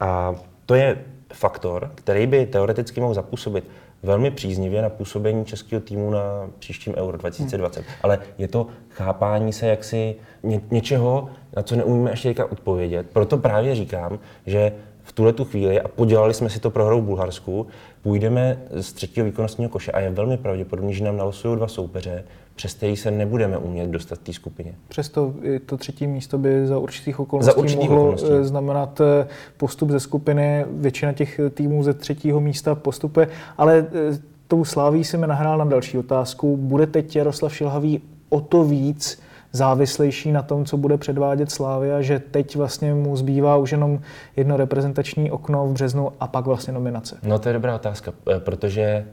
A 0.00 0.34
to 0.66 0.74
je 0.74 1.04
faktor, 1.32 1.90
který 1.94 2.26
by 2.26 2.46
teoreticky 2.46 3.00
mohl 3.00 3.14
zapůsobit 3.14 3.64
velmi 4.02 4.30
příznivě 4.30 4.82
na 4.82 4.88
působení 4.88 5.44
českého 5.44 5.80
týmu 5.80 6.10
na 6.10 6.50
příštím 6.58 6.94
Euro 6.94 7.16
2020. 7.18 7.80
Hmm. 7.80 7.94
Ale 8.02 8.18
je 8.38 8.48
to 8.48 8.66
chápání 8.88 9.52
se 9.52 9.66
jaksi 9.66 10.16
ně, 10.42 10.60
něčeho, 10.70 11.28
na 11.56 11.62
co 11.62 11.76
neumíme 11.76 12.10
ještě 12.10 12.44
odpovědět. 12.44 13.06
Proto 13.12 13.38
právě 13.38 13.74
říkám, 13.74 14.18
že 14.46 14.72
v 15.02 15.12
tuhle 15.12 15.32
tu 15.32 15.44
chvíli, 15.44 15.80
a 15.80 15.88
podělali 15.88 16.34
jsme 16.34 16.50
si 16.50 16.60
to 16.60 16.70
pro 16.70 16.86
hru 16.86 17.00
v 17.00 17.04
Bulharsku, 17.04 17.66
půjdeme 18.02 18.62
z 18.70 18.92
třetího 18.92 19.26
výkonnostního 19.26 19.70
koše 19.70 19.92
a 19.92 20.00
je 20.00 20.10
velmi 20.10 20.36
pravděpodobné, 20.36 20.92
že 20.92 21.04
nám 21.04 21.16
nalosují 21.16 21.56
dva 21.56 21.68
soupeře, 21.68 22.24
přes 22.54 22.74
který 22.74 22.96
se 22.96 23.10
nebudeme 23.10 23.58
umět 23.58 23.90
dostat 23.90 24.18
té 24.18 24.32
skupině. 24.32 24.74
Přesto 24.88 25.34
to 25.66 25.76
třetí 25.76 26.06
místo 26.06 26.38
by 26.38 26.66
za 26.66 26.78
určitých 26.78 27.20
okolností 27.20 27.52
za 27.52 27.56
určitých 27.56 27.88
mohlo 27.88 28.02
okolností. 28.02 28.28
Eh, 28.40 28.44
znamenat 28.44 29.00
eh, 29.00 29.26
postup 29.56 29.90
ze 29.90 30.00
skupiny. 30.00 30.64
Většina 30.70 31.12
těch 31.12 31.40
týmů 31.54 31.82
ze 31.82 31.94
třetího 31.94 32.40
místa 32.40 32.74
postupuje, 32.74 33.28
ale 33.58 33.86
eh, 34.12 34.18
tou 34.48 34.64
sláví 34.64 35.04
si 35.04 35.16
mi 35.16 35.26
nahrál 35.26 35.58
na 35.58 35.64
další 35.64 35.98
otázku. 35.98 36.56
Bude 36.56 36.86
teď 36.86 37.16
Jaroslav 37.16 37.54
Šilhavý 37.54 38.02
o 38.28 38.40
to 38.40 38.64
víc 38.64 39.22
závislejší 39.52 40.32
na 40.32 40.42
tom, 40.42 40.64
co 40.64 40.76
bude 40.76 40.96
předvádět 40.96 41.50
Slávia, 41.50 42.02
že 42.02 42.18
teď 42.18 42.56
vlastně 42.56 42.94
mu 42.94 43.16
zbývá 43.16 43.56
už 43.56 43.72
jenom 43.72 44.00
jedno 44.36 44.56
reprezentační 44.56 45.30
okno 45.30 45.66
v 45.66 45.72
březnu 45.72 46.12
a 46.20 46.26
pak 46.26 46.46
vlastně 46.46 46.72
nominace? 46.72 47.18
No 47.22 47.38
to 47.38 47.48
je 47.48 47.52
dobrá 47.52 47.74
otázka, 47.74 48.12
protože 48.38 49.06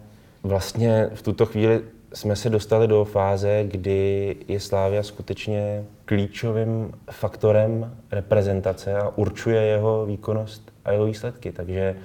vlastně 0.43 1.09
v 1.13 1.21
tuto 1.21 1.45
chvíli 1.45 1.81
jsme 2.13 2.35
se 2.35 2.49
dostali 2.49 2.87
do 2.87 3.05
fáze, 3.05 3.63
kdy 3.63 4.35
je 4.47 4.59
Slávia 4.59 5.03
skutečně 5.03 5.85
klíčovým 6.05 6.91
faktorem 7.11 7.97
reprezentace 8.11 8.97
a 8.97 9.11
určuje 9.15 9.61
jeho 9.61 10.05
výkonnost 10.05 10.71
a 10.85 10.91
jeho 10.91 11.05
výsledky. 11.05 11.51
Takže 11.51 11.95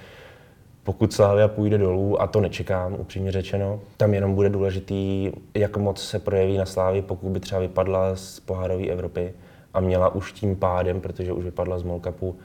pokud 0.83 1.13
Slávia 1.13 1.49
půjde 1.49 1.79
dolů, 1.79 2.23
a 2.23 2.27
to 2.27 2.41
nečekám, 2.41 2.95
upřímně 2.95 3.33
řečeno, 3.33 3.81
tam 3.97 4.15
jenom 4.15 4.35
bude 4.35 4.49
důležitý, 4.49 5.33
jak 5.55 5.77
moc 5.77 6.03
se 6.03 6.19
projeví 6.19 6.57
na 6.57 6.67
Slávii, 6.67 7.03
pokud 7.03 7.29
by 7.29 7.41
třeba 7.41 7.61
vypadla 7.61 8.17
z 8.17 8.41
pohárové 8.41 8.87
Evropy 8.87 9.35
a 9.75 9.81
měla 9.81 10.09
už 10.09 10.33
tím 10.33 10.57
pádem, 10.57 11.01
protože 11.01 11.33
už 11.33 11.45
vypadla 11.45 11.79
z 11.79 11.83
Molkapu 11.83 12.37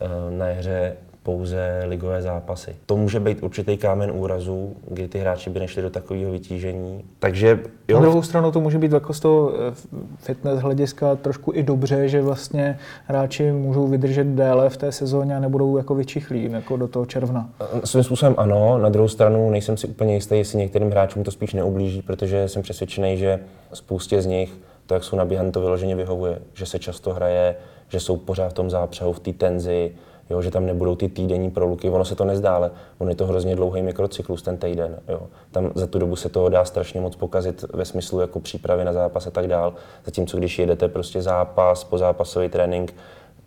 eh, 0.00 0.06
na 0.30 0.46
hře 0.46 0.96
pouze 1.22 1.82
ligové 1.86 2.22
zápasy. 2.22 2.76
To 2.86 2.96
může 2.96 3.20
být 3.20 3.42
určitý 3.42 3.76
kámen 3.76 4.10
úrazu, 4.14 4.76
kdy 4.88 5.08
ty 5.08 5.18
hráči 5.18 5.50
by 5.50 5.60
nešli 5.60 5.82
do 5.82 5.90
takového 5.90 6.32
vytížení. 6.32 7.04
Takže 7.18 7.60
jo. 7.88 7.96
Na 7.96 8.02
druhou 8.02 8.22
stranu 8.22 8.52
to 8.52 8.60
může 8.60 8.78
být 8.78 8.92
jako 8.92 9.12
z 9.12 9.20
toho 9.20 9.52
eh, 9.54 9.74
fitness 10.16 10.60
hlediska 10.60 11.16
trošku 11.16 11.52
i 11.54 11.62
dobře, 11.62 12.08
že 12.08 12.22
vlastně 12.22 12.78
hráči 13.06 13.52
můžou 13.52 13.86
vydržet 13.86 14.24
déle 14.24 14.70
v 14.70 14.76
té 14.76 14.92
sezóně 14.92 15.36
a 15.36 15.40
nebudou 15.40 15.76
jako 15.76 15.94
vyčichlí 15.94 16.52
jako 16.52 16.76
do 16.76 16.88
toho 16.88 17.06
června. 17.06 17.50
Eh, 17.60 17.86
svým 17.86 18.04
způsobem 18.04 18.34
ano, 18.38 18.78
na 18.78 18.88
druhou 18.88 19.08
stranu 19.08 19.50
nejsem 19.50 19.76
si 19.76 19.86
úplně 19.86 20.14
jistý, 20.14 20.38
jestli 20.38 20.58
některým 20.58 20.90
hráčům 20.90 21.24
to 21.24 21.30
spíš 21.30 21.54
neublíží, 21.54 22.02
protože 22.02 22.48
jsem 22.48 22.62
přesvědčený, 22.62 23.16
že 23.16 23.40
spoustě 23.72 24.22
z 24.22 24.26
nich 24.26 24.52
to, 24.86 24.94
jak 24.94 25.04
jsou 25.04 25.16
nabíhané, 25.16 25.50
to 25.50 25.60
vyloženě 25.60 25.96
vyhovuje, 25.96 26.38
že 26.54 26.66
se 26.66 26.78
často 26.78 27.14
hraje, 27.14 27.56
že 27.88 28.00
jsou 28.00 28.16
pořád 28.16 28.48
v 28.48 28.52
tom 28.52 28.70
zápřehu, 28.70 29.12
v 29.12 29.20
té 29.20 29.32
tenzi, 29.32 29.92
jo, 30.30 30.42
že 30.42 30.50
tam 30.50 30.66
nebudou 30.66 30.96
ty 30.96 31.08
týdenní 31.08 31.50
proluky. 31.50 31.90
Ono 31.90 32.04
se 32.04 32.14
to 32.14 32.24
nezdá, 32.24 32.54
ale 32.54 32.70
on 32.98 33.08
je 33.08 33.14
to 33.14 33.26
hrozně 33.26 33.56
dlouhý 33.56 33.82
mikrocyklus, 33.82 34.42
ten 34.42 34.56
týden. 34.56 34.98
Jo. 35.08 35.22
Tam 35.50 35.70
za 35.74 35.86
tu 35.86 35.98
dobu 35.98 36.16
se 36.16 36.28
toho 36.28 36.48
dá 36.48 36.64
strašně 36.64 37.00
moc 37.00 37.16
pokazit 37.16 37.64
ve 37.72 37.84
smyslu 37.84 38.20
jako 38.20 38.40
přípravy 38.40 38.84
na 38.84 38.92
zápas 38.92 39.26
a 39.26 39.30
tak 39.30 39.46
dál. 39.46 39.74
Zatímco 40.04 40.38
když 40.38 40.58
jedete 40.58 40.88
prostě 40.88 41.22
zápas, 41.22 41.84
pozápasový 41.84 42.48
trénink, 42.48 42.94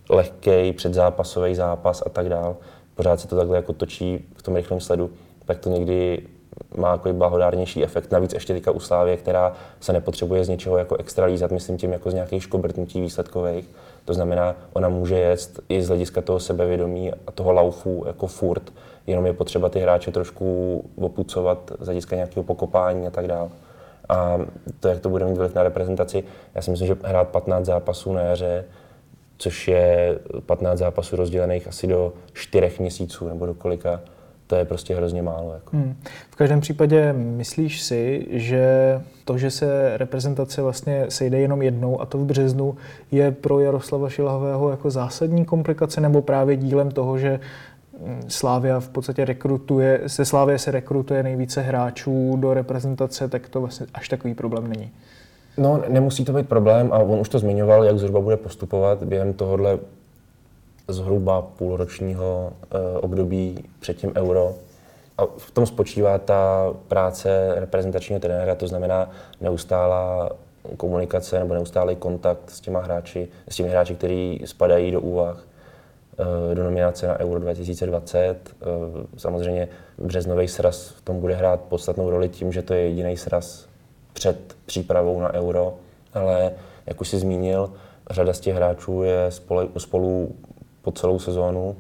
lehký 0.10 0.74
předzápasový 0.74 1.56
zápas 1.56 2.04
a 2.06 2.10
tak 2.10 2.30
dál, 2.30 2.56
pořád 2.96 3.20
se 3.20 3.28
to 3.28 3.36
takhle 3.36 3.58
jako 3.58 3.74
točí 3.74 4.26
v 4.38 4.44
tom 4.44 4.56
rychlém 4.56 4.80
sledu, 4.80 5.10
tak 5.46 5.60
to 5.60 5.70
někdy 5.70 6.28
má 6.78 6.92
jako 6.92 7.14
blahodárnější 7.14 7.84
efekt. 7.84 8.12
Navíc 8.12 8.34
ještě 8.34 8.54
teďka 8.54 8.72
u 8.72 8.80
Slávě, 8.80 9.18
která 9.18 9.54
se 9.80 9.94
nepotřebuje 9.94 10.44
z 10.44 10.50
něčeho 10.50 10.78
jako 10.78 10.96
extra 10.96 11.26
lízat, 11.26 11.52
myslím 11.52 11.78
tím 11.78 11.92
jako 11.92 12.12
z 12.12 12.14
nějakých 12.14 12.44
škobrtnutí 12.44 13.02
výsledkových. 13.02 13.70
To 14.06 14.14
znamená, 14.14 14.56
ona 14.74 14.90
může 14.90 15.16
jet 15.16 15.60
i 15.70 15.82
z 15.82 15.88
hlediska 15.88 16.22
toho 16.22 16.40
sebevědomí 16.40 17.12
a 17.28 17.32
toho 17.32 17.52
laufu 17.52 18.04
jako 18.08 18.28
furt, 18.28 18.74
jenom 19.08 19.26
je 19.26 19.34
potřeba 19.34 19.70
ty 19.70 19.80
hráče 19.80 20.12
trošku 20.12 20.84
opucovat 20.96 21.72
z 21.80 21.86
hlediska 21.86 22.16
nějakého 22.16 22.44
pokopání 22.44 23.08
a 23.08 23.10
tak 23.10 23.28
dále. 23.28 23.50
A 24.10 24.38
to, 24.80 24.88
jak 24.88 25.00
to 25.00 25.10
bude 25.10 25.26
mít 25.26 25.38
vliv 25.38 25.56
na 25.56 25.64
reprezentaci, 25.64 26.24
já 26.56 26.62
si 26.62 26.72
myslím, 26.72 26.88
že 26.88 26.98
hrát 27.04 27.28
15 27.28 27.66
zápasů 27.66 28.14
na 28.14 28.22
jaře, 28.22 28.66
což 29.38 29.68
je 29.68 30.20
15 30.46 30.80
zápasů 30.80 31.16
rozdělených 31.16 31.68
asi 31.68 31.88
do 31.88 32.14
4 32.34 32.72
měsíců 32.80 33.28
nebo 33.28 33.46
do 33.46 33.54
kolika, 33.54 34.02
to 34.48 34.56
je 34.56 34.66
prostě 34.66 34.96
hrozně 34.96 35.22
málo. 35.22 35.54
Jako. 35.54 35.78
Hmm. 35.78 35.96
V 36.30 36.36
každém 36.36 36.62
případě 36.62 37.14
myslíš 37.14 37.82
si, 37.82 38.28
že 38.30 38.66
to, 39.26 39.38
že 39.38 39.52
se 39.52 39.98
reprezentace 39.98 40.62
vlastně 40.62 41.06
sejde 41.10 41.40
jenom 41.40 41.62
jednou 41.62 42.02
a 42.02 42.06
to 42.06 42.18
v 42.18 42.26
březnu, 42.26 42.76
je 43.12 43.32
pro 43.32 43.60
Jaroslava 43.60 44.10
Šilhavého 44.10 44.70
jako 44.70 44.92
zásadní 44.92 45.46
komplikace 45.46 46.02
nebo 46.02 46.22
právě 46.22 46.58
dílem 46.58 46.92
toho, 46.92 47.18
že 47.18 47.40
hm, 48.00 48.22
Slávia 48.28 48.80
v 48.80 48.90
podstatě 48.90 49.26
rekrutuje, 49.26 50.02
se 50.08 50.26
Slávě 50.26 50.60
se 50.60 50.72
rekrutuje 50.72 51.24
nejvíce 51.24 51.62
hráčů 51.62 52.36
do 52.40 52.54
reprezentace, 52.54 53.28
tak 53.28 53.50
to 53.50 53.62
vlastně 53.62 53.86
až 53.94 54.10
takový 54.10 54.34
problém 54.34 54.68
není. 54.68 54.92
No, 55.58 55.84
nemusí 55.88 56.26
to 56.26 56.34
být 56.34 56.50
problém 56.50 56.94
a 56.94 56.98
on 56.98 57.20
už 57.20 57.30
to 57.30 57.40
zmiňoval, 57.40 57.84
jak 57.84 57.98
zhruba 57.98 58.20
bude 58.20 58.38
postupovat 58.38 59.04
během 59.04 59.34
tohohle 59.34 59.80
zhruba 60.88 61.42
půlročního 61.42 62.54
eh, 62.64 63.00
období 63.00 63.64
před 63.80 63.98
tím 63.98 64.14
euro. 64.16 64.56
A 65.18 65.26
v 65.38 65.52
tom 65.52 65.66
spočívá 65.66 66.18
ta 66.18 66.74
práce 66.88 67.54
reprezentačního 67.56 68.20
trenéra, 68.20 68.56
to 68.56 68.68
znamená 68.68 69.10
neustálá 69.42 70.30
komunikace 70.78 71.40
nebo 71.40 71.54
neustálý 71.54 71.96
kontakt 71.96 72.50
s 72.50 72.62
těma 72.62 72.80
hráči, 72.80 73.28
s 73.48 73.56
těmi 73.56 73.70
hráči, 73.70 73.96
kteří 73.96 74.42
spadají 74.46 74.92
do 74.92 75.02
úvah 75.02 75.48
eh, 76.52 76.56
do 76.56 76.64
nominace 76.64 77.08
na 77.08 77.20
Euro 77.20 77.40
2020. 77.40 78.36
Eh, 78.36 78.66
samozřejmě 79.18 79.68
březnový 79.98 80.48
sraz 80.48 80.90
v 80.90 81.02
tom 81.02 81.20
bude 81.20 81.36
hrát 81.36 81.62
podstatnou 81.62 82.10
roli 82.10 82.30
tím, 82.30 82.52
že 82.52 82.62
to 82.62 82.74
je 82.74 82.82
jediný 82.82 83.18
sraz 83.18 83.68
před 84.14 84.56
přípravou 84.66 85.22
na 85.22 85.34
Euro, 85.34 85.74
ale 86.14 86.52
jak 86.86 87.02
už 87.02 87.10
si 87.10 87.18
zmínil, 87.18 87.72
řada 88.10 88.34
z 88.34 88.40
těch 88.40 88.56
hráčů 88.56 89.04
je 89.04 89.26
spolu, 89.30 89.70
spolu 89.78 90.36
po 90.86 90.92
celou 90.92 91.20
sezónu. 91.20 91.76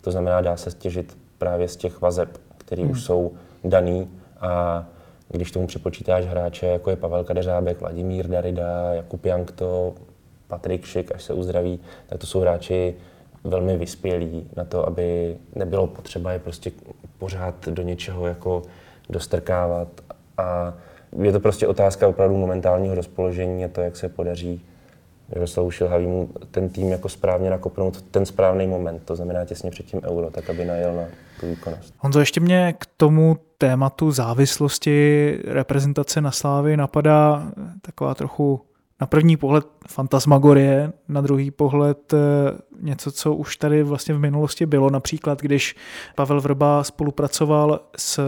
To 0.00 0.10
znamená, 0.10 0.40
dá 0.40 0.56
se 0.56 0.70
stěžit 0.70 1.18
právě 1.38 1.68
z 1.68 1.76
těch 1.76 2.00
vazeb, 2.00 2.28
které 2.58 2.82
hmm. 2.82 2.90
už 2.90 3.04
jsou 3.04 3.32
daný 3.64 4.10
a 4.40 4.84
když 5.28 5.50
tomu 5.50 5.66
připočítáš 5.66 6.26
hráče, 6.26 6.66
jako 6.66 6.90
je 6.90 6.96
Pavel 6.96 7.24
Kadeřábek, 7.24 7.80
Vladimír 7.80 8.26
Darida, 8.26 8.94
Jakub 8.94 9.26
Jankto, 9.26 9.94
Patrik 10.46 10.84
Šik, 10.84 11.14
až 11.14 11.22
se 11.22 11.34
uzdraví, 11.34 11.80
tak 12.06 12.18
to 12.18 12.26
jsou 12.26 12.40
hráči 12.40 12.94
velmi 13.44 13.76
vyspělí 13.76 14.50
na 14.56 14.64
to, 14.64 14.86
aby 14.86 15.36
nebylo 15.54 15.86
potřeba 15.86 16.32
je 16.32 16.38
prostě 16.38 16.72
pořád 17.18 17.68
do 17.68 17.82
něčeho 17.82 18.26
jako 18.26 18.62
dostrkávat. 19.08 19.88
A 20.38 20.74
je 21.22 21.32
to 21.32 21.40
prostě 21.40 21.66
otázka 21.66 22.08
opravdu 22.08 22.36
momentálního 22.36 22.94
rozpoložení 22.94 23.64
a 23.64 23.68
to, 23.68 23.80
jak 23.80 23.96
se 23.96 24.08
podaří 24.08 24.60
Jaroslavu 25.30 25.70
Šilhavýmu 25.70 26.28
ten 26.50 26.68
tým 26.68 26.88
jako 26.88 27.08
správně 27.08 27.50
nakopnout 27.50 28.02
ten 28.02 28.26
správný 28.26 28.66
moment, 28.66 29.02
to 29.04 29.16
znamená 29.16 29.44
těsně 29.44 29.70
před 29.70 29.86
tím 29.86 30.00
euro, 30.04 30.30
tak 30.30 30.50
aby 30.50 30.64
najel 30.64 30.96
na 30.96 31.02
tu 31.40 31.46
výkonnost. 31.46 31.94
Honzo, 31.98 32.20
ještě 32.20 32.40
mě 32.40 32.74
k 32.78 32.86
tomu 32.96 33.36
tématu 33.58 34.10
závislosti 34.10 35.38
reprezentace 35.44 36.20
na 36.20 36.30
Slávy 36.30 36.76
napadá 36.76 37.52
taková 37.82 38.14
trochu 38.14 38.60
na 39.00 39.06
první 39.06 39.36
pohled 39.36 39.66
fantasmagorie, 39.88 40.92
na 41.08 41.20
druhý 41.20 41.50
pohled 41.50 42.14
eh, 42.14 42.18
něco, 42.80 43.12
co 43.12 43.34
už 43.34 43.56
tady 43.56 43.82
vlastně 43.82 44.14
v 44.14 44.18
minulosti 44.18 44.66
bylo. 44.66 44.90
Například, 44.90 45.42
když 45.42 45.76
Pavel 46.14 46.40
Vrba 46.40 46.84
spolupracoval 46.84 47.80
s 47.96 48.20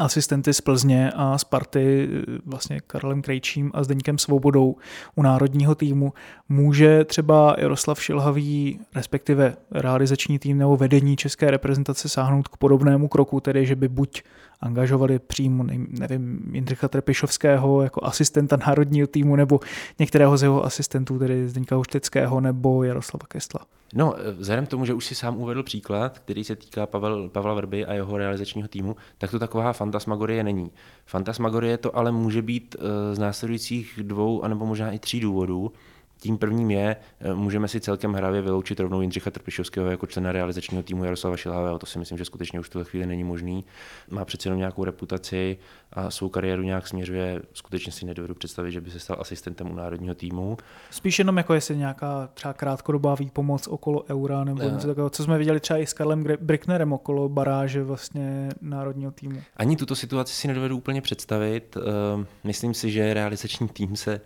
asistenty 0.00 0.54
z 0.54 0.60
Plzně 0.60 1.12
a 1.16 1.38
Sparty, 1.38 2.08
vlastně 2.46 2.80
Karlem 2.86 3.22
Krejčím 3.22 3.70
a 3.74 3.84
Zdeňkem 3.84 4.18
Svobodou 4.18 4.76
u 5.14 5.22
národního 5.22 5.74
týmu, 5.74 6.12
může 6.48 7.04
třeba 7.04 7.56
Jaroslav 7.58 8.02
Šilhavý, 8.02 8.80
respektive 8.94 9.56
realizační 9.70 10.38
tým 10.38 10.58
nebo 10.58 10.76
vedení 10.76 11.16
české 11.16 11.50
reprezentace 11.50 12.08
sáhnout 12.08 12.48
k 12.48 12.56
podobnému 12.56 13.08
kroku, 13.08 13.40
tedy 13.40 13.66
že 13.66 13.76
by 13.76 13.88
buď 13.88 14.22
angažovali 14.60 15.18
přímo, 15.18 15.64
nevím, 15.88 16.50
Jindřicha 16.52 16.88
Trepišovského 16.88 17.82
jako 17.82 18.04
asistenta 18.04 18.56
národního 18.66 19.06
týmu 19.06 19.36
nebo 19.36 19.60
některého 19.98 20.36
z 20.36 20.42
jeho 20.42 20.64
asistentů, 20.64 21.18
tedy 21.18 21.48
Zdeňka 21.48 21.76
Hušteckého 21.76 22.40
nebo 22.40 22.84
Jaroslava 22.84 23.26
Kestla. 23.28 23.60
No, 23.94 24.14
vzhledem 24.38 24.66
k 24.66 24.68
tomu, 24.68 24.84
že 24.84 24.94
už 24.94 25.06
si 25.06 25.14
sám 25.14 25.36
uvedl 25.36 25.62
příklad, 25.62 26.18
který 26.18 26.44
se 26.44 26.56
týká 26.56 26.86
Pavel, 26.86 27.28
Pavla 27.28 27.54
Vrby 27.54 27.86
a 27.86 27.92
jeho 27.92 28.18
realizačního 28.18 28.68
týmu, 28.68 28.96
tak 29.18 29.30
to 29.30 29.38
taková 29.38 29.72
fantasmagorie 29.72 30.44
není. 30.44 30.70
Fantasmagorie 31.06 31.78
to 31.78 31.96
ale 31.96 32.12
může 32.12 32.42
být 32.42 32.76
eh, 32.78 33.14
z 33.14 33.18
následujících 33.18 34.00
dvou, 34.02 34.42
anebo 34.42 34.66
možná 34.66 34.90
i 34.90 34.98
tří 34.98 35.20
důvodů. 35.20 35.72
Tím 36.20 36.38
prvním 36.38 36.70
je, 36.70 36.96
eh, 37.20 37.34
můžeme 37.34 37.68
si 37.68 37.80
celkem 37.80 38.12
hravě 38.12 38.42
vyloučit 38.42 38.80
rovnou 38.80 39.00
Jindřicha 39.00 39.30
Trpišovského 39.30 39.90
jako 39.90 40.06
člena 40.06 40.32
realizačního 40.32 40.82
týmu 40.82 41.04
Jaroslava 41.04 41.36
Šilhavého. 41.36 41.78
To 41.78 41.86
si 41.86 41.98
myslím, 41.98 42.18
že 42.18 42.24
skutečně 42.24 42.60
už 42.60 42.66
v 42.66 42.70
tuhle 42.70 42.84
chvíli 42.84 43.06
není 43.06 43.24
možný. 43.24 43.64
Má 44.10 44.24
přeci 44.24 44.48
jenom 44.48 44.58
nějakou 44.58 44.84
reputaci 44.84 45.58
a 45.92 46.10
svou 46.10 46.28
kariéru 46.28 46.62
nějak 46.62 46.88
směřuje. 46.88 47.42
Skutečně 47.52 47.92
si 47.92 48.06
nedovedu 48.06 48.34
představit, 48.34 48.72
že 48.72 48.80
by 48.80 48.90
se 48.90 49.00
stal 49.00 49.16
asistentem 49.20 49.70
u 49.70 49.74
národního 49.74 50.14
týmu. 50.14 50.56
Spíš 50.90 51.18
jenom 51.18 51.36
jako 51.36 51.54
jestli 51.54 51.76
nějaká 51.76 52.28
třeba 52.34 52.54
krátkodobá 52.54 53.14
výpomoc 53.14 53.68
okolo 53.68 54.04
eura 54.08 54.44
nebo 54.44 54.62
něco 54.62 54.86
takového, 54.86 55.10
co 55.10 55.24
jsme 55.24 55.38
viděli 55.38 55.60
třeba 55.60 55.78
i 55.78 55.86
s 55.86 55.92
Karlem 55.92 56.24
Bricknerem 56.40 56.92
okolo 56.92 57.28
baráže 57.28 57.82
vlastně 57.82 58.48
národního 58.60 59.12
týmu. 59.12 59.42
Ani 59.56 59.76
tuto 59.76 59.94
situaci 59.94 60.34
si 60.34 60.48
nedovedu 60.48 60.76
úplně 60.76 61.00
představit. 61.00 61.76
Ehm, 61.76 62.26
myslím 62.44 62.74
si, 62.74 62.90
že 62.90 63.14
realizační 63.14 63.68
tým 63.68 63.96
se 63.96 64.20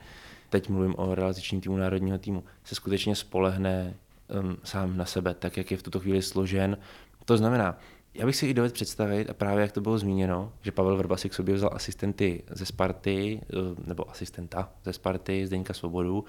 teď 0.49 0.69
mluvím 0.69 0.95
o 0.99 1.15
realizačním 1.15 1.61
týmu 1.61 1.77
národního 1.77 2.19
týmu, 2.19 2.45
se 2.65 2.75
skutečně 2.75 3.15
spolehne 3.15 3.95
um, 4.41 4.57
sám 4.65 4.97
na 4.97 5.05
sebe, 5.05 5.35
tak 5.35 5.57
jak 5.57 5.71
je 5.71 5.77
v 5.77 5.83
tuto 5.83 6.01
chvíli 6.01 6.23
složen. 6.23 6.79
To 7.25 7.37
znamená, 7.37 7.79
já 8.15 8.27
bych 8.27 8.37
si 8.37 8.47
i 8.47 8.55
dovedl 8.55 8.75
představit, 8.75 9.31
a 9.31 9.35
právě 9.35 9.63
jak 9.63 9.73
to 9.73 9.81
bylo 9.81 9.99
zmíněno, 9.99 10.53
že 10.63 10.73
Pavel 10.73 10.97
Vrba 10.97 11.17
si 11.17 11.29
k 11.29 11.35
sobě 11.35 11.55
vzal 11.55 11.71
asistenty 11.73 12.43
ze 12.51 12.67
Sparty, 12.67 13.41
eh, 13.43 13.57
nebo 13.87 14.11
asistenta 14.11 14.73
ze 14.85 14.93
Sparty, 14.93 15.47
Zdeňka 15.47 15.75
Svobodu, 15.75 16.25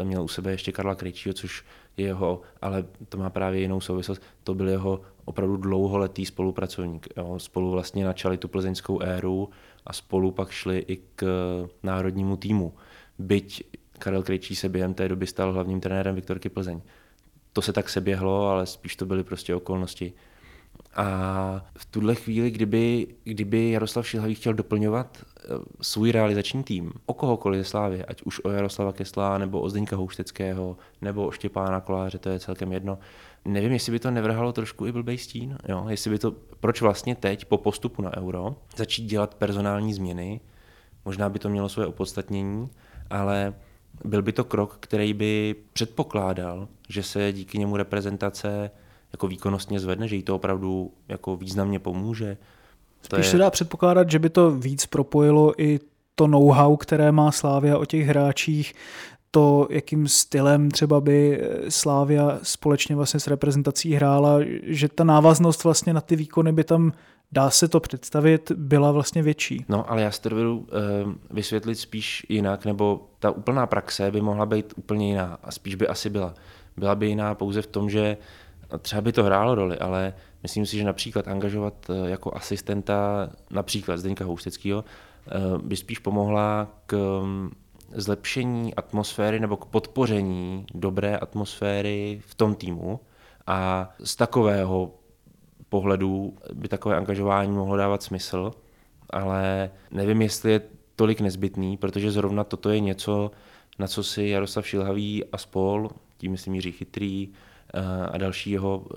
eh, 0.00 0.04
měl 0.04 0.22
u 0.22 0.28
sebe 0.28 0.50
ještě 0.50 0.72
Karla 0.72 0.94
Krejčího, 0.94 1.32
což 1.32 1.64
je 1.96 2.06
jeho, 2.06 2.40
ale 2.62 2.84
to 3.08 3.18
má 3.18 3.30
právě 3.30 3.60
jinou 3.60 3.80
souvislost, 3.80 4.22
to 4.44 4.54
byl 4.54 4.68
jeho 4.68 5.00
opravdu 5.24 5.56
dlouholetý 5.56 6.26
spolupracovník. 6.26 7.08
Jo. 7.16 7.38
Spolu 7.38 7.70
vlastně 7.70 8.04
načali 8.04 8.38
tu 8.38 8.48
plzeňskou 8.48 9.00
éru 9.00 9.48
a 9.86 9.92
spolu 9.92 10.30
pak 10.30 10.50
šli 10.50 10.84
i 10.88 10.96
k 11.16 11.26
národnímu 11.82 12.36
týmu 12.36 12.72
byť 13.18 13.62
Karel 13.98 14.22
Krejčí 14.22 14.56
se 14.56 14.68
během 14.68 14.94
té 14.94 15.08
doby 15.08 15.26
stal 15.26 15.52
hlavním 15.52 15.80
trenérem 15.80 16.14
Viktorky 16.14 16.48
Plzeň. 16.48 16.80
To 17.52 17.62
se 17.62 17.72
tak 17.72 17.88
seběhlo, 17.88 18.48
ale 18.48 18.66
spíš 18.66 18.96
to 18.96 19.06
byly 19.06 19.24
prostě 19.24 19.54
okolnosti. 19.54 20.12
A 20.96 21.66
v 21.78 21.84
tuhle 21.84 22.14
chvíli, 22.14 22.50
kdyby, 22.50 23.06
kdyby 23.24 23.70
Jaroslav 23.70 24.08
Šilhavý 24.08 24.34
chtěl 24.34 24.54
doplňovat 24.54 25.18
eh, 25.22 25.48
svůj 25.80 26.12
realizační 26.12 26.64
tým 26.64 26.92
o 27.06 27.14
kohokoliv 27.14 27.58
ze 27.58 27.64
Slávy, 27.64 28.04
ať 28.04 28.22
už 28.22 28.40
o 28.44 28.50
Jaroslava 28.50 28.92
Kesla, 28.92 29.38
nebo 29.38 29.60
o 29.60 29.68
Zdeňka 29.68 29.96
Houšteckého, 29.96 30.76
nebo 31.00 31.26
o 31.26 31.30
Štěpána 31.30 31.80
Koláře, 31.80 32.18
to 32.18 32.28
je 32.28 32.40
celkem 32.40 32.72
jedno. 32.72 32.98
Nevím, 33.44 33.72
jestli 33.72 33.92
by 33.92 33.98
to 33.98 34.10
nevrhalo 34.10 34.52
trošku 34.52 34.86
i 34.86 34.92
blbej 34.92 35.18
stín, 35.18 35.58
jo? 35.68 35.86
jestli 35.88 36.10
by 36.10 36.18
to, 36.18 36.34
proč 36.60 36.80
vlastně 36.80 37.14
teď 37.14 37.44
po 37.44 37.58
postupu 37.58 38.02
na 38.02 38.16
euro 38.16 38.56
začít 38.76 39.04
dělat 39.04 39.34
personální 39.34 39.94
změny, 39.94 40.40
možná 41.04 41.28
by 41.28 41.38
to 41.38 41.48
mělo 41.48 41.68
svoje 41.68 41.86
opodstatnění, 41.86 42.68
ale 43.12 43.54
byl 44.04 44.22
by 44.22 44.32
to 44.32 44.44
krok, 44.44 44.76
který 44.80 45.14
by 45.14 45.54
předpokládal, 45.72 46.68
že 46.88 47.02
se 47.02 47.32
díky 47.32 47.58
němu 47.58 47.76
reprezentace 47.76 48.70
jako 49.12 49.28
výkonnostně 49.28 49.80
zvedne, 49.80 50.08
že 50.08 50.16
jí 50.16 50.22
to 50.22 50.34
opravdu 50.34 50.92
jako 51.08 51.36
významně 51.36 51.78
pomůže. 51.78 52.36
To 53.08 53.16
Spíš 53.16 53.26
je... 53.26 53.30
se 53.30 53.38
dá 53.38 53.50
předpokládat, 53.50 54.10
že 54.10 54.18
by 54.18 54.30
to 54.30 54.50
víc 54.50 54.86
propojilo 54.86 55.62
i 55.62 55.80
to 56.14 56.26
know-how, 56.26 56.76
které 56.76 57.12
má 57.12 57.32
Slávia 57.32 57.78
o 57.78 57.84
těch 57.84 58.06
hráčích, 58.06 58.74
to, 59.30 59.66
jakým 59.70 60.08
stylem 60.08 60.70
třeba 60.70 61.00
by 61.00 61.40
Slávia 61.68 62.38
společně 62.42 62.96
vlastně 62.96 63.20
s 63.20 63.26
reprezentací 63.26 63.94
hrála, 63.94 64.38
že 64.62 64.88
ta 64.88 65.04
návaznost 65.04 65.64
vlastně 65.64 65.92
na 65.92 66.00
ty 66.00 66.16
výkony 66.16 66.52
by 66.52 66.64
tam 66.64 66.92
dá 67.32 67.50
se 67.50 67.68
to 67.68 67.80
představit, 67.80 68.52
byla 68.52 68.92
vlastně 68.92 69.22
větší. 69.22 69.64
No, 69.68 69.90
ale 69.90 70.02
já 70.02 70.10
si 70.10 70.20
to 70.20 70.28
dovedu 70.28 70.58
uh, 70.58 70.66
vysvětlit 71.30 71.74
spíš 71.74 72.26
jinak, 72.28 72.64
nebo 72.64 73.08
ta 73.18 73.30
úplná 73.30 73.66
praxe 73.66 74.10
by 74.10 74.20
mohla 74.20 74.46
být 74.46 74.74
úplně 74.76 75.08
jiná 75.08 75.38
a 75.42 75.50
spíš 75.50 75.74
by 75.74 75.88
asi 75.88 76.10
byla. 76.10 76.34
Byla 76.76 76.94
by 76.94 77.06
jiná 77.06 77.34
pouze 77.34 77.62
v 77.62 77.66
tom, 77.66 77.90
že 77.90 78.16
třeba 78.78 79.02
by 79.02 79.12
to 79.12 79.24
hrálo 79.24 79.54
roli, 79.54 79.78
ale 79.78 80.14
myslím 80.42 80.66
si, 80.66 80.76
že 80.76 80.84
například 80.84 81.28
angažovat 81.28 81.90
uh, 81.90 82.08
jako 82.08 82.34
asistenta 82.34 83.30
například 83.50 83.96
Zdeňka 83.96 84.24
Housteckého 84.24 84.84
uh, 84.84 85.62
by 85.62 85.76
spíš 85.76 85.98
pomohla 85.98 86.68
k 86.86 87.22
zlepšení 87.94 88.74
atmosféry 88.74 89.40
nebo 89.40 89.56
k 89.56 89.64
podpoření 89.64 90.66
dobré 90.74 91.16
atmosféry 91.16 92.20
v 92.26 92.34
tom 92.34 92.54
týmu. 92.54 93.00
A 93.46 93.90
z 94.04 94.16
takového 94.16 94.94
pohledu 95.72 96.36
by 96.52 96.68
takové 96.68 96.96
angažování 96.96 97.52
mohlo 97.52 97.76
dávat 97.76 98.02
smysl, 98.02 98.50
ale 99.10 99.70
nevím, 99.90 100.22
jestli 100.22 100.52
je 100.52 100.60
tolik 100.96 101.20
nezbytný, 101.20 101.76
protože 101.76 102.10
zrovna 102.10 102.44
toto 102.44 102.70
je 102.70 102.80
něco, 102.80 103.30
na 103.78 103.86
co 103.86 104.04
si 104.04 104.22
Jaroslav 104.22 104.66
Šilhavý 104.66 105.24
a 105.24 105.38
spol, 105.38 105.90
tím 106.18 106.32
myslím 106.32 106.54
Jiří 106.54 106.72
Chytrý 106.72 107.28
eh, 107.28 107.80
a 108.06 108.18
další 108.18 108.50
jeho 108.50 108.84
eh, 108.84 108.96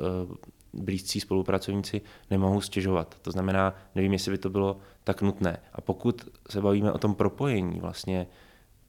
blízcí 0.73 1.19
spolupracovníci 1.19 2.01
nemohou 2.31 2.61
stěžovat. 2.61 3.15
To 3.21 3.31
znamená, 3.31 3.73
nevím, 3.95 4.13
jestli 4.13 4.31
by 4.31 4.37
to 4.37 4.49
bylo 4.49 4.77
tak 5.03 5.21
nutné. 5.21 5.57
A 5.73 5.81
pokud 5.81 6.27
se 6.49 6.61
bavíme 6.61 6.91
o 6.91 6.97
tom 6.97 7.15
propojení 7.15 7.79
vlastně 7.79 8.27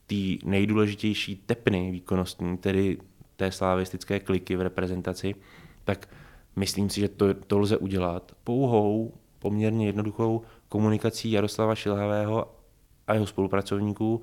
té 0.06 0.14
nejdůležitější 0.44 1.36
tepny 1.46 1.90
výkonnostní, 1.90 2.58
tedy 2.58 2.98
té 3.36 3.52
slavistické 3.52 4.20
kliky 4.20 4.56
v 4.56 4.60
reprezentaci, 4.60 5.34
tak 5.84 6.08
Myslím 6.56 6.90
si, 6.90 7.00
že 7.00 7.08
to, 7.08 7.34
to 7.34 7.58
lze 7.58 7.76
udělat 7.76 8.32
pouhou, 8.44 9.14
poměrně 9.38 9.86
jednoduchou 9.86 10.42
komunikací 10.68 11.30
Jaroslava 11.30 11.74
Šilhavého 11.74 12.54
a 13.06 13.14
jeho 13.14 13.26
spolupracovníků 13.26 14.20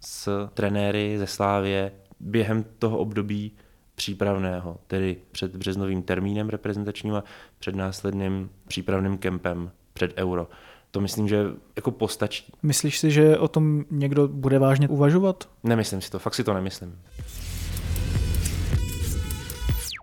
s 0.00 0.48
trenéry 0.54 1.18
ze 1.18 1.26
Slávě 1.26 1.92
během 2.20 2.64
toho 2.78 2.98
období 2.98 3.52
přípravného, 3.94 4.78
tedy 4.86 5.16
před 5.32 5.56
březnovým 5.56 6.02
termínem 6.02 6.48
reprezentačním 6.48 7.14
a 7.14 7.24
před 7.58 7.74
následným 7.74 8.50
přípravným 8.68 9.18
kempem 9.18 9.70
před 9.92 10.12
Euro. 10.16 10.48
To 10.90 11.00
myslím, 11.00 11.28
že 11.28 11.44
jako 11.76 11.90
postačí. 11.90 12.52
Myslíš 12.62 12.98
si, 12.98 13.10
že 13.10 13.38
o 13.38 13.48
tom 13.48 13.84
někdo 13.90 14.28
bude 14.28 14.58
vážně 14.58 14.88
uvažovat? 14.88 15.48
Nemyslím 15.62 16.00
si 16.00 16.10
to, 16.10 16.18
fakt 16.18 16.34
si 16.34 16.44
to 16.44 16.54
nemyslím. 16.54 16.98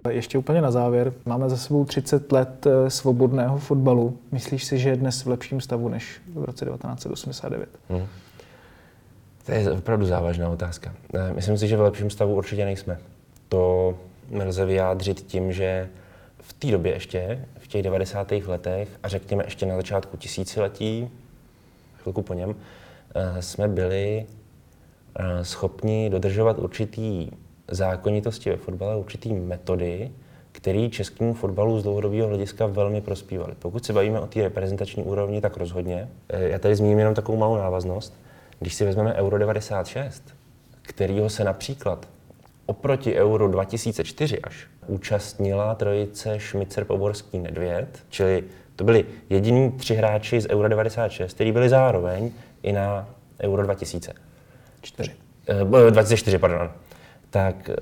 Ještě 0.10 0.38
úplně 0.38 0.62
na 0.62 0.72
závěr. 0.72 1.14
Máme 1.26 1.50
za 1.50 1.58
sebou 1.58 1.86
30 1.86 2.32
let 2.32 2.66
eh, 2.66 2.90
svobodného 2.90 3.58
fotbalu. 3.58 4.18
Myslíš 4.32 4.64
si, 4.64 4.78
že 4.78 4.90
je 4.90 4.96
dnes 4.96 5.26
v 5.26 5.28
lepším 5.28 5.62
stavu 5.62 5.90
než 5.90 6.22
v 6.34 6.44
roce 6.44 6.66
1989? 6.66 7.70
Hmm. 7.90 8.06
To 9.46 9.52
je 9.52 9.72
opravdu 9.72 10.06
závažná 10.06 10.50
otázka. 10.50 10.94
Eh, 11.14 11.34
myslím 11.34 11.58
si, 11.58 11.68
že 11.68 11.78
v 11.78 11.82
lepším 11.82 12.10
stavu 12.10 12.36
určitě 12.36 12.66
nejsme. 12.66 12.98
To 13.50 13.96
nelze 14.30 14.66
vyjádřit 14.66 15.22
tím, 15.22 15.52
že 15.54 15.90
v 16.40 16.54
té 16.54 16.68
době 16.68 16.94
ještě, 16.94 17.46
v 17.60 17.68
těch 17.68 17.84
90. 17.84 18.32
letech 18.32 18.90
a 19.04 19.08
řekněme 19.08 19.44
ještě 19.44 19.66
na 19.66 19.76
začátku 19.76 20.18
tisíciletí, 20.18 21.10
chvilku 21.98 22.22
po 22.22 22.34
něm, 22.34 22.56
eh, 23.16 23.42
jsme 23.42 23.68
byli 23.68 24.26
schopni 25.42 26.10
dodržovat 26.10 26.60
určitý 26.60 27.32
zákonitosti 27.68 28.50
ve 28.50 28.58
fotbale, 28.58 28.98
určitý 28.98 29.34
metody, 29.34 30.12
které 30.52 30.90
českému 30.90 31.34
fotbalu 31.34 31.80
z 31.80 31.84
dlouhodobého 31.84 32.28
hlediska 32.28 32.66
velmi 32.66 33.02
prospívaly. 33.02 33.54
Pokud 33.60 33.86
se 33.86 33.94
bavíme 33.94 34.20
o 34.20 34.28
té 34.28 34.42
reprezentační 34.42 35.04
úrovni, 35.04 35.42
tak 35.42 35.58
rozhodně. 35.58 36.10
Eh, 36.30 36.50
já 36.50 36.60
tady 36.60 36.76
zmíním 36.76 37.00
jenom 37.00 37.16
takovou 37.16 37.38
malou 37.38 37.58
návaznost. 37.58 38.20
Když 38.60 38.74
si 38.74 38.86
vezmeme 38.86 39.14
Euro 39.14 39.38
96, 39.38 40.24
kterýho 40.82 41.30
se 41.30 41.44
například 41.44 42.08
oproti 42.66 43.16
Euro 43.16 43.48
2004 43.48 44.40
až 44.40 44.68
účastnila 44.88 45.76
trojice 45.76 46.40
Šmicer, 46.40 46.86
Poborský, 46.86 47.40
Nedvěd, 47.40 48.04
čili 48.10 48.44
to 48.76 48.84
byli 48.84 49.06
jediní 49.30 49.72
tři 49.72 49.96
hráči 49.96 50.42
z 50.42 50.50
Euro 50.50 50.68
96, 50.68 51.34
kteří 51.34 51.52
byli 51.52 51.70
zároveň 51.70 52.32
i 52.64 52.72
na 52.72 53.10
Euro 53.44 53.64
2004. 53.64 55.12
2004, 55.90 56.38
pardon 56.38 56.70
tak 57.30 57.70
eh, 57.70 57.76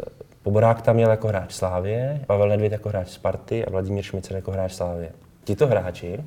Poborák 0.43 0.82
tam 0.82 0.96
měl 0.96 1.10
jako 1.10 1.28
hráč 1.28 1.54
Slávě, 1.54 2.22
Pavel 2.28 2.50
Nedvěd 2.50 2.72
jako 2.72 2.89
hráč 2.89 3.10
Sparty 3.10 3.66
a 3.66 3.70
Vladimír 3.70 4.04
Šmicer 4.04 4.36
jako 4.36 4.52
hráč 4.52 4.74
Slávě. 4.74 5.12
Tito 5.43 5.68
hráči 5.68 6.24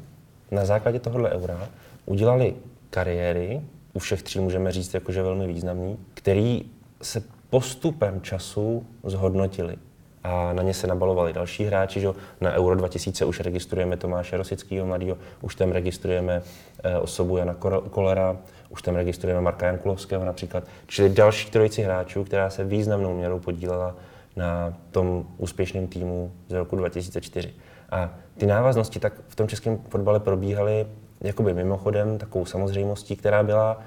na 0.50 0.64
základě 0.64 1.00
tohohle 1.00 1.30
eura 1.30 1.68
udělali 2.06 2.54
kariéry, 2.90 3.60
u 3.92 3.98
všech 3.98 4.22
tří 4.22 4.40
můžeme 4.40 4.72
říct 4.72 4.94
jakože 4.94 5.22
velmi 5.22 5.46
významný, 5.46 5.98
který 6.14 6.62
se 7.02 7.22
postupem 7.50 8.20
času 8.20 8.86
zhodnotili 9.04 9.76
a 10.24 10.52
na 10.52 10.62
ně 10.62 10.74
se 10.74 10.86
nabalovali 10.86 11.32
další 11.32 11.64
hráči. 11.64 12.00
Že? 12.00 12.08
Na 12.40 12.52
Euro 12.52 12.74
2000 12.74 13.24
už 13.24 13.40
registrujeme 13.40 13.96
Tomáše 13.96 14.36
Rosického 14.36 14.86
mladého, 14.86 15.18
už 15.40 15.54
tam 15.54 15.70
registrujeme 15.72 16.42
eh, 16.82 16.98
osobu 16.98 17.36
Jana 17.36 17.54
Kolera, 17.90 18.36
už 18.68 18.82
tam 18.82 18.94
registrujeme 18.96 19.40
Marka 19.40 19.66
Jankulovského 19.66 20.24
například. 20.24 20.64
Čili 20.86 21.08
další 21.08 21.50
trojici 21.50 21.82
hráčů, 21.82 22.24
která 22.24 22.50
se 22.50 22.64
významnou 22.64 23.16
měrou 23.16 23.38
podílela 23.38 23.94
na 24.36 24.74
tom 24.90 25.26
úspěšném 25.36 25.86
týmu 25.86 26.32
z 26.48 26.52
roku 26.52 26.76
2004. 26.76 27.54
A 27.90 28.10
ty 28.36 28.46
návaznosti 28.46 29.00
tak 29.00 29.12
v 29.28 29.36
tom 29.36 29.48
českém 29.48 29.78
fotbale 29.88 30.20
probíhaly 30.20 30.86
jakoby 31.20 31.54
mimochodem 31.54 32.18
takovou 32.18 32.44
samozřejmostí, 32.44 33.16
která 33.16 33.42
byla 33.42 33.80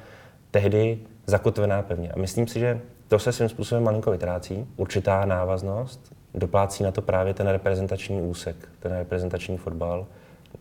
tehdy 0.51 0.99
zakotvená 1.25 1.81
pevně. 1.81 2.11
A 2.11 2.19
myslím 2.19 2.47
si, 2.47 2.59
že 2.59 2.81
to 3.07 3.19
se 3.19 3.31
svým 3.31 3.49
způsobem 3.49 3.83
malinko 3.83 4.11
vytrácí. 4.11 4.67
Určitá 4.75 5.25
návaznost, 5.25 6.13
doplácí 6.33 6.83
na 6.83 6.91
to 6.91 7.01
právě 7.01 7.33
ten 7.33 7.47
reprezentační 7.47 8.21
úsek, 8.21 8.55
ten 8.79 8.91
reprezentační 8.91 9.57
fotbal, 9.57 10.05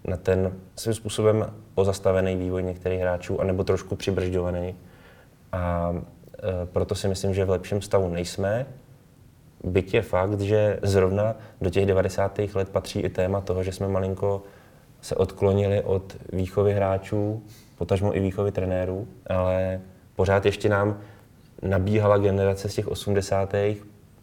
na 0.04 0.16
ten 0.16 0.52
svým 0.76 0.94
způsobem 0.94 1.52
pozastavený 1.74 2.36
vývoj 2.36 2.62
některých 2.62 3.00
hráčů, 3.00 3.40
anebo 3.40 3.64
trošku 3.64 3.96
přibržďovaný. 3.96 4.74
A 5.52 5.94
e, 5.94 6.66
proto 6.66 6.94
si 6.94 7.08
myslím, 7.08 7.34
že 7.34 7.44
v 7.44 7.50
lepším 7.50 7.82
stavu 7.82 8.08
nejsme. 8.08 8.66
Byť 9.64 9.94
je 9.94 10.02
fakt, 10.02 10.40
že 10.40 10.78
zrovna 10.82 11.36
do 11.60 11.70
těch 11.70 11.86
90. 11.86 12.38
let 12.54 12.68
patří 12.68 13.00
i 13.00 13.08
téma 13.08 13.40
toho, 13.40 13.62
že 13.62 13.72
jsme 13.72 13.88
malinko 13.88 14.42
se 15.00 15.14
odklonili 15.14 15.82
od 15.82 16.16
výchovy 16.32 16.72
hráčů, 16.72 17.42
potažmo 17.78 18.16
i 18.16 18.20
výchovy 18.20 18.52
trenérů, 18.52 19.08
ale 19.26 19.80
pořád 20.16 20.46
ještě 20.46 20.68
nám 20.68 21.00
nabíhala 21.62 22.18
generace 22.18 22.68
z 22.68 22.74
těch 22.74 22.88
80. 22.88 23.54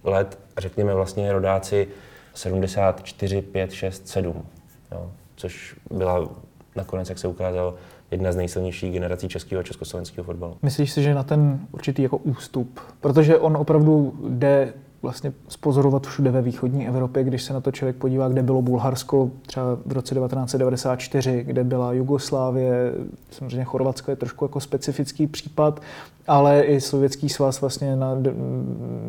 let, 0.03 0.39
řekněme 0.57 0.93
vlastně 0.93 1.33
rodáci 1.33 1.87
74, 2.33 3.41
5, 3.41 3.71
6, 3.71 4.07
7. 4.07 4.45
Jo 4.91 5.11
což 5.37 5.75
byla 5.91 6.29
nakonec, 6.75 7.09
jak 7.09 7.19
se 7.19 7.27
ukázalo, 7.27 7.75
jedna 8.11 8.31
z 8.31 8.35
nejsilnějších 8.35 8.93
generací 8.93 9.27
českého 9.27 9.59
a 9.59 9.63
československého 9.63 10.25
fotbalu. 10.25 10.57
Myslíš 10.61 10.91
si, 10.91 11.03
že 11.03 11.13
na 11.13 11.23
ten 11.23 11.59
určitý 11.71 12.01
jako 12.01 12.17
ústup, 12.17 12.79
protože 13.01 13.37
on 13.37 13.57
opravdu 13.57 14.13
jde 14.29 14.73
vlastně 15.01 15.33
spozorovat 15.47 16.07
všude 16.07 16.31
ve 16.31 16.41
východní 16.41 16.87
Evropě, 16.87 17.23
když 17.23 17.43
se 17.43 17.53
na 17.53 17.61
to 17.61 17.71
člověk 17.71 17.95
podívá, 17.95 18.29
kde 18.29 18.43
bylo 18.43 18.61
Bulharsko 18.61 19.29
třeba 19.45 19.65
v 19.85 19.91
roce 19.91 20.15
1994, 20.15 21.43
kde 21.43 21.63
byla 21.63 21.93
Jugoslávie, 21.93 22.93
samozřejmě 23.31 23.63
Chorvatsko 23.63 24.11
je 24.11 24.17
trošku 24.17 24.45
jako 24.45 24.59
specifický 24.59 25.27
případ, 25.27 25.81
ale 26.27 26.61
i 26.61 26.81
Sovětský 26.81 27.29
svaz 27.29 27.61
vlastně 27.61 27.95
na 27.95 28.17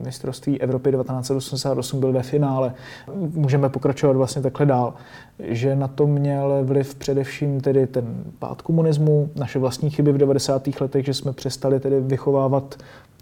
mistrovství 0.04 0.60
Evropy 0.60 0.90
1988 0.90 2.00
byl 2.00 2.12
ve 2.12 2.22
finále. 2.22 2.74
Můžeme 3.14 3.68
pokračovat 3.68 4.16
vlastně 4.16 4.42
takhle 4.42 4.66
dál, 4.66 4.94
že 5.38 5.76
na 5.76 5.88
to 5.88 6.06
měl 6.06 6.58
vliv 6.62 6.94
především 6.94 7.60
tedy 7.60 7.86
ten 7.86 8.24
pád 8.38 8.62
komunismu, 8.62 9.30
naše 9.36 9.58
vlastní 9.58 9.90
chyby 9.90 10.12
v 10.12 10.18
90. 10.18 10.68
letech, 10.80 11.04
že 11.04 11.14
jsme 11.14 11.32
přestali 11.32 11.80
tedy 11.80 12.00
vychovávat 12.00 12.76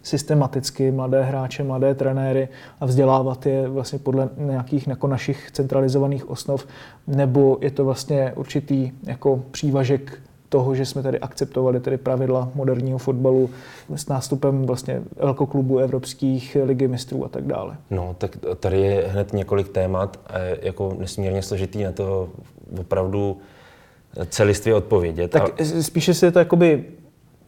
systematicky 0.07 0.91
mladé 0.91 1.23
hráče, 1.23 1.63
mladé 1.63 1.95
trenéry 1.95 2.49
a 2.81 2.87
vzdělávat 2.87 3.47
je 3.47 3.69
vlastně 3.69 3.99
podle 3.99 4.29
nějakých 4.37 4.89
jako 4.89 5.07
našich 5.07 5.51
centralizovaných 5.51 6.31
osnov, 6.31 6.67
nebo 7.07 7.59
je 7.61 7.71
to 7.71 7.85
vlastně 7.85 8.33
určitý 8.37 8.93
jako 9.03 9.43
přívažek 9.51 10.19
toho, 10.49 10.75
že 10.75 10.87
jsme 10.87 11.03
tady 11.03 11.19
akceptovali 11.19 11.81
tedy 11.81 11.97
pravidla 11.97 12.49
moderního 12.55 12.99
fotbalu 12.99 13.51
s 13.95 14.09
nástupem 14.09 14.67
vlastně 14.67 15.03
velkoklubu 15.17 15.79
evropských 15.79 16.57
ligy 16.65 16.89
mistrů 16.89 17.25
a 17.25 17.29
tak 17.29 17.45
dále. 17.45 17.77
No, 17.91 18.15
tak 18.19 18.37
tady 18.61 18.81
je 18.81 19.09
hned 19.09 19.33
několik 19.33 19.69
témat 19.69 20.21
a 20.27 20.39
je 20.39 20.59
jako 20.63 20.97
nesmírně 20.99 21.43
složitý 21.43 21.83
na 21.83 21.93
to 21.93 22.29
opravdu 22.81 23.37
celistvě 24.27 24.75
odpovědět. 24.75 25.31
Tak 25.31 25.61
a... 25.61 25.83
spíše 25.83 26.15
se 26.15 26.27
je 26.27 26.33
to 26.33 26.39
jakoby 26.39 26.85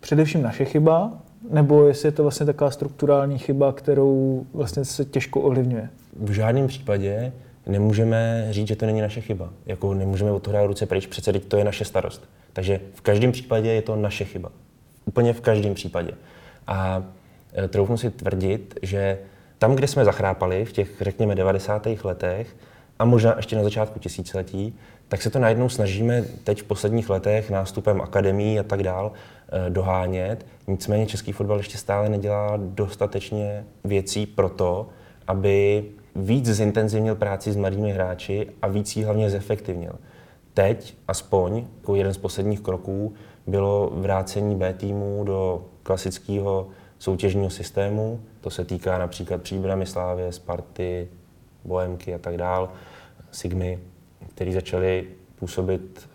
především 0.00 0.42
naše 0.42 0.64
chyba, 0.64 1.12
Nebo 1.50 1.86
jestli 1.86 2.08
je 2.08 2.12
to 2.12 2.22
vlastně 2.22 2.46
taková 2.46 2.70
strukturální 2.70 3.38
chyba, 3.38 3.72
kterou 3.72 4.46
vlastně 4.54 4.84
se 4.84 5.04
těžko 5.04 5.40
ovlivňuje? 5.40 5.88
V 6.16 6.30
žádném 6.30 6.66
případě 6.66 7.32
nemůžeme 7.66 8.46
říct, 8.50 8.68
že 8.68 8.76
to 8.76 8.86
není 8.86 9.00
naše 9.00 9.20
chyba. 9.20 9.50
Jako 9.66 9.94
nemůžeme 9.94 10.32
od 10.32 10.42
toho 10.42 10.52
dát 10.52 10.66
ruce 10.66 10.86
pryč, 10.86 11.06
přece 11.06 11.32
teď 11.32 11.44
to 11.44 11.56
je 11.56 11.64
naše 11.64 11.84
starost. 11.84 12.28
Takže 12.52 12.80
v 12.94 13.00
každém 13.00 13.32
případě 13.32 13.70
je 13.70 13.82
to 13.82 13.96
naše 13.96 14.24
chyba. 14.24 14.50
Úplně 15.04 15.32
v 15.32 15.40
každém 15.40 15.74
případě. 15.74 16.12
A 16.66 17.04
e, 17.64 17.68
troufnu 17.68 17.96
si 17.96 18.10
tvrdit, 18.10 18.78
že 18.82 19.18
tam, 19.58 19.74
kde 19.74 19.86
jsme 19.86 20.04
zachrápali 20.04 20.64
v 20.64 20.72
těch, 20.72 20.90
řekněme, 21.00 21.34
90. 21.34 21.88
letech 22.04 22.56
a 22.98 23.04
možná 23.04 23.34
ještě 23.36 23.56
na 23.56 23.62
začátku 23.62 23.98
tisíciletí, 23.98 24.74
tak 25.08 25.22
se 25.22 25.30
to 25.30 25.38
najednou 25.38 25.68
snažíme 25.68 26.24
teď 26.44 26.62
v 26.62 26.64
posledních 26.64 27.10
letech 27.10 27.50
nástupem 27.50 28.00
akademií 28.00 28.58
a 28.58 28.62
tak 28.62 28.82
dál 28.82 29.12
e, 29.48 29.70
dohánět. 29.70 30.46
Nicméně 30.66 31.06
český 31.06 31.32
fotbal 31.32 31.56
ještě 31.58 31.78
stále 31.78 32.08
nedělá 32.08 32.52
dostatečně 32.56 33.64
věcí 33.84 34.26
pro 34.26 34.48
to, 34.48 34.88
aby 35.26 35.84
víc 36.16 36.46
zintenzivnil 36.46 37.14
práci 37.14 37.52
s 37.52 37.56
mladými 37.56 37.92
hráči 37.92 38.46
a 38.62 38.68
víc 38.68 38.96
ji 38.96 39.04
hlavně 39.04 39.30
zefektivnil. 39.30 39.92
Teď 40.54 40.96
aspoň, 41.08 41.64
jako 41.76 41.94
jeden 41.94 42.14
z 42.14 42.18
posledních 42.18 42.60
kroků, 42.60 43.14
bylo 43.46 43.92
vrácení 43.94 44.56
B 44.56 44.72
týmu 44.72 45.24
do 45.24 45.64
klasického 45.82 46.68
soutěžního 46.98 47.50
systému. 47.50 48.20
To 48.40 48.50
se 48.50 48.64
týká 48.64 48.98
například 48.98 49.42
Příbramy 49.42 49.86
Slávě, 49.86 50.32
Sparty, 50.32 51.08
Bohemky 51.64 52.14
a 52.14 52.18
tak 52.18 52.36
dál, 52.36 52.68
Sigmy, 53.30 53.78
který 54.38 54.52
začaly 54.52 55.04
působit 55.38 56.08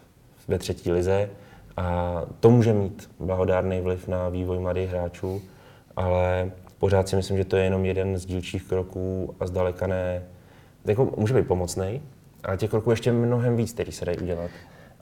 ve 0.47 0.59
třetí 0.59 0.91
lize. 0.91 1.29
A 1.77 2.21
to 2.39 2.49
může 2.49 2.73
mít 2.73 3.09
blahodárný 3.19 3.81
vliv 3.81 4.07
na 4.07 4.29
vývoj 4.29 4.59
mladých 4.59 4.89
hráčů, 4.89 5.41
ale 5.95 6.51
pořád 6.79 7.09
si 7.09 7.15
myslím, 7.15 7.37
že 7.37 7.45
to 7.45 7.57
je 7.57 7.63
jenom 7.63 7.85
jeden 7.85 8.17
z 8.17 8.25
dílčích 8.25 8.63
kroků 8.63 9.35
a 9.39 9.47
zdaleka 9.47 9.87
ne. 9.87 10.23
Jako 10.85 11.13
může 11.17 11.33
být 11.33 11.47
pomocný, 11.47 12.01
ale 12.43 12.57
těch 12.57 12.69
kroků 12.69 12.91
ještě 12.91 13.11
mnohem 13.11 13.55
víc, 13.55 13.73
který 13.73 13.91
se 13.91 14.05
dají 14.05 14.17
udělat. 14.17 14.51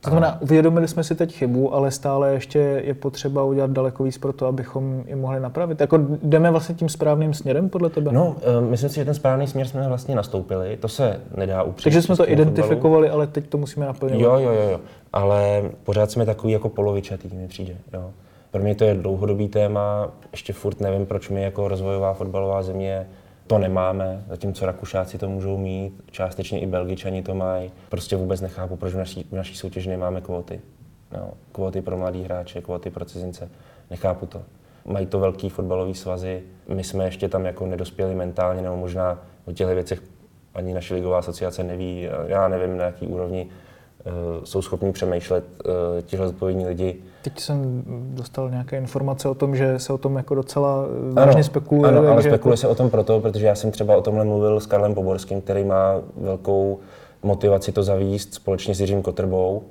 To 0.01 0.09
znamená, 0.09 0.41
uvědomili 0.41 0.87
jsme 0.87 1.03
si 1.03 1.15
teď 1.15 1.33
chybu, 1.33 1.73
ale 1.73 1.91
stále 1.91 2.33
ještě 2.33 2.59
je 2.59 2.93
potřeba 2.93 3.43
udělat 3.43 3.71
daleko 3.71 4.03
víc 4.03 4.17
pro 4.17 4.33
to, 4.33 4.47
abychom 4.47 5.03
ji 5.07 5.15
mohli 5.15 5.39
napravit. 5.39 5.81
Jako 5.81 5.99
jdeme 6.23 6.51
vlastně 6.51 6.75
tím 6.75 6.89
správným 6.89 7.33
směrem 7.33 7.69
podle 7.69 7.89
tebe? 7.89 8.11
No, 8.11 8.35
uh, 8.59 8.69
myslím 8.69 8.89
si, 8.89 8.95
že 8.95 9.05
ten 9.05 9.13
správný 9.13 9.47
směr 9.47 9.67
jsme 9.67 9.87
vlastně 9.87 10.15
nastoupili. 10.15 10.77
To 10.77 10.87
se 10.87 11.21
nedá 11.37 11.63
upřít. 11.63 11.83
Takže 11.83 12.01
jsme 12.01 12.15
to 12.15 12.29
identifikovali, 12.29 13.07
fotbalu. 13.07 13.13
ale 13.13 13.27
teď 13.27 13.47
to 13.47 13.57
musíme 13.57 13.85
naplnit. 13.85 14.21
Jo, 14.21 14.31
jo, 14.31 14.51
jo, 14.51 14.69
jo. 14.71 14.79
Ale 15.13 15.63
pořád 15.83 16.11
jsme 16.11 16.25
takový 16.25 16.53
jako 16.53 16.69
polovičatý, 16.69 17.29
mi 17.35 17.47
přijde. 17.47 17.75
Jo. 17.93 18.11
Pro 18.51 18.61
mě 18.63 18.75
to 18.75 18.83
je 18.83 18.95
dlouhodobý 18.95 19.47
téma, 19.47 20.11
ještě 20.31 20.53
furt 20.53 20.79
nevím, 20.79 21.05
proč 21.05 21.29
my 21.29 21.41
jako 21.41 21.67
rozvojová 21.67 22.13
fotbalová 22.13 22.63
země 22.63 23.07
to 23.51 23.57
nemáme, 23.57 24.23
zatímco 24.29 24.65
Rakušáci 24.65 25.17
to 25.17 25.29
můžou 25.29 25.57
mít, 25.57 26.03
částečně 26.11 26.59
i 26.59 26.65
Belgičani 26.65 27.23
to 27.23 27.35
mají. 27.35 27.71
Prostě 27.89 28.15
vůbec 28.15 28.41
nechápu, 28.41 28.75
proč 28.75 28.93
v 28.93 28.97
naší, 28.97 29.23
v 29.23 29.35
naší 29.35 29.55
soutěži 29.55 29.89
nemáme 29.89 30.21
kvóty. 30.21 30.61
No, 31.17 31.33
kvóty 31.51 31.81
pro 31.81 31.97
mladý 31.97 32.23
hráče, 32.23 32.61
kvóty 32.61 32.89
pro 32.89 33.05
cizince. 33.05 33.49
Nechápu 33.89 34.25
to. 34.25 34.41
Mají 34.85 35.05
to 35.05 35.19
velký 35.19 35.49
fotbalový 35.49 35.95
svazy, 35.95 36.43
my 36.67 36.83
jsme 36.83 37.05
ještě 37.05 37.29
tam 37.29 37.45
jako 37.45 37.65
nedospěli 37.65 38.15
mentálně, 38.15 38.61
nebo 38.61 38.77
možná 38.77 39.21
o 39.45 39.51
těchto 39.51 39.75
věcech 39.75 40.01
ani 40.53 40.73
naše 40.73 40.93
ligová 40.93 41.19
asociace 41.19 41.63
neví, 41.63 42.07
já 42.25 42.47
nevím, 42.47 42.77
na 42.77 42.83
jaký 42.83 43.07
úrovni 43.07 43.47
uh, 44.05 44.43
jsou 44.43 44.61
schopni 44.61 44.91
přemýšlet 44.91 45.43
uh, 45.65 45.71
tihle 46.01 46.27
zodpovědní 46.27 46.67
lidi. 46.67 47.03
Teď 47.21 47.39
jsem 47.39 47.83
dostal 47.87 48.49
nějaké 48.49 48.77
informace 48.77 49.29
o 49.29 49.35
tom, 49.35 49.55
že 49.55 49.79
se 49.79 49.93
o 49.93 49.97
tom 49.97 50.15
jako 50.17 50.35
docela 50.35 50.85
eh, 51.09 51.13
vážně 51.13 51.43
spekuluje. 51.43 51.91
Ano, 51.91 52.07
ale 52.07 52.21
spekuluje 52.21 52.53
jako... 52.53 52.57
se 52.57 52.67
o 52.67 52.75
tom 52.75 52.89
proto, 52.89 53.19
protože 53.19 53.45
já 53.45 53.55
jsem 53.55 53.71
třeba 53.71 53.97
o 53.97 54.01
tomhle 54.01 54.25
mluvil 54.25 54.59
s 54.59 54.65
Karlem 54.65 54.93
Poborským, 54.93 55.41
který 55.41 55.63
má 55.63 56.01
velkou 56.17 56.79
motivaci 57.23 57.71
to 57.71 57.83
zavíst 57.83 58.33
společně 58.33 58.75
s 58.75 58.81
Jiřím 58.81 59.01
Kotrbou. 59.01 59.63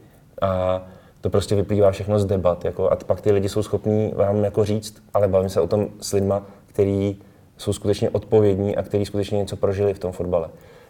A 0.42 0.82
to 1.20 1.30
prostě 1.30 1.54
vyplývá 1.54 1.90
všechno 1.90 2.18
z 2.18 2.24
debat. 2.24 2.64
Jako, 2.64 2.90
a 2.90 2.96
pak 2.96 3.20
ty 3.20 3.32
lidi 3.32 3.48
jsou 3.48 3.62
schopní 3.62 4.12
vám 4.16 4.44
jako 4.44 4.64
říct, 4.64 5.02
ale 5.14 5.28
bavím 5.28 5.48
se 5.48 5.60
o 5.60 5.66
tom 5.66 5.86
s 6.00 6.12
lidma, 6.12 6.42
kteří 6.66 7.22
jsou 7.56 7.72
skutečně 7.72 8.10
odpovědní 8.10 8.76
a 8.76 8.82
kteří 8.82 9.06
skutečně 9.06 9.38
něco 9.38 9.56
prožili 9.56 9.94
v 9.94 9.98
tom 9.98 10.12
fotbale. 10.12 10.48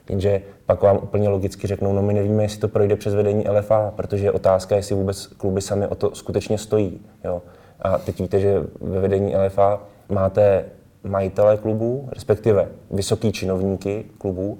Jenže 0.08 0.42
pak 0.66 0.82
vám 0.82 0.96
úplně 1.02 1.28
logicky 1.28 1.66
řeknou, 1.66 1.92
no 1.92 2.02
my 2.02 2.14
nevíme, 2.14 2.42
jestli 2.42 2.60
to 2.60 2.68
projde 2.68 2.96
přes 2.96 3.14
vedení 3.14 3.48
LFA, 3.48 3.92
protože 3.96 4.24
je 4.24 4.32
otázka, 4.32 4.76
jestli 4.76 4.94
vůbec 4.94 5.26
kluby 5.26 5.60
sami 5.60 5.86
o 5.86 5.94
to 5.94 6.14
skutečně 6.14 6.58
stojí. 6.58 7.00
Jo. 7.24 7.42
A 7.80 7.98
teď 7.98 8.20
víte, 8.20 8.40
že 8.40 8.62
ve 8.80 9.00
vedení 9.00 9.36
LFA 9.36 9.80
máte 10.08 10.64
majitele 11.04 11.56
klubů, 11.56 12.08
respektive 12.12 12.68
vysoký 12.90 13.32
činovníky 13.32 14.04
klubů. 14.18 14.58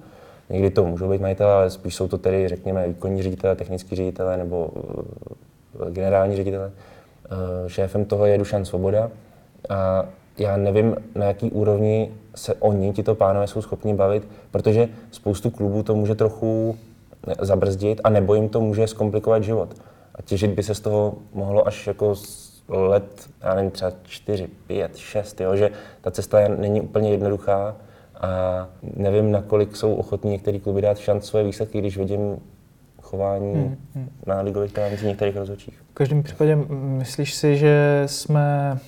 Někdy 0.51 0.71
to 0.71 0.85
můžou 0.85 1.11
být 1.11 1.21
majitele, 1.21 1.53
ale 1.53 1.71
spíš 1.71 1.95
jsou 1.95 2.09
to 2.09 2.19
tedy, 2.19 2.49
řekněme, 2.49 2.89
výkonní 2.89 3.23
ředitele, 3.23 3.57
technický 3.57 3.97
ředitele 3.97 4.37
nebo 4.37 4.67
uh, 4.67 5.91
generální 5.91 6.37
ředitele. 6.37 6.67
Uh, 6.67 7.69
šéfem 7.69 8.05
toho 8.05 8.27
je 8.27 8.39
Dušan 8.39 8.65
Svoboda. 8.65 9.11
A 9.69 10.07
já 10.39 10.57
nevím, 10.57 10.97
na 11.15 11.27
jaký 11.27 11.51
úrovni 11.51 12.13
se 12.41 12.55
oni, 12.55 12.93
tito 12.93 13.15
pánové, 13.15 13.47
jsou 13.47 13.63
schopni 13.63 13.95
bavit, 13.95 14.29
protože 14.51 14.89
spoustu 15.11 15.51
klubů 15.51 15.83
to 15.83 15.95
může 15.95 16.15
trochu 16.15 16.77
zabrzdit 17.41 18.01
a 18.05 18.11
nebo 18.11 18.35
jim 18.35 18.49
to 18.49 18.61
může 18.61 18.87
zkomplikovat 18.87 19.45
život. 19.45 19.75
A 20.15 20.23
těžit 20.23 20.51
by 20.51 20.63
se 20.63 20.75
z 20.75 20.81
toho 20.81 21.15
mohlo 21.33 21.67
až 21.67 21.87
jako 21.87 22.15
let, 22.69 23.29
já 23.43 23.55
nevím, 23.55 23.71
třeba 23.71 23.93
4, 24.03 24.49
5, 24.67 24.97
6, 24.97 25.41
jo, 25.41 25.57
že 25.57 25.71
ta 26.01 26.11
cesta 26.11 26.49
není 26.49 26.81
úplně 26.81 27.11
jednoduchá 27.11 27.77
a 28.21 28.69
nevím, 28.83 29.31
nakolik 29.31 29.77
jsou 29.77 29.95
ochotní 29.95 30.31
některé 30.31 30.59
kluby 30.59 30.83
dát 30.83 30.99
šanc 30.99 31.27
své 31.27 31.45
výsledky, 31.45 31.79
když 31.79 31.99
vidím 31.99 32.39
chování 33.03 33.55
hmm, 33.55 33.77
hmm. 33.95 34.09
na 34.27 34.41
ligových 34.41 34.73
talentů 34.73 35.07
některých 35.07 35.37
rozhodčích. 35.37 35.83
V 35.91 35.95
každém 35.95 36.23
případě 36.23 36.57
myslíš 36.71 37.35
si, 37.35 37.57
že 37.57 38.03
jsme 38.07 38.79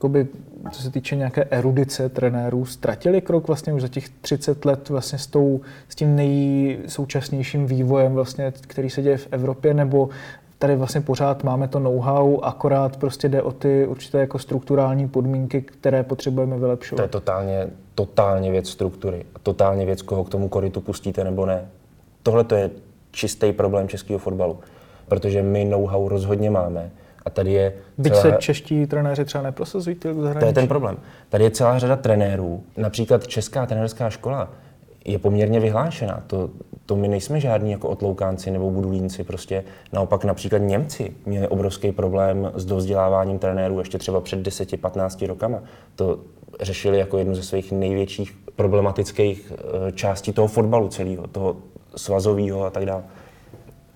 jakoby, 0.00 0.26
co 0.70 0.82
se 0.82 0.90
týče 0.90 1.16
nějaké 1.16 1.44
erudice 1.44 2.08
trenérů, 2.08 2.64
ztratili 2.66 3.20
krok 3.20 3.46
vlastně 3.46 3.72
už 3.72 3.82
za 3.82 3.88
těch 3.88 4.08
30 4.08 4.64
let 4.64 4.88
vlastně 4.88 5.18
s, 5.18 5.26
tou, 5.26 5.60
s 5.88 5.94
tím 5.94 6.16
nejsoučasnějším 6.16 7.66
vývojem, 7.66 8.14
vlastně, 8.14 8.52
který 8.60 8.90
se 8.90 9.02
děje 9.02 9.16
v 9.16 9.28
Evropě, 9.30 9.74
nebo 9.74 10.08
tady 10.58 10.76
vlastně 10.76 11.00
pořád 11.00 11.44
máme 11.44 11.68
to 11.68 11.78
know-how, 11.78 12.40
akorát 12.42 12.96
prostě 12.96 13.28
jde 13.28 13.42
o 13.42 13.52
ty 13.52 13.86
určité 13.86 14.18
jako 14.18 14.38
strukturální 14.38 15.08
podmínky, 15.08 15.62
které 15.62 16.02
potřebujeme 16.02 16.58
vylepšovat. 16.58 16.96
To 16.96 17.02
je 17.02 17.08
totálně, 17.08 17.68
totálně 17.94 18.50
věc 18.50 18.68
struktury. 18.68 19.24
Totálně 19.42 19.86
věc, 19.86 20.02
koho 20.02 20.24
k 20.24 20.28
tomu 20.28 20.48
koritu 20.48 20.80
pustíte 20.80 21.24
nebo 21.24 21.46
ne. 21.46 21.68
Tohle 22.22 22.44
to 22.44 22.54
je 22.54 22.70
čistý 23.10 23.52
problém 23.52 23.88
českého 23.88 24.18
fotbalu. 24.18 24.58
Protože 25.08 25.42
my 25.42 25.64
know-how 25.64 26.08
rozhodně 26.08 26.50
máme, 26.50 26.90
a 27.30 27.32
tady 27.32 27.52
je 27.52 27.72
Byť 27.98 28.12
celá... 28.12 28.22
se 28.22 28.36
čeští 28.38 28.86
trenéři 28.86 29.24
třeba 29.24 29.44
neprosazují 29.44 29.96
ty 29.96 30.14
zahraničí. 30.14 30.40
To 30.40 30.46
je 30.46 30.52
ten 30.52 30.68
problém. 30.68 30.96
Tady 31.28 31.44
je 31.44 31.50
celá 31.50 31.78
řada 31.78 31.96
trenérů. 31.96 32.62
Například 32.76 33.26
Česká 33.26 33.66
trenérská 33.66 34.10
škola 34.10 34.50
je 35.04 35.18
poměrně 35.18 35.60
vyhlášená. 35.60 36.22
To, 36.26 36.50
to 36.86 36.96
my 36.96 37.08
nejsme 37.08 37.40
žádní 37.40 37.72
jako 37.72 37.88
otloukánci 37.88 38.50
nebo 38.50 38.70
budulínci. 38.70 39.24
Prostě 39.24 39.64
naopak 39.92 40.24
například 40.24 40.58
Němci 40.58 41.12
měli 41.26 41.48
obrovský 41.48 41.92
problém 41.92 42.52
s 42.54 42.64
dovzděláváním 42.64 43.38
trenérů 43.38 43.78
ještě 43.78 43.98
třeba 43.98 44.20
před 44.20 44.40
10-15 44.40 45.26
rokama. 45.26 45.62
To 45.94 46.18
řešili 46.60 46.98
jako 46.98 47.18
jednu 47.18 47.34
ze 47.34 47.42
svých 47.42 47.72
největších 47.72 48.38
problematických 48.56 49.52
eh, 49.52 49.92
částí 49.92 50.32
toho 50.32 50.48
fotbalu 50.48 50.88
celého, 50.88 51.26
toho 51.26 51.56
svazového 51.96 52.64
a 52.64 52.70
tak 52.70 52.86
dále 52.86 53.02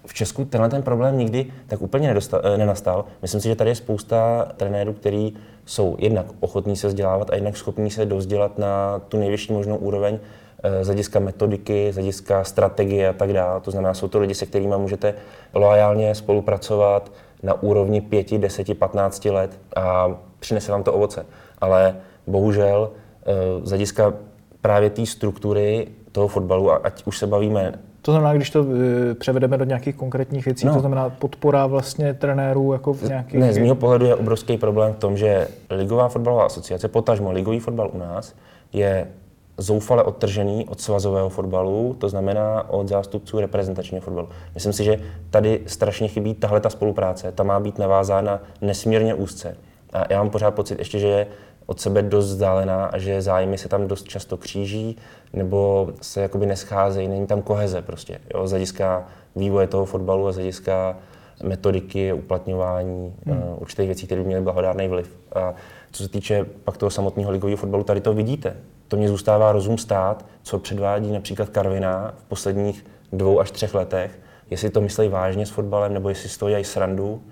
v 0.06 0.14
Česku 0.14 0.44
tenhle 0.44 0.68
ten 0.68 0.82
problém 0.82 1.18
nikdy 1.18 1.46
tak 1.66 1.82
úplně 1.82 2.08
nedostal, 2.08 2.40
eh, 2.44 2.58
nenastal. 2.58 3.04
Myslím 3.22 3.40
si, 3.40 3.48
že 3.48 3.56
tady 3.56 3.70
je 3.70 3.74
spousta 3.74 4.48
trenérů, 4.56 4.92
kteří 4.92 5.36
jsou 5.66 5.96
jednak 5.98 6.26
ochotní 6.40 6.76
se 6.76 6.88
vzdělávat 6.88 7.30
a 7.30 7.34
jednak 7.34 7.56
schopní 7.56 7.90
se 7.90 8.06
dozdělat 8.06 8.58
na 8.58 8.98
tu 9.08 9.18
nejvyšší 9.18 9.52
možnou 9.52 9.76
úroveň 9.76 10.18
eh, 10.62 10.84
z 10.84 10.86
hlediska 10.86 11.20
metodiky, 11.20 11.92
z 11.92 11.94
hlediska 11.94 12.44
strategie 12.44 13.08
a 13.08 13.12
tak 13.12 13.32
dále. 13.32 13.60
To 13.60 13.70
znamená, 13.70 13.94
jsou 13.94 14.08
to 14.08 14.18
lidi, 14.18 14.34
se 14.34 14.46
kterými 14.46 14.74
můžete 14.78 15.14
loajálně 15.54 16.14
spolupracovat 16.14 17.12
na 17.42 17.62
úrovni 17.62 18.00
5, 18.00 18.38
10, 18.38 18.78
15 18.78 19.24
let 19.24 19.60
a 19.76 20.16
přinese 20.40 20.72
vám 20.72 20.82
to 20.82 20.92
ovoce. 20.92 21.26
Ale 21.58 21.96
bohužel 22.26 22.90
eh, 23.26 23.32
z 23.62 23.68
hlediska 23.68 24.14
právě 24.60 24.90
té 24.90 25.06
struktury 25.06 25.88
toho 26.12 26.28
fotbalu, 26.28 26.86
ať 26.86 27.02
už 27.06 27.18
se 27.18 27.26
bavíme 27.26 27.72
to 28.04 28.12
znamená, 28.12 28.34
když 28.34 28.50
to 28.50 28.66
eh, 29.10 29.14
převedeme 29.14 29.58
do 29.58 29.64
nějakých 29.64 29.96
konkrétních 29.96 30.44
věcí, 30.44 30.66
no. 30.66 30.74
to 30.74 30.80
znamená 30.80 31.10
podpora 31.10 31.66
vlastně 31.66 32.14
trenérů 32.14 32.72
jako 32.72 32.92
v 32.92 33.02
nějakých... 33.02 33.40
Ne, 33.40 33.52
z 33.52 33.58
mého 33.58 33.74
pohledu 33.74 34.06
je 34.06 34.14
obrovský 34.14 34.56
problém 34.56 34.92
v 34.92 34.96
tom, 34.96 35.16
že 35.16 35.48
Ligová 35.70 36.08
fotbalová 36.08 36.44
asociace, 36.44 36.88
potažmo 36.88 37.32
ligový 37.32 37.60
fotbal 37.60 37.90
u 37.92 37.98
nás, 37.98 38.34
je 38.72 39.06
zoufale 39.58 40.02
odtržený 40.02 40.66
od 40.68 40.80
svazového 40.80 41.28
fotbalu, 41.28 41.96
to 41.98 42.08
znamená 42.08 42.70
od 42.70 42.88
zástupců 42.88 43.40
reprezentačního 43.40 44.02
fotbalu. 44.02 44.28
Myslím 44.54 44.72
si, 44.72 44.84
že 44.84 45.00
tady 45.30 45.60
strašně 45.66 46.08
chybí 46.08 46.34
tahle 46.34 46.60
ta 46.60 46.70
spolupráce, 46.70 47.32
ta 47.32 47.42
má 47.42 47.60
být 47.60 47.78
navázána 47.78 48.40
nesmírně 48.60 49.14
úzce. 49.14 49.56
A 49.92 50.12
já 50.12 50.18
mám 50.18 50.30
pořád 50.30 50.50
pocit 50.50 50.78
ještě, 50.78 50.98
že 50.98 51.06
je 51.06 51.26
od 51.66 51.80
sebe 51.80 52.02
dost 52.02 52.26
vzdálená 52.26 52.84
a 52.84 52.98
že 52.98 53.22
zájmy 53.22 53.58
se 53.58 53.68
tam 53.68 53.88
dost 53.88 54.08
často 54.08 54.36
kříží 54.36 54.96
nebo 55.34 55.88
se 56.02 56.20
jakoby 56.20 56.46
nescházejí, 56.46 57.08
není 57.08 57.26
tam 57.26 57.42
koheze 57.42 57.82
prostě, 57.82 58.18
jo, 58.34 58.46
z 58.46 58.50
hlediska 58.50 59.06
vývoje 59.36 59.66
toho 59.66 59.84
fotbalu 59.84 60.26
a 60.26 60.32
z 60.32 60.34
hlediska 60.34 60.96
metodiky, 61.42 62.12
uplatňování 62.12 63.14
hmm. 63.26 63.38
uh, 63.38 63.62
určitých 63.62 63.86
věcí, 63.86 64.06
které 64.06 64.20
by 64.20 64.26
měly 64.26 64.42
blahodárný 64.42 64.88
vliv. 64.88 65.16
A 65.34 65.54
co 65.92 66.02
se 66.02 66.08
týče 66.08 66.46
pak 66.64 66.76
toho 66.76 66.90
samotného 66.90 67.30
ligového 67.30 67.56
fotbalu, 67.56 67.84
tady 67.84 68.00
to 68.00 68.14
vidíte. 68.14 68.56
To 68.88 68.96
mě 68.96 69.08
zůstává 69.08 69.52
rozum 69.52 69.78
stát, 69.78 70.24
co 70.42 70.58
předvádí 70.58 71.12
například 71.12 71.48
Karvina 71.48 72.14
v 72.18 72.24
posledních 72.24 72.84
dvou 73.12 73.40
až 73.40 73.50
třech 73.50 73.74
letech, 73.74 74.18
jestli 74.50 74.70
to 74.70 74.80
myslí 74.80 75.08
vážně 75.08 75.46
s 75.46 75.50
fotbalem, 75.50 75.94
nebo 75.94 76.08
jestli 76.08 76.28
stojí 76.28 76.64
srandu, 76.64 77.22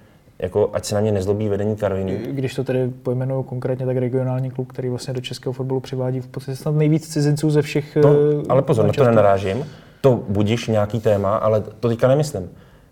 jako 0.42 0.70
ať 0.72 0.84
se 0.84 0.94
na 0.94 1.00
mě 1.00 1.12
nezlobí 1.12 1.48
vedení 1.48 1.76
Karviny. 1.76 2.18
Když 2.30 2.54
to 2.54 2.64
tedy 2.64 2.88
pojmenuju 3.02 3.42
konkrétně, 3.42 3.86
tak 3.86 3.96
regionální 3.96 4.50
klub, 4.50 4.72
který 4.72 4.88
vlastně 4.88 5.14
do 5.14 5.20
českého 5.20 5.52
fotbalu 5.52 5.80
přivádí 5.80 6.20
v 6.20 6.28
podstatě 6.28 6.56
snad 6.56 6.74
nejvíc 6.74 7.08
cizinců 7.08 7.50
ze 7.50 7.62
všech. 7.62 7.96
No, 7.96 8.14
ale 8.48 8.62
pozor, 8.62 8.86
na 8.86 8.92
to 8.92 9.04
nenarážím. 9.04 9.66
To 10.00 10.24
budíš 10.28 10.68
nějaký 10.68 11.00
téma, 11.00 11.36
ale 11.36 11.60
to 11.60 11.88
teďka 11.88 12.08
nemyslím. 12.08 12.50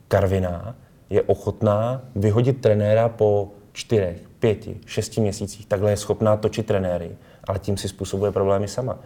Karviná 0.08 0.74
je 1.10 1.22
ochotná 1.22 2.02
vyhodit 2.16 2.60
trenéra 2.60 3.08
po 3.08 3.48
čtyřech, 3.72 4.16
pěti, 4.38 4.76
šesti 4.86 5.20
měsících. 5.20 5.66
Takhle 5.66 5.90
je 5.90 5.96
schopná 5.96 6.36
točit 6.36 6.66
trenéry, 6.66 7.10
ale 7.44 7.58
tím 7.58 7.76
si 7.76 7.88
způsobuje 7.88 8.32
problémy 8.32 8.68
sama. 8.68 8.98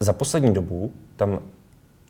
Za 0.00 0.12
poslední 0.12 0.54
dobu 0.54 0.92
tam 1.16 1.38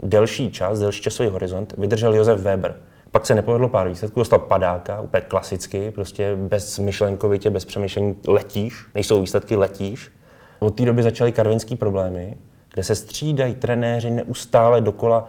delší 0.03 0.51
čas, 0.51 0.81
delší 0.81 1.03
časový 1.03 1.29
horizont 1.29 1.75
vydržel 1.79 2.15
Josef 2.15 2.41
Weber. 2.41 2.75
Pak 3.11 3.27
se 3.27 3.35
nepovedlo 3.35 3.69
pár 3.69 3.89
výsledků, 3.89 4.21
dostal 4.21 4.39
padáka, 4.39 5.01
úplně 5.01 5.21
klasicky, 5.21 5.91
prostě 5.91 6.37
bez 6.37 6.79
myšlenkovitě, 6.79 7.51
bez 7.51 7.65
přemýšlení 7.65 8.17
letíš, 8.29 8.87
nejsou 8.95 9.21
výsledky, 9.21 9.57
letíš. 9.57 10.11
Od 10.59 10.71
té 10.71 10.85
doby 10.85 11.03
začaly 11.03 11.33
karvinský 11.33 11.77
problémy, 11.77 12.37
kde 12.75 12.83
se 12.83 12.95
střídají 12.95 13.55
trenéři 13.55 14.11
neustále 14.11 14.81
dokola 14.81 15.29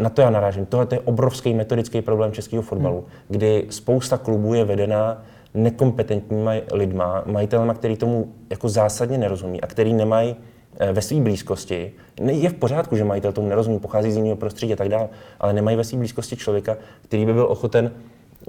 na 0.00 0.10
to 0.10 0.20
já 0.20 0.30
narážím. 0.30 0.66
Tohle 0.66 0.86
je 0.92 1.00
obrovský 1.00 1.54
metodický 1.54 2.02
problém 2.02 2.32
českého 2.32 2.62
fotbalu, 2.62 2.96
hmm. 2.96 3.06
kdy 3.28 3.66
spousta 3.70 4.18
klubů 4.18 4.54
je 4.54 4.64
vedená 4.64 5.22
nekompetentníma 5.54 6.52
lidma, 6.72 7.22
majitelema, 7.26 7.74
který 7.74 7.96
tomu 7.96 8.32
jako 8.50 8.68
zásadně 8.68 9.18
nerozumí 9.18 9.60
a 9.60 9.66
který 9.66 9.94
nemají 9.94 10.36
eh, 10.78 10.92
ve 10.92 11.02
své 11.02 11.20
blízkosti. 11.20 11.92
Je 12.26 12.50
v 12.50 12.54
pořádku, 12.54 12.96
že 12.96 13.04
majitel 13.04 13.32
tomu 13.32 13.48
nerozumí, 13.48 13.78
pochází 13.78 14.12
z 14.12 14.16
jiného 14.16 14.36
prostředí 14.36 14.72
a 14.72 14.76
tak 14.76 14.88
dále, 14.88 15.08
ale 15.40 15.52
nemají 15.52 15.76
ve 15.76 15.84
své 15.84 15.98
blízkosti 15.98 16.36
člověka, 16.36 16.76
který 17.02 17.26
by 17.26 17.32
byl 17.32 17.46
ochoten 17.46 17.92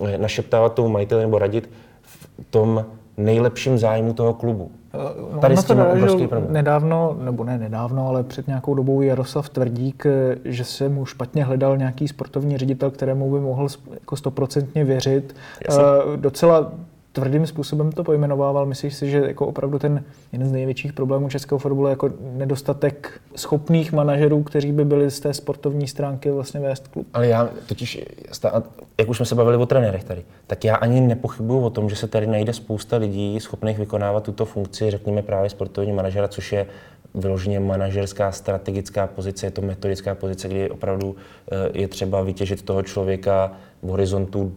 eh, 0.05 0.17
našeptávat 0.17 0.74
tomu 0.74 0.89
majiteli 0.89 1.22
nebo 1.22 1.39
radit 1.39 1.69
v 2.01 2.28
tom 2.49 2.86
nejlepším 3.17 3.78
zájmu 3.78 4.13
toho 4.13 4.34
klubu. 4.34 4.72
No, 5.34 5.39
Tady 5.39 5.57
s 5.57 5.65
tím 5.65 5.80
obrovský 5.80 6.28
problém. 6.28 6.53
Nedávno, 6.53 7.17
nebo 7.22 7.43
ne 7.43 7.57
nedávno, 7.57 8.07
ale 8.07 8.24
před 8.24 8.47
nějakou 8.47 8.74
dobou 8.74 9.01
Jaroslav 9.01 9.49
Tvrdík, 9.49 10.05
eh, 10.05 10.36
že 10.45 10.63
se 10.63 10.89
mu 10.89 11.05
špatně 11.05 11.43
hledal 11.43 11.78
nějaký 11.78 12.07
sportovní 12.07 12.57
ředitel, 12.57 12.91
kterému 12.91 13.32
by 13.32 13.39
mohl 13.39 13.67
jako 13.93 14.15
stoprocentně 14.15 14.84
věřit. 14.84 15.36
Jasně. 15.67 15.84
Docela 16.15 16.72
tvrdým 17.12 17.47
způsobem 17.47 17.91
to 17.91 18.03
pojmenovával. 18.03 18.66
Myslíš 18.66 18.93
si, 18.93 19.09
že 19.09 19.18
jako 19.18 19.47
opravdu 19.47 19.80
ten 19.80 20.03
jeden 20.32 20.47
z 20.47 20.51
největších 20.51 20.93
problémů 20.93 21.30
českého 21.30 21.59
fotbalu 21.59 21.88
je 21.88 21.89
jako 21.89 22.09
nedostatek 22.34 23.22
schopných 23.36 23.93
manažerů, 23.93 24.43
kteří 24.43 24.72
by 24.72 24.86
byli 24.86 25.12
z 25.12 25.20
té 25.20 25.34
sportovní 25.34 25.88
stránky 25.88 26.32
vlastně 26.32 26.59
vést 26.59 26.88
klub? 26.88 27.07
Ale 27.14 27.28
já 27.28 27.49
totiž, 27.68 28.05
jak 28.99 29.09
už 29.09 29.18
jsme 29.18 29.26
se 29.26 29.36
bavili 29.36 29.57
o 29.57 29.66
trenérech 29.66 30.03
tady, 30.03 30.24
tak 30.47 30.64
já 30.64 30.76
ani 30.76 31.01
nepochybuju 31.01 31.62
o 31.62 31.70
tom, 31.70 31.89
že 31.89 31.95
se 31.95 32.07
tady 32.07 32.28
najde 32.28 32.53
spousta 32.53 32.97
lidí 32.97 33.39
schopných 33.39 33.80
vykonávat 33.80 34.24
tuto 34.24 34.45
funkci, 34.45 34.91
řekněme 34.91 35.22
právě 35.22 35.49
sportovní 35.49 35.91
manažera, 35.91 36.28
což 36.28 36.51
je 36.51 36.66
vyloženě 37.14 37.59
manažerská, 37.59 38.32
strategická 38.32 39.07
pozice, 39.07 39.45
je 39.45 39.51
to 39.51 39.62
metodická 39.62 40.16
pozice, 40.16 40.47
kdy 40.47 40.70
opravdu 40.70 41.16
eh, 41.51 41.80
je 41.80 41.88
třeba 41.88 42.22
vytěžit 42.22 42.62
toho 42.62 42.84
člověka 42.84 43.51
v 43.82 43.88
horizontu 43.88 44.53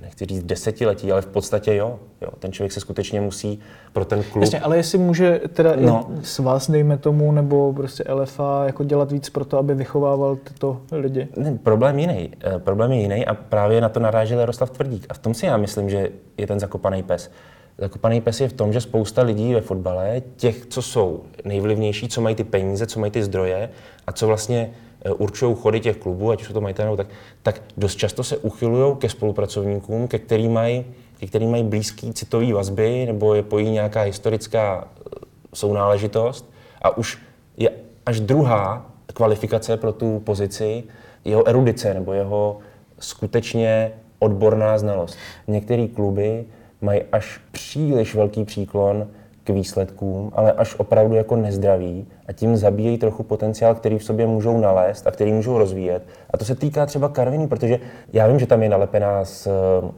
nechci 0.00 0.26
říct 0.26 0.42
desetiletí, 0.42 1.12
ale 1.12 1.22
v 1.22 1.26
podstatě 1.26 1.74
jo. 1.74 1.98
jo. 2.20 2.28
Ten 2.38 2.52
člověk 2.52 2.72
se 2.72 2.80
skutečně 2.80 3.20
musí 3.20 3.60
pro 3.92 4.04
ten 4.04 4.22
klub... 4.22 4.42
Jasně, 4.42 4.60
ale 4.60 4.76
jestli 4.76 4.98
může 4.98 5.40
teda 5.52 5.72
no. 5.76 6.10
s 6.22 6.38
vás, 6.38 6.70
dejme 6.70 6.98
tomu, 6.98 7.32
nebo 7.32 7.72
prostě 7.72 8.04
LFA 8.12 8.66
jako 8.66 8.84
dělat 8.84 9.12
víc 9.12 9.30
pro 9.30 9.44
to, 9.44 9.58
aby 9.58 9.74
vychovával 9.74 10.36
tyto 10.36 10.80
lidi? 10.92 11.28
Ne, 11.36 11.58
problém 11.62 11.98
jiný. 11.98 12.30
E, 12.54 12.58
problém 12.58 12.92
je 12.92 13.00
jiný 13.00 13.26
a 13.26 13.34
právě 13.34 13.80
na 13.80 13.88
to 13.88 14.00
narážel 14.00 14.40
Jaroslav 14.40 14.70
Tvrdík. 14.70 15.06
A 15.08 15.14
v 15.14 15.18
tom 15.18 15.34
si 15.34 15.46
já 15.46 15.56
myslím, 15.56 15.90
že 15.90 16.08
je 16.38 16.46
ten 16.46 16.60
zakopaný 16.60 17.02
pes. 17.02 17.30
Zakopaný 17.78 18.20
pes 18.20 18.40
je 18.40 18.48
v 18.48 18.52
tom, 18.52 18.72
že 18.72 18.80
spousta 18.80 19.22
lidí 19.22 19.54
ve 19.54 19.60
fotbale, 19.60 20.22
těch, 20.36 20.66
co 20.66 20.82
jsou 20.82 21.22
nejvlivnější, 21.44 22.08
co 22.08 22.20
mají 22.20 22.34
ty 22.34 22.44
peníze, 22.44 22.86
co 22.86 23.00
mají 23.00 23.12
ty 23.12 23.22
zdroje 23.22 23.70
a 24.06 24.12
co 24.12 24.26
vlastně 24.26 24.70
určují 25.18 25.56
chody 25.60 25.80
těch 25.80 25.96
klubů, 25.96 26.30
ať 26.30 26.40
už 26.40 26.46
jsou 26.46 26.52
to 26.52 26.60
majitelé, 26.60 26.96
tak, 26.96 27.06
tak 27.42 27.62
dost 27.76 27.96
často 27.96 28.24
se 28.24 28.36
uchylují 28.36 28.96
ke 28.96 29.08
spolupracovníkům, 29.08 30.08
ke 30.08 30.18
kterým 30.18 30.52
mají 30.52 30.84
ke 31.20 31.26
kterým 31.26 31.50
mají 31.50 31.62
blízké 31.62 32.12
citové 32.12 32.52
vazby 32.52 33.06
nebo 33.06 33.34
je 33.34 33.42
pojí 33.42 33.70
nějaká 33.70 34.02
historická 34.02 34.88
eh, 34.88 35.10
sounáležitost 35.54 36.50
a 36.82 36.96
už 36.96 37.18
je 37.56 37.70
až 38.06 38.20
druhá 38.20 38.90
kvalifikace 39.14 39.76
pro 39.76 39.92
tu 39.92 40.20
pozici 40.24 40.84
jeho 41.24 41.48
erudice 41.48 41.94
nebo 41.94 42.12
jeho 42.12 42.58
skutečně 42.98 43.92
odborná 44.18 44.78
znalost. 44.78 45.18
Některé 45.46 45.88
kluby 45.88 46.44
mají 46.80 47.02
až 47.12 47.40
příliš 47.52 48.14
velký 48.14 48.44
příklon 48.44 49.08
k 49.46 49.50
výsledkům, 49.50 50.30
ale 50.34 50.52
až 50.52 50.74
opravdu 50.78 51.14
jako 51.14 51.36
nezdraví 51.36 52.06
a 52.26 52.32
tím 52.32 52.56
zabíjejí 52.56 52.98
trochu 52.98 53.22
potenciál, 53.22 53.74
který 53.74 53.98
v 53.98 54.04
sobě 54.04 54.26
můžou 54.26 54.60
nalézt 54.60 55.06
a 55.06 55.10
který 55.10 55.32
můžou 55.32 55.58
rozvíjet. 55.58 56.02
A 56.30 56.36
to 56.36 56.44
se 56.44 56.54
týká 56.54 56.86
třeba 56.86 57.08
Karviny, 57.08 57.48
protože 57.48 57.80
já 58.12 58.26
vím, 58.26 58.38
že 58.38 58.46
tam 58.46 58.62
je 58.62 58.68
nalepená 58.68 59.24
s 59.24 59.46
eh, 59.46 59.50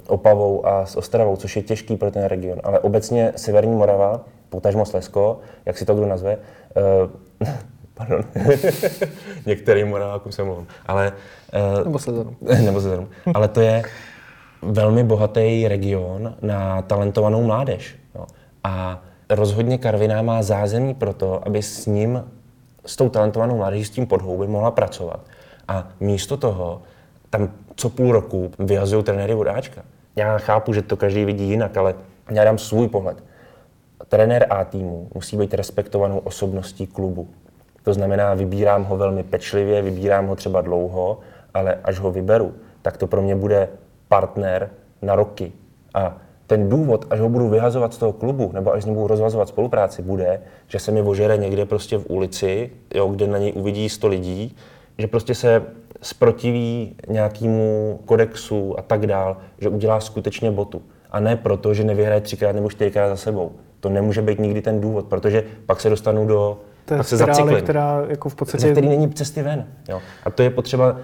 Opavou 0.06 0.66
a 0.66 0.86
s 0.86 0.96
Ostravou, 0.96 1.36
což 1.36 1.56
je 1.56 1.62
těžký 1.62 1.96
pro 1.96 2.10
ten 2.10 2.24
region, 2.24 2.60
ale 2.64 2.78
obecně 2.78 3.32
Severní 3.36 3.74
Morava, 3.76 4.24
potažmo 4.48 4.84
Slesko, 4.84 5.40
jak 5.66 5.78
si 5.78 5.84
to 5.84 5.94
kdo 5.94 6.06
nazve, 6.06 6.36
uh, 6.36 7.48
pardon, 7.94 8.24
některým 9.46 9.88
Moravákům 9.88 10.32
se 10.32 10.44
mluvím, 10.44 10.66
ale... 10.86 11.12
Uh, 11.78 11.84
nebo 11.84 11.98
Sezonu. 11.98 12.36
nebo 12.64 12.80
Sezonu. 12.80 13.08
ale 13.34 13.48
to 13.48 13.60
je 13.60 13.82
velmi 14.62 15.04
bohatý 15.04 15.68
region 15.68 16.34
na 16.42 16.82
talentovanou 16.82 17.42
mládež. 17.42 17.96
Jo. 18.14 18.26
A 18.64 19.02
rozhodně 19.30 19.78
Karviná 19.78 20.22
má 20.22 20.42
zázemí 20.42 20.94
pro 20.94 21.14
to, 21.14 21.46
aby 21.46 21.62
s 21.62 21.86
ním, 21.86 22.24
s 22.86 22.96
tou 22.96 23.08
talentovanou 23.08 23.56
mládeží, 23.56 23.84
s 23.84 23.90
tím 23.90 24.06
podhoubí 24.06 24.46
mohla 24.46 24.70
pracovat. 24.70 25.20
A 25.68 25.88
místo 26.00 26.36
toho 26.36 26.82
tam 27.30 27.50
co 27.76 27.90
půl 27.90 28.12
roku 28.12 28.50
vyhazují 28.58 29.04
trenéry 29.04 29.34
vodáčka. 29.34 29.82
Já 30.16 30.38
chápu, 30.38 30.72
že 30.72 30.82
to 30.82 30.96
každý 30.96 31.24
vidí 31.24 31.48
jinak, 31.48 31.76
ale 31.76 31.94
já 32.30 32.44
dám 32.44 32.58
svůj 32.58 32.88
pohled. 32.88 33.24
Trenér 34.08 34.46
A 34.50 34.64
týmu 34.64 35.08
musí 35.14 35.36
být 35.36 35.54
respektovanou 35.54 36.18
osobností 36.18 36.86
klubu. 36.86 37.28
To 37.82 37.94
znamená, 37.94 38.34
vybírám 38.34 38.84
ho 38.84 38.96
velmi 38.96 39.22
pečlivě, 39.22 39.82
vybírám 39.82 40.26
ho 40.26 40.36
třeba 40.36 40.60
dlouho, 40.60 41.18
ale 41.54 41.78
až 41.84 41.98
ho 41.98 42.12
vyberu, 42.12 42.54
tak 42.82 42.96
to 42.96 43.06
pro 43.06 43.22
mě 43.22 43.36
bude 43.36 43.68
partner 44.08 44.70
na 45.02 45.14
roky. 45.14 45.52
A 45.94 46.16
ten 46.48 46.68
důvod, 46.68 47.06
až 47.10 47.20
ho 47.20 47.28
budu 47.28 47.48
vyhazovat 47.48 47.94
z 47.94 47.98
toho 47.98 48.12
klubu, 48.12 48.50
nebo 48.54 48.72
až 48.72 48.82
s 48.82 48.86
ním 48.86 48.94
budu 48.94 49.06
rozvazovat 49.06 49.48
spolupráci, 49.48 50.02
bude, 50.02 50.40
že 50.66 50.78
se 50.78 50.92
mi 50.92 51.02
ožere 51.02 51.36
někde 51.36 51.66
prostě 51.66 51.98
v 51.98 52.04
ulici, 52.08 52.70
jo, 52.94 53.08
kde 53.08 53.26
na 53.26 53.38
něj 53.38 53.52
uvidí 53.56 53.88
100 53.88 54.08
lidí, 54.08 54.56
že 54.98 55.06
prostě 55.06 55.34
se 55.34 55.62
sprotiví 56.02 56.96
nějakému 57.08 58.00
kodexu 58.04 58.78
a 58.78 58.82
tak 58.82 59.06
dál, 59.06 59.36
že 59.58 59.68
udělá 59.68 60.00
skutečně 60.00 60.50
botu. 60.50 60.82
A 61.10 61.20
ne 61.20 61.36
proto, 61.36 61.74
že 61.74 61.84
nevyhraje 61.84 62.20
třikrát 62.20 62.52
nebo 62.52 62.70
čtyřikrát 62.70 63.08
za 63.08 63.16
sebou. 63.16 63.52
To 63.80 63.88
nemůže 63.88 64.22
být 64.22 64.38
nikdy 64.38 64.62
ten 64.62 64.80
důvod, 64.80 65.06
protože 65.06 65.44
pak 65.66 65.80
se 65.80 65.90
dostanu 65.90 66.26
do 66.26 66.58
to 66.84 66.96
pak 66.96 67.08
se 67.08 67.18
spirály, 67.18 67.62
která 67.62 68.04
jako 68.08 68.28
v 68.28 68.34
podstatě... 68.34 68.66
Ze 68.66 68.72
který 68.72 68.88
není 68.88 69.12
cesty 69.12 69.42
ven. 69.42 69.66
Jo. 69.88 70.00
A 70.24 70.30
to 70.30 70.42
je 70.42 70.50
potřeba, 70.50 70.96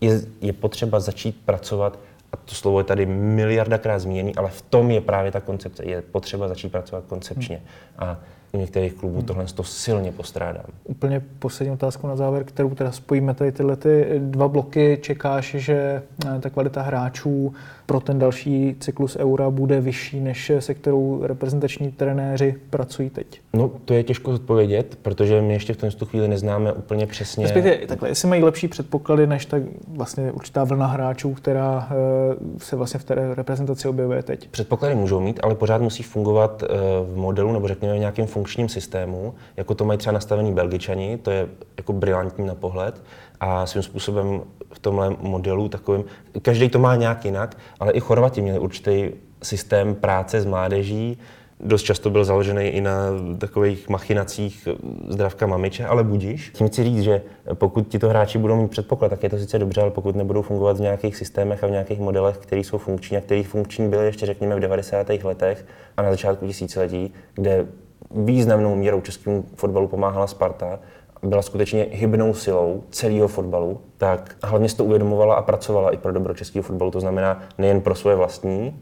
je, 0.00 0.20
je 0.40 0.52
potřeba 0.52 1.00
začít 1.00 1.40
pracovat 1.44 1.98
a 2.32 2.36
to 2.36 2.54
slovo 2.54 2.80
je 2.80 2.84
tady 2.84 3.06
miliardakrát 3.06 3.98
zmíněný, 3.98 4.36
ale 4.36 4.50
v 4.50 4.62
tom 4.62 4.90
je 4.90 5.00
právě 5.00 5.32
ta 5.32 5.40
koncepce. 5.40 5.84
Je 5.84 6.02
potřeba 6.02 6.48
začít 6.48 6.68
pracovat 6.68 7.04
koncepčně. 7.08 7.62
A 7.98 8.18
u 8.52 8.58
některých 8.58 8.94
klubů 8.94 9.22
tohle 9.22 9.46
to 9.54 9.64
silně 9.64 10.12
postrádám. 10.12 10.64
Úplně 10.84 11.22
poslední 11.38 11.72
otázku 11.72 12.06
na 12.06 12.16
závěr, 12.16 12.44
kterou 12.44 12.74
teda 12.74 12.92
spojíme 12.92 13.34
tady 13.34 13.52
tyhle 13.52 13.76
ty 13.76 14.06
dva 14.18 14.48
bloky. 14.48 14.98
Čekáš, 15.02 15.54
že 15.58 16.02
eh, 16.26 16.40
ta 16.40 16.50
kvalita 16.50 16.82
hráčů 16.82 17.54
pro 17.86 18.00
ten 18.00 18.18
další 18.18 18.76
cyklus 18.80 19.16
Eura 19.16 19.50
bude 19.50 19.80
vyšší, 19.80 20.20
než 20.20 20.52
se 20.58 20.74
kterou 20.74 21.20
reprezentační 21.22 21.92
trenéři 21.92 22.54
pracují 22.70 23.10
teď? 23.10 23.40
No, 23.52 23.70
to 23.84 23.94
je 23.94 24.02
těžko 24.02 24.30
odpovědět, 24.30 24.98
protože 25.02 25.42
my 25.42 25.52
ještě 25.52 25.72
v 25.72 25.76
tom 25.76 25.90
chvíli 26.04 26.28
neznáme 26.28 26.72
úplně 26.72 27.06
přesně. 27.06 27.44
Respektive 27.44 27.86
takhle, 27.86 28.08
jestli 28.08 28.28
mají 28.28 28.42
lepší 28.42 28.68
předpoklady 28.68 29.26
než 29.26 29.46
tak 29.46 29.62
vlastně 29.88 30.32
určitá 30.32 30.64
vlna 30.64 30.86
hráčů, 30.86 31.34
která 31.34 31.88
eh, 31.90 31.94
se 32.58 32.76
vlastně 32.76 33.00
v 33.00 33.04
té 33.04 33.34
reprezentaci 33.34 33.88
objevuje 33.88 34.22
teď. 34.22 34.48
Předpoklady 34.48 34.94
můžou 34.94 35.20
mít, 35.20 35.40
ale 35.42 35.54
pořád 35.54 35.82
musí 35.82 36.02
fungovat 36.02 36.62
eh, 36.62 36.66
v 37.12 37.16
modelu 37.16 37.52
nebo 37.52 37.68
řekněme 37.68 37.94
v 37.94 37.98
nějakém 37.98 38.26
funkčním 38.38 38.68
systému, 38.68 39.34
jako 39.56 39.74
to 39.74 39.84
mají 39.84 39.98
třeba 39.98 40.12
nastavený 40.12 40.54
Belgičani, 40.54 41.18
to 41.18 41.30
je 41.30 41.48
jako 41.76 41.92
brilantní 41.92 42.46
na 42.46 42.54
pohled 42.54 43.02
a 43.40 43.66
svým 43.66 43.82
způsobem 43.82 44.40
v 44.72 44.78
tomhle 44.78 45.16
modelu 45.20 45.68
takovým, 45.68 46.04
každý 46.42 46.68
to 46.68 46.78
má 46.78 46.96
nějak 46.96 47.24
jinak, 47.24 47.56
ale 47.80 47.92
i 47.92 48.00
Chorvati 48.00 48.42
měli 48.42 48.58
určitý 48.58 49.10
systém 49.42 49.94
práce 49.94 50.40
s 50.40 50.46
mládeží, 50.46 51.18
dost 51.60 51.82
často 51.82 52.10
byl 52.10 52.24
založený 52.24 52.62
i 52.62 52.80
na 52.80 52.92
takových 53.38 53.88
machinacích 53.88 54.68
zdravka 55.08 55.46
mamiče, 55.46 55.86
ale 55.86 56.04
budíš. 56.04 56.50
Tím 56.54 56.68
chci 56.68 56.84
říct, 56.84 57.02
že 57.02 57.22
pokud 57.54 57.88
ti 57.88 57.98
to 57.98 58.08
hráči 58.08 58.38
budou 58.38 58.62
mít 58.62 58.70
předpoklad, 58.70 59.08
tak 59.08 59.22
je 59.22 59.30
to 59.30 59.38
sice 59.38 59.58
dobře, 59.58 59.80
ale 59.80 59.90
pokud 59.90 60.16
nebudou 60.16 60.42
fungovat 60.42 60.76
v 60.76 60.80
nějakých 60.80 61.16
systémech 61.16 61.64
a 61.64 61.66
v 61.66 61.70
nějakých 61.70 61.98
modelech, 61.98 62.36
které 62.36 62.60
jsou 62.60 62.78
funkční 62.78 63.16
a 63.16 63.20
které 63.20 63.42
funkční 63.42 63.88
byly 63.88 64.06
ještě 64.06 64.26
řekněme 64.26 64.56
v 64.56 64.60
90. 64.60 65.08
letech 65.24 65.66
a 65.96 66.02
na 66.02 66.10
začátku 66.10 66.46
tisíciletí, 66.46 67.12
kde 67.34 67.66
významnou 68.10 68.74
měrou 68.74 69.00
českému 69.00 69.44
fotbalu 69.54 69.88
pomáhala 69.88 70.26
Sparta, 70.26 70.78
byla 71.22 71.42
skutečně 71.42 71.86
hybnou 71.90 72.34
silou 72.34 72.82
celého 72.90 73.28
fotbalu, 73.28 73.80
tak 73.96 74.36
hlavně 74.42 74.68
si 74.68 74.76
to 74.76 74.84
uvědomovala 74.84 75.34
a 75.34 75.42
pracovala 75.42 75.90
i 75.90 75.96
pro 75.96 76.12
dobro 76.12 76.34
českého 76.34 76.62
fotbalu. 76.62 76.90
To 76.90 77.00
znamená 77.00 77.42
nejen 77.58 77.80
pro 77.80 77.94
svoje 77.94 78.16
vlastní, 78.16 78.80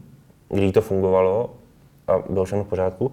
kdy 0.49 0.71
to 0.71 0.81
fungovalo 0.81 1.49
a 2.07 2.19
bylo 2.29 2.45
všechno 2.45 2.63
v 2.63 2.67
pořádku, 2.67 3.11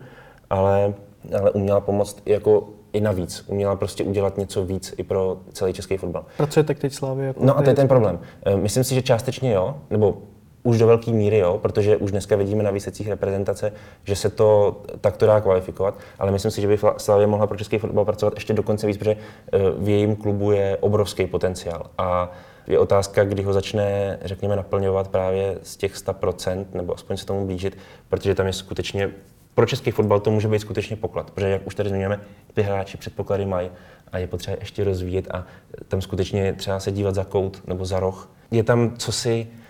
ale, 0.50 0.94
ale 1.38 1.50
uměla 1.50 1.80
pomoct 1.80 2.22
jako 2.26 2.68
i 2.92 3.00
navíc. 3.00 3.44
Uměla 3.46 3.76
prostě 3.76 4.04
udělat 4.04 4.38
něco 4.38 4.64
víc 4.64 4.94
i 4.96 5.02
pro 5.02 5.36
celý 5.52 5.72
český 5.72 5.96
fotbal. 5.96 6.24
Pracuje 6.36 6.64
tak 6.64 6.78
teď 6.78 6.92
Slávy? 6.92 7.26
Jako 7.26 7.44
No 7.44 7.58
a 7.58 7.62
to 7.62 7.70
je 7.70 7.76
ten 7.76 7.88
problém. 7.88 8.18
Myslím 8.56 8.84
si, 8.84 8.94
že 8.94 9.02
částečně 9.02 9.52
jo, 9.52 9.76
nebo 9.90 10.18
už 10.66 10.78
do 10.78 10.86
velké 10.86 11.10
míry 11.10 11.38
jo, 11.38 11.58
protože 11.62 11.96
už 11.96 12.10
dneska 12.10 12.36
vidíme 12.36 12.62
na 12.62 12.70
výsledcích 12.70 13.08
reprezentace, 13.08 13.72
že 14.04 14.16
se 14.16 14.30
to 14.30 14.80
takto 15.00 15.26
dá 15.26 15.40
kvalifikovat, 15.40 15.98
ale 16.18 16.32
myslím 16.32 16.50
si, 16.50 16.60
že 16.60 16.68
by 16.68 16.78
Slavě 16.96 17.26
mohla 17.26 17.46
pro 17.46 17.58
český 17.58 17.78
fotbal 17.78 18.04
pracovat 18.04 18.34
ještě 18.34 18.52
dokonce 18.52 18.86
víc, 18.86 18.96
protože 18.96 19.16
eh, 19.16 19.58
v 19.78 19.88
jejím 19.88 20.16
klubu 20.16 20.52
je 20.52 20.76
obrovský 20.80 21.26
potenciál. 21.26 21.90
A 21.98 22.32
je 22.66 22.78
otázka, 22.78 23.24
kdy 23.24 23.42
ho 23.42 23.52
začne, 23.52 24.18
řekněme, 24.22 24.56
naplňovat 24.56 25.08
právě 25.08 25.58
z 25.62 25.76
těch 25.76 25.94
100%, 25.94 26.66
nebo 26.74 26.94
aspoň 26.94 27.16
se 27.16 27.26
tomu 27.26 27.46
blížit, 27.46 27.78
protože 28.08 28.34
tam 28.34 28.46
je 28.46 28.52
skutečně 28.52 29.10
pro 29.54 29.66
český 29.66 29.90
fotbal 29.90 30.20
to 30.20 30.30
může 30.30 30.48
být 30.48 30.58
skutečně 30.58 30.96
poklad, 30.96 31.30
protože 31.30 31.48
jak 31.48 31.66
už 31.66 31.74
tady 31.74 31.88
zmiňujeme, 31.88 32.20
ty 32.54 32.62
hráči 32.62 32.96
předpoklady 32.96 33.46
mají 33.46 33.70
a 34.12 34.18
je 34.18 34.26
potřeba 34.26 34.56
ještě 34.60 34.84
rozvíjet 34.84 35.28
a 35.30 35.46
tam 35.88 36.02
skutečně 36.02 36.52
třeba 36.52 36.80
se 36.80 36.92
dívat 36.92 37.14
za 37.14 37.24
kout 37.24 37.62
nebo 37.66 37.84
za 37.84 38.00
roh. 38.00 38.30
Je 38.50 38.62
tam 38.62 38.96
cosi, 38.96 39.46
eh, 39.50 39.63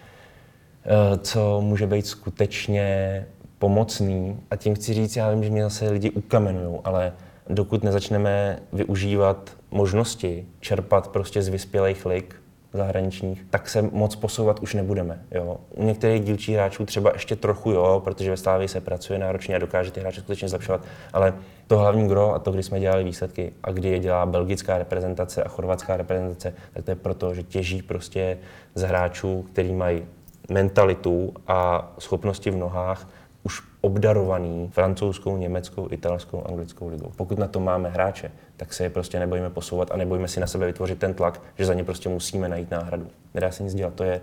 co 1.23 1.61
může 1.61 1.87
být 1.87 2.07
skutečně 2.07 3.27
pomocný 3.59 4.41
a 4.51 4.57
tím 4.57 4.75
chci 4.75 4.95
říct, 4.95 5.17
já 5.17 5.31
vím, 5.31 5.45
že 5.45 5.51
mě 5.51 5.63
zase 5.63 5.91
lidi 5.91 6.11
ukamenují, 6.11 6.81
ale 6.85 7.13
dokud 7.49 7.85
nezačneme 7.85 8.59
využívat 8.73 9.51
možnosti 9.71 10.47
čerpat 10.61 11.09
prostě 11.09 11.43
z 11.43 11.49
vyspělých 11.49 12.07
lig, 12.07 12.37
zahraničních, 12.75 13.47
tak 13.51 13.69
se 13.69 13.83
moc 13.83 14.17
posouvat 14.17 14.61
už 14.61 14.75
nebudeme. 14.75 15.23
Jo. 15.31 15.57
U 15.71 15.85
některých 15.85 16.25
dílčích 16.25 16.55
hráčů 16.55 16.87
třeba 16.87 17.11
ještě 17.13 17.37
trochu 17.37 17.71
jo, 17.71 18.01
protože 18.05 18.31
ve 18.31 18.37
Slávii 18.37 18.69
se 18.69 18.81
pracuje 18.81 19.19
náročně 19.19 19.57
a 19.57 19.59
dokáže 19.59 19.91
ty 19.91 20.01
hráče 20.01 20.21
skutečně 20.21 20.49
zlepšovat, 20.49 20.81
ale 21.13 21.35
to 21.67 21.79
hlavní 21.79 22.09
gro 22.09 22.35
a 22.35 22.39
to, 22.39 22.53
kdy 22.53 22.63
jsme 22.63 22.81
dělali 22.81 23.05
výsledky 23.05 23.53
a 23.63 23.71
kdy 23.71 23.89
je 23.89 23.99
dělá 23.99 24.27
belgická 24.27 24.79
reprezentace 24.79 25.43
a 25.43 25.49
chorvatská 25.49 25.97
reprezentace, 25.97 26.55
tak 26.73 26.85
to 26.85 26.91
je 26.91 26.95
proto, 26.95 27.35
že 27.35 27.43
těží 27.43 27.83
prostě 27.83 28.39
z 28.75 28.83
hráčů, 28.83 29.43
který 29.53 29.73
mají 29.73 30.03
mentalitu 30.51 31.35
a 31.47 31.93
schopnosti 31.99 32.51
v 32.51 32.57
nohách 32.57 33.09
už 33.43 33.63
obdarovaný 33.81 34.71
francouzskou, 34.73 35.37
německou, 35.37 35.89
italskou, 35.91 36.45
anglickou 36.49 36.89
ligou. 36.89 37.13
Pokud 37.17 37.39
na 37.39 37.49
to 37.49 37.61
máme 37.61 37.89
hráče, 37.89 38.31
tak 38.57 38.73
se 38.73 38.85
je 38.85 38.91
prostě 38.91 39.19
nebojíme 39.19 39.51
posouvat 39.51 39.91
a 39.91 39.97
nebojíme 39.97 40.29
si 40.29 40.41
na 40.41 40.47
sebe 40.47 40.67
vytvořit 40.67 40.99
ten 40.99 41.15
tlak, 41.15 41.41
že 41.59 41.67
za 41.67 41.75
ně 41.75 41.85
prostě 41.85 42.09
musíme 42.09 42.49
najít 42.49 42.71
náhradu. 42.71 43.07
Nedá 43.35 43.51
se 43.51 43.63
nic 43.63 43.75
dělat, 43.75 43.95
to 43.95 44.05
je, 44.05 44.21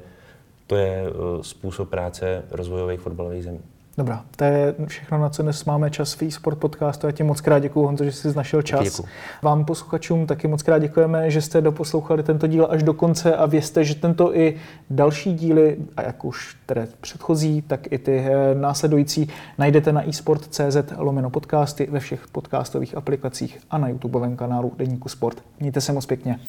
to 0.68 0.76
je 0.76 1.04
uh, 1.10 1.42
způsob 1.42 1.90
práce 1.90 2.44
rozvojových 2.52 3.00
fotbalových 3.00 3.44
zemí. 3.44 3.62
Dobrá, 3.98 4.26
to 4.36 4.44
je 4.44 4.76
všechno, 4.88 5.18
na 5.18 5.30
co 5.30 5.44
dnes 5.44 5.66
máme 5.66 5.90
čas 5.90 6.22
v 6.22 6.32
sport 6.32 6.58
podcastu. 6.58 7.08
Já 7.08 7.12
ti 7.12 7.24
moc 7.24 7.42
krát 7.42 7.60
děkuji, 7.60 7.86
Honzo, 7.86 8.04
že 8.04 8.12
jsi 8.12 8.36
našel 8.36 8.62
čas. 8.62 8.84
Děkuju. 8.84 9.08
Vám 9.42 9.66
posluchačům 9.66 10.28
taky 10.28 10.48
moc 10.48 10.64
krát 10.64 10.80
děkujeme, 10.80 11.32
že 11.32 11.42
jste 11.42 11.62
doposlouchali 11.62 12.24
tento 12.24 12.48
díl 12.48 12.68
až 12.70 12.84
do 12.84 12.94
konce 12.94 13.36
a 13.36 13.46
vězte, 13.46 13.84
že 13.84 13.96
tento 13.96 14.38
i 14.38 14.56
další 14.90 15.34
díly, 15.34 15.78
a 15.98 16.02
jak 16.02 16.26
už 16.26 16.56
tedy 16.66 16.82
předchozí, 17.02 17.62
tak 17.62 17.92
i 17.92 17.98
ty 17.98 18.18
eh, 18.18 18.56
následující, 18.56 19.30
najdete 19.58 19.94
na 19.94 20.10
eSport.cz 20.10 20.78
lomeno 20.98 21.30
podcasty 21.30 21.88
ve 21.92 22.00
všech 22.00 22.28
podcastových 22.28 22.98
aplikacích 22.98 23.60
a 23.70 23.78
na 23.78 23.88
YouTubeovém 23.88 24.36
kanálu 24.36 24.74
Deníku 24.78 25.10
Sport. 25.10 25.44
Mějte 25.60 25.82
se 25.82 25.92
moc 25.92 26.06
pěkně. 26.06 26.40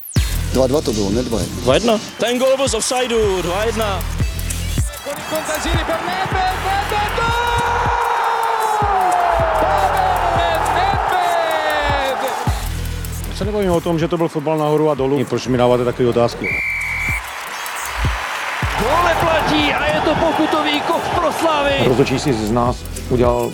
2-2 0.53 0.83
to 0.83 0.93
bylo, 0.93 1.11
ne 1.11 1.23
2 1.23 1.39
2-1. 1.39 2.01
Ten 2.21 2.39
gol 2.39 2.57
byl 2.57 2.69
z 2.69 2.75
offsideu, 2.75 3.41
2-1. 3.41 4.32
Con 5.05 5.13
il 5.17 5.25
contagiri 5.29 5.85
per 5.85 5.99
gol! 7.17 7.33
Se 13.35 13.45
nebavíme 13.45 13.73
o 13.73 13.81
tom, 13.81 13.99
že 13.99 14.09
to 14.09 14.17
byl 14.17 14.29
fotbal 14.29 14.59
nahoru 14.59 14.91
a 14.91 14.95
dolů. 14.95 15.25
Proč 15.25 15.47
mi 15.47 15.59
dáváte 15.59 15.85
takové 15.85 16.09
otázky? 16.09 16.49
Gol 18.79 19.05
neplatí 19.05 19.75
a 19.75 19.87
je 19.87 20.01
to 20.01 20.15
pokutový 20.15 20.81
kov 20.81 21.09
pro 21.15 21.33
Slavy. 21.33 21.75
Rozhodčí 21.85 22.19
si 22.19 22.33
z 22.33 22.51
nás 22.51 22.85
udělal 23.11 23.51